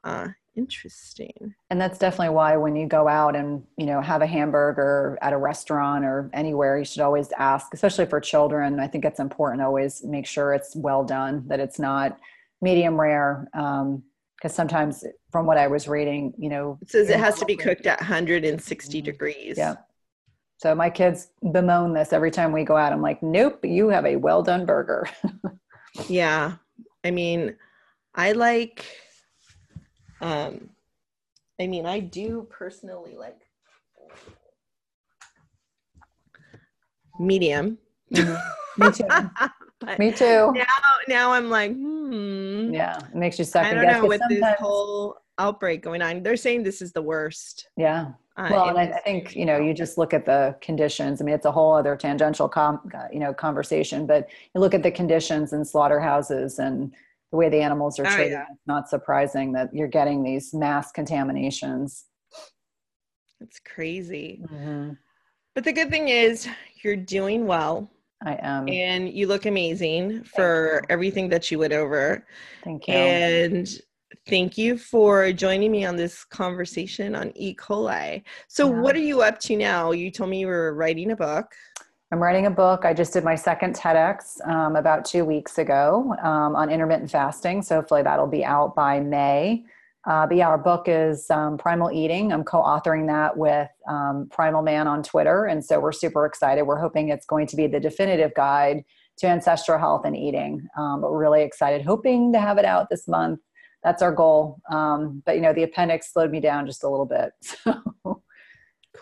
Uh, 0.03 0.29
interesting. 0.57 1.55
And 1.71 1.81
that's 1.81 1.99
definitely 1.99 2.35
why 2.35 2.57
when 2.57 2.77
you 2.77 2.87
go 2.87 3.09
out 3.09 3.35
and 3.37 3.63
you 3.77 3.87
know 3.87 4.01
have 4.01 4.23
a 4.23 4.27
hamburger 4.27 5.19
at 5.23 5.33
a 5.33 5.39
restaurant 5.39 6.05
or 6.05 6.31
anywhere, 6.33 6.79
you 6.79 6.85
should 6.85 7.03
always 7.03 7.31
ask, 7.39 7.73
especially 7.75 8.07
for 8.07 8.21
children. 8.21 8.81
I 8.81 8.87
think 8.87 9.05
it's 9.05 9.21
important 9.21 9.61
to 9.61 9.67
always 9.67 10.03
make 10.05 10.27
sure 10.27 10.53
it's 10.53 10.77
well 10.77 11.05
done, 11.05 11.45
that 11.49 11.61
it's 11.61 11.79
not 11.79 12.19
medium 12.61 13.01
rare. 13.01 13.49
Um, 13.55 14.03
because 14.37 14.57
sometimes 14.57 15.05
from 15.31 15.47
what 15.47 15.57
I 15.57 15.69
was 15.69 15.87
reading, 15.87 16.35
you 16.37 16.49
know, 16.49 16.77
it 16.83 16.91
says 16.91 17.09
it 17.09 17.21
has 17.21 17.39
to 17.39 17.45
be 17.45 17.55
cooked 17.55 17.87
at 17.87 18.01
160 18.01 18.99
mm-hmm. 18.99 19.05
degrees. 19.05 19.57
Yeah. 19.57 19.77
So 20.57 20.75
my 20.75 20.91
kids 20.91 21.29
bemoan 21.53 21.93
this 21.93 22.13
every 22.13 22.33
time 22.33 22.51
we 22.51 22.65
go 22.65 22.77
out. 22.77 22.93
I'm 22.93 23.03
like, 23.03 23.23
nope, 23.23 23.65
you 23.65 23.89
have 23.89 24.05
a 24.05 24.17
well 24.17 24.43
done 24.43 24.67
burger. 24.67 25.09
yeah. 26.09 26.55
I 27.05 27.11
mean, 27.11 27.57
I 28.15 28.33
like, 28.33 28.85
um, 30.23 30.71
I 31.61 31.67
mean, 31.67 31.85
I 31.85 32.01
do 32.01 32.47
personally 32.51 33.17
like 33.17 33.39
medium. 37.19 37.79
Mm-hmm. 38.13 38.85
Me 38.85 38.91
too. 38.91 39.05
Me 39.99 40.13
too. 40.13 40.53
Now, 40.53 40.65
now 41.09 41.33
I'm 41.33 41.51
like, 41.51 41.73
hmm. 41.73 42.73
Yeah, 42.73 42.99
it 42.99 43.15
makes 43.15 43.39
you 43.39 43.45
second 43.45 43.79
I 43.79 43.85
don't 43.85 44.03
know 44.03 44.09
with 44.09 44.23
this 44.29 44.45
whole 44.59 45.17
outbreak 45.39 45.83
going 45.83 46.03
on. 46.03 46.23
They're 46.23 46.37
saying 46.37 46.63
this 46.63 46.81
is 46.81 46.93
the 46.93 47.03
worst. 47.03 47.69
Yeah. 47.77 48.13
Uh, 48.37 48.49
well, 48.51 48.69
and 48.69 48.79
I, 48.79 48.85
I, 48.85 49.01
think 49.01 49.37
you 49.37 49.45
know, 49.45 49.59
you 49.59 49.75
just 49.75 49.99
look 49.99 50.15
at 50.15 50.25
the 50.25 50.57
conditions. 50.63 51.21
I 51.21 51.25
mean, 51.25 51.35
it's 51.35 51.45
a 51.47 51.53
whole 51.53 51.75
other 51.75 51.97
tangential, 51.97 52.49
com- 52.49 52.91
you 53.13 53.19
know, 53.19 53.35
conversation. 53.35 54.07
But 54.07 54.29
you 54.55 54.61
look 54.61 54.73
at 54.73 54.83
the 54.83 54.91
conditions 54.91 55.53
in 55.53 55.65
slaughterhouses 55.65 56.59
and 56.59 56.93
the 57.33 57.39
way 57.39 57.49
the 57.49 57.61
animals 57.61 57.99
are 57.99 58.07
oh, 58.07 58.11
treated. 58.15 58.33
Yeah. 58.33 58.45
It's 58.51 58.67
not 58.67 58.89
surprising 58.89 59.53
that 59.53 59.75
you're 59.75 59.89
getting 59.89 60.23
these 60.23 60.55
mass 60.55 60.93
contaminations. 60.93 62.05
It's 63.41 63.59
crazy. 63.59 64.45
Mm-hmm. 64.45 64.93
But 65.55 65.65
the 65.65 65.73
good 65.73 65.91
thing 65.91 66.09
is, 66.09 66.47
you're 66.85 66.97
doing 66.97 67.47
well. 67.47 67.91
I 68.25 68.39
am. 68.41 68.69
And 68.69 69.09
you 69.13 69.27
look 69.27 69.47
amazing 69.47 70.23
for 70.25 70.83
everything 70.89 71.29
that 71.31 71.51
you 71.51 71.59
went 71.59 71.73
over. 71.73 72.25
Thank 72.63 72.87
you. 72.87 72.95
And 72.95 73.69
thank 74.29 74.57
you 74.57 74.79
for 74.79 75.33
joining 75.33 75.73
me 75.73 75.85
on 75.85 75.97
this 75.97 76.25
conversation 76.25 77.17
on 77.17 77.33
E. 77.35 77.55
coli. 77.55 78.23
So, 78.49 78.69
yeah. 78.69 78.81
what 78.81 78.95
are 78.95 79.01
you 79.01 79.23
up 79.23 79.41
to 79.41 79.57
now? 79.57 79.91
You 79.91 80.11
told 80.11 80.31
me 80.31 80.41
you 80.41 80.47
were 80.47 80.75
writing 80.75 81.11
a 81.11 81.17
book. 81.17 81.47
I'm 82.13 82.23
writing 82.23 82.45
a 82.45 82.51
book. 82.51 82.85
I 82.85 82.93
just 82.93 83.15
did 83.15 83.25
my 83.25 83.35
second 83.35 83.75
TEDx 83.75 84.47
um, 84.47 84.77
about 84.77 85.07
two 85.07 85.25
weeks 85.25 85.57
ago 85.57 86.15
um, 86.23 86.55
on 86.55 86.69
intermittent 86.69 87.11
fasting. 87.11 87.63
So, 87.63 87.77
hopefully, 87.77 88.03
that'll 88.03 88.27
be 88.27 88.45
out 88.45 88.75
by 88.75 89.01
May. 89.01 89.65
Uh, 90.07 90.27
but 90.27 90.37
yeah, 90.37 90.49
our 90.49 90.59
book 90.59 90.85
is 90.89 91.31
um, 91.31 91.57
Primal 91.57 91.91
Eating. 91.91 92.31
I'm 92.31 92.45
co 92.45 92.61
authoring 92.63 93.07
that 93.07 93.35
with 93.39 93.71
um, 93.89 94.29
Primal 94.31 94.61
Man 94.61 94.87
on 94.87 95.03
Twitter. 95.03 95.47
And 95.47 95.65
so 95.65 95.81
we're 95.81 95.93
super 95.93 96.27
excited. 96.27 96.65
We're 96.65 96.81
hoping 96.81 97.09
it's 97.09 97.25
going 97.25 97.47
to 97.47 97.57
be 97.57 97.67
the 97.67 97.81
definitive 97.81 98.35
guide 98.35 98.85
to 99.19 99.27
ancestral 99.27 99.79
health 99.79 100.05
and 100.05 100.15
eating. 100.15 100.67
Um, 100.77 101.01
but 101.01 101.13
we're 101.13 101.21
really 101.21 101.43
excited, 101.43 101.81
hoping 101.83 102.33
to 102.35 102.41
have 102.41 102.59
it 102.59 102.67
out 102.67 102.91
this 102.91 103.09
month. 103.09 103.41
That's 103.85 104.03
our 104.03 104.13
goal. 104.13 104.61
Um, 104.71 105.23
but 105.25 105.37
you 105.37 105.41
know, 105.41 105.55
the 105.55 105.63
appendix 105.63 106.13
slowed 106.13 106.31
me 106.31 106.41
down 106.41 106.67
just 106.67 106.85
a 106.85 106.91
little 106.91 107.07
bit. 107.07 107.33
So 108.05 108.23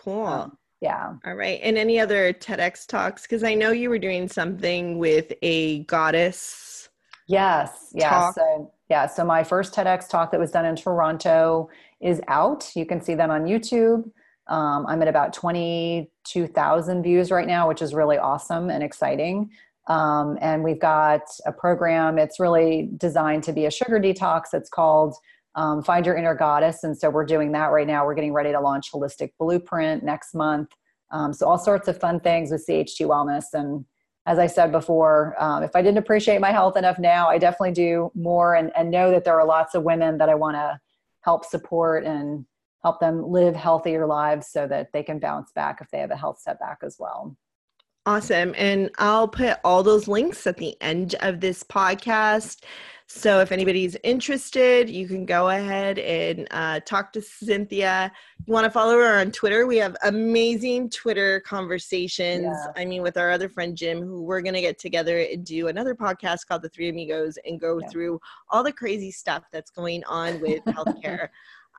cool. 0.05 0.57
Yeah. 0.81 1.13
All 1.25 1.35
right. 1.35 1.59
And 1.63 1.77
any 1.77 1.99
other 1.99 2.33
TEDx 2.33 2.87
talks? 2.87 3.21
Because 3.21 3.43
I 3.43 3.53
know 3.53 3.71
you 3.71 3.89
were 3.89 3.99
doing 3.99 4.27
something 4.27 4.97
with 4.97 5.31
a 5.43 5.83
goddess. 5.83 6.89
Yes. 7.27 7.91
Yeah. 7.93 8.09
Talk. 8.09 8.35
So 8.35 8.71
yeah, 8.89 9.07
so 9.07 9.23
my 9.23 9.41
first 9.41 9.73
TEDx 9.73 10.09
talk 10.09 10.31
that 10.31 10.39
was 10.39 10.51
done 10.51 10.65
in 10.65 10.75
Toronto 10.75 11.69
is 12.01 12.19
out. 12.27 12.69
You 12.75 12.85
can 12.85 12.99
see 12.99 13.13
that 13.15 13.29
on 13.29 13.45
YouTube. 13.45 14.11
Um, 14.47 14.85
I'm 14.85 15.01
at 15.01 15.07
about 15.07 15.31
22,000 15.31 17.01
views 17.01 17.31
right 17.31 17.47
now, 17.47 17.69
which 17.69 17.81
is 17.81 17.93
really 17.93 18.17
awesome 18.17 18.69
and 18.69 18.83
exciting. 18.83 19.49
Um, 19.87 20.37
and 20.41 20.61
we've 20.61 20.79
got 20.79 21.21
a 21.45 21.53
program, 21.53 22.19
it's 22.19 22.37
really 22.37 22.89
designed 22.97 23.43
to 23.43 23.53
be 23.53 23.65
a 23.65 23.71
sugar 23.71 23.97
detox. 23.97 24.53
It's 24.53 24.69
called 24.69 25.15
um, 25.55 25.83
Find 25.83 26.05
Your 26.05 26.15
Inner 26.15 26.35
Goddess. 26.35 26.83
And 26.83 26.97
so 26.97 27.09
we're 27.09 27.25
doing 27.25 27.51
that 27.53 27.71
right 27.71 27.87
now. 27.87 28.05
We're 28.05 28.15
getting 28.15 28.33
ready 28.33 28.51
to 28.51 28.59
launch 28.59 28.91
Holistic 28.91 29.31
Blueprint 29.39 30.03
next 30.03 30.33
month. 30.33 30.69
Um, 31.11 31.33
so 31.33 31.47
all 31.47 31.57
sorts 31.57 31.87
of 31.87 31.99
fun 31.99 32.19
things 32.19 32.51
with 32.51 32.65
CHT 32.67 33.01
Wellness. 33.01 33.45
And 33.53 33.85
as 34.25 34.39
I 34.39 34.47
said 34.47 34.71
before, 34.71 35.35
um, 35.39 35.63
if 35.63 35.75
I 35.75 35.81
didn't 35.81 35.97
appreciate 35.97 36.39
my 36.39 36.51
health 36.51 36.77
enough 36.77 36.99
now, 36.99 37.27
I 37.27 37.37
definitely 37.37 37.73
do 37.73 38.11
more 38.15 38.55
and, 38.55 38.71
and 38.77 38.89
know 38.91 39.11
that 39.11 39.25
there 39.25 39.39
are 39.39 39.45
lots 39.45 39.75
of 39.75 39.83
women 39.83 40.17
that 40.19 40.29
I 40.29 40.35
want 40.35 40.55
to 40.55 40.79
help 41.21 41.45
support 41.45 42.05
and 42.05 42.45
help 42.83 42.99
them 42.99 43.29
live 43.29 43.55
healthier 43.55 44.05
lives 44.07 44.47
so 44.47 44.67
that 44.67 44.91
they 44.93 45.03
can 45.03 45.19
bounce 45.19 45.51
back 45.51 45.79
if 45.81 45.89
they 45.91 45.99
have 45.99 46.11
a 46.11 46.15
health 46.15 46.39
setback 46.39 46.79
as 46.83 46.97
well. 46.97 47.35
Awesome. 48.05 48.55
And 48.57 48.89
I'll 48.97 49.27
put 49.27 49.59
all 49.63 49.83
those 49.83 50.07
links 50.07 50.47
at 50.47 50.57
the 50.57 50.75
end 50.81 51.15
of 51.19 51.39
this 51.39 51.63
podcast. 51.63 52.63
So 53.13 53.39
if 53.41 53.51
anybody's 53.51 53.97
interested, 54.03 54.89
you 54.89 55.05
can 55.05 55.25
go 55.25 55.49
ahead 55.49 55.99
and 55.99 56.47
uh, 56.49 56.79
talk 56.79 57.11
to 57.13 57.21
Cynthia. 57.21 58.09
You 58.47 58.53
want 58.53 58.63
to 58.63 58.71
follow 58.71 58.93
her 58.93 59.19
on 59.19 59.31
Twitter? 59.31 59.67
We 59.67 59.77
have 59.77 59.97
amazing 60.03 60.89
Twitter 60.89 61.41
conversations. 61.41 62.45
Yeah. 62.45 62.67
I 62.75 62.85
mean, 62.85 63.01
with 63.01 63.17
our 63.17 63.29
other 63.29 63.49
friend 63.49 63.75
Jim, 63.75 64.01
who 64.01 64.23
we're 64.23 64.41
going 64.41 64.55
to 64.55 64.61
get 64.61 64.79
together 64.79 65.19
and 65.19 65.45
do 65.45 65.67
another 65.67 65.93
podcast 65.93 66.47
called 66.47 66.61
The 66.61 66.69
Three 66.69 66.87
Amigos 66.87 67.37
and 67.45 67.59
go 67.59 67.79
yeah. 67.79 67.87
through 67.89 68.21
all 68.49 68.63
the 68.63 68.71
crazy 68.71 69.11
stuff 69.11 69.43
that's 69.51 69.71
going 69.71 70.03
on 70.05 70.39
with 70.39 70.63
healthcare 70.67 71.27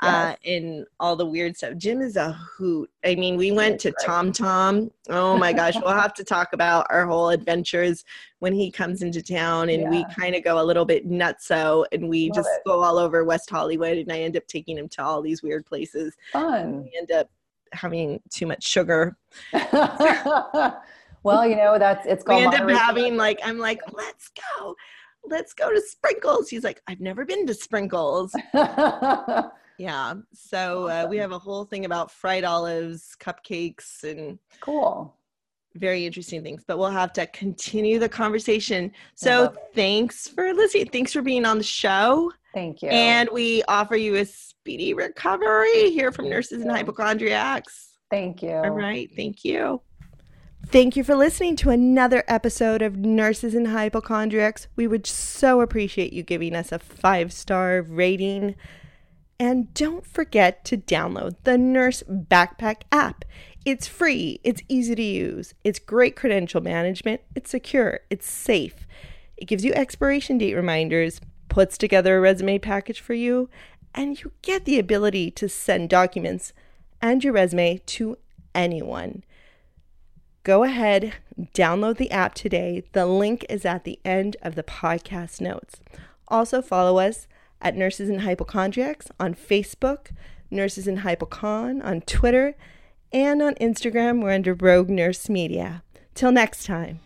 uh, 0.03 0.35
and 0.45 0.85
all 0.99 1.15
the 1.15 1.25
weird 1.25 1.57
stuff. 1.57 1.77
Jim 1.77 2.01
is 2.01 2.17
a 2.17 2.33
hoot. 2.33 2.91
I 3.05 3.15
mean, 3.15 3.37
we 3.37 3.53
went 3.53 3.81
to 3.81 3.93
Tom 4.05 4.33
Tom. 4.33 4.91
Oh 5.09 5.39
my 5.39 5.53
gosh, 5.53 5.75
we'll 5.77 5.95
have 5.95 6.15
to 6.15 6.25
talk 6.25 6.53
about 6.53 6.87
our 6.91 7.07
whole 7.07 7.31
adventures 7.31 8.05
when 8.41 8.53
he 8.53 8.71
comes 8.71 9.03
into 9.03 9.23
town, 9.23 9.71
and 9.71 9.83
yeah. 9.83 9.91
we 9.91 10.05
kind 10.15 10.35
of 10.35 10.43
go 10.43 10.61
a 10.61 10.65
little 10.65 10.85
bit 10.85 11.09
nutso, 11.09 11.85
and 11.93 12.09
we 12.09 12.29
Love 12.29 12.37
just 12.37 12.49
it. 12.49 12.63
go 12.67 12.83
all 12.83 12.99
over 12.99 13.25
West 13.25 13.49
Hollywood, 13.49 13.97
and 13.97 14.13
I 14.13 14.21
end 14.21 14.37
up 14.37 14.47
taking 14.49 14.77
him 14.77 14.89
to 14.91 15.05
all 15.05 15.23
these 15.23 15.43
weird 15.43 15.65
places. 15.65 16.17
Fun. 16.33 16.83
We 16.83 16.93
end 16.99 17.13
up 17.13 17.31
having 17.73 18.21
too 18.29 18.47
much 18.47 18.65
sugar. 18.65 19.17
well, 21.23 21.47
you 21.47 21.57
know 21.57 21.79
that's 21.79 22.07
it's 22.07 22.25
called. 22.25 22.41
We 22.41 22.47
end 22.47 22.71
up 22.71 22.71
having 22.71 23.17
like 23.17 23.39
I'm 23.45 23.59
like, 23.59 23.81
let's 23.93 24.31
go 24.59 24.75
let's 25.25 25.55
go 25.55 25.73
to 25.73 25.81
Sprinkles. 25.81 26.49
He's 26.49 26.65
like, 26.65 26.83
I've 26.89 27.01
never 27.01 27.25
been 27.25 27.47
to 27.47 27.55
Sprinkles. 27.55 28.35
Yeah. 29.83 30.15
So 30.33 30.87
uh, 30.87 31.09
we 31.11 31.17
have 31.17 31.33
a 31.33 31.39
whole 31.41 31.65
thing 31.65 31.87
about 31.87 32.09
fried 32.09 32.45
olives, 32.45 33.17
cupcakes, 33.19 34.05
and 34.05 34.39
cool. 34.61 35.17
Very 35.75 36.07
interesting 36.07 36.41
things, 36.45 36.63
but 36.65 36.79
we'll 36.79 36.89
have 36.89 37.13
to 37.15 37.27
continue 37.27 37.99
the 37.99 38.09
conversation. 38.09 38.93
So 39.17 39.53
thanks 39.75 40.29
for 40.29 40.55
listening. 40.55 40.87
Thanks 40.91 41.13
for 41.13 41.21
being 41.21 41.45
on 41.45 41.59
the 41.59 41.65
show. 41.65 42.31
Thank 42.55 42.83
you. 42.83 42.91
And 42.91 43.29
we 43.33 43.65
offer 43.65 43.97
you 43.97 44.15
a 44.15 44.25
speedy 44.25 44.95
recovery 44.95 45.91
here 45.91 46.13
from 46.13 46.31
Nurses 46.31 46.63
and 46.63 46.71
Hypochondriacs. 46.71 47.99
Thank 48.09 48.41
you. 48.41 48.53
All 48.53 48.71
right. 48.71 49.11
Thank 49.17 49.45
you. 49.45 49.81
Thank 50.69 50.95
you 50.95 51.03
for 51.03 51.17
listening 51.17 51.57
to 51.57 51.71
another 51.71 52.23
episode 52.29 52.83
of 52.83 52.99
Nurses 52.99 53.57
and 53.57 53.67
Hypochondriacs. 53.67 54.69
We 54.77 54.87
would 54.87 55.09
so 55.09 55.61
appreciate 55.61 56.13
you 56.13 56.23
giving 56.23 56.55
us 56.55 56.71
a 56.71 56.79
five 56.79 57.33
star 57.33 57.83
rating 57.83 58.55
and 59.43 59.75
don't 59.75 60.07
forget 60.07 60.65
to 60.65 60.77
download 60.77 61.35
the 61.43 61.59
Nurse 61.59 62.05
Backpack 62.09 62.83
app. 62.93 63.25
It's 63.65 63.89
free, 63.89 64.39
it's 64.45 64.63
easy 64.69 64.95
to 64.95 65.03
use, 65.03 65.53
it's 65.65 65.81
great 65.81 66.15
credential 66.15 66.61
management, 66.61 67.23
it's 67.35 67.51
secure, 67.51 67.99
it's 68.09 68.31
safe. 68.31 68.87
It 69.37 69.47
gives 69.47 69.65
you 69.65 69.73
expiration 69.73 70.39
date 70.39 70.55
reminders, 70.55 71.21
puts 71.49 71.77
together 71.77 72.17
a 72.17 72.21
resume 72.21 72.61
package 72.61 73.01
for 73.01 73.15
you, 73.15 73.51
and 73.93 74.23
you 74.23 74.31
get 74.43 74.65
the 74.65 74.79
ability 74.79 75.33
to 75.33 75.49
send 75.49 75.91
documents 75.91 76.53
and 77.01 77.25
your 77.25 77.33
resume 77.33 77.79
to 77.79 78.19
anyone. 78.55 79.25
Go 80.45 80.63
ahead, 80.63 81.15
download 81.53 81.97
the 81.97 82.13
app 82.13 82.35
today. 82.35 82.85
The 82.93 83.07
link 83.07 83.45
is 83.51 83.65
at 83.65 83.83
the 83.83 83.99
end 84.05 84.37
of 84.41 84.55
the 84.55 84.63
podcast 84.63 85.41
notes. 85.41 85.81
Also, 86.29 86.63
follow 86.63 87.01
us 87.01 87.27
at 87.63 87.77
Nurses 87.77 88.11
and 88.11 88.21
Hypochondriacs 88.21 89.09
on 89.19 89.35
Facebook, 89.35 90.11
Nurses 90.51 90.87
and 90.87 90.99
Hypocon 90.99 91.83
on 91.83 92.03
Twitter, 92.03 92.55
and 93.13 93.41
on 93.41 93.55
Instagram. 93.55 94.23
We're 94.23 94.33
under 94.33 94.53
Rogue 94.53 94.91
Nurse 94.91 95.29
Media. 95.29 95.83
Till 96.15 96.33
next 96.33 96.67
time. 96.67 97.01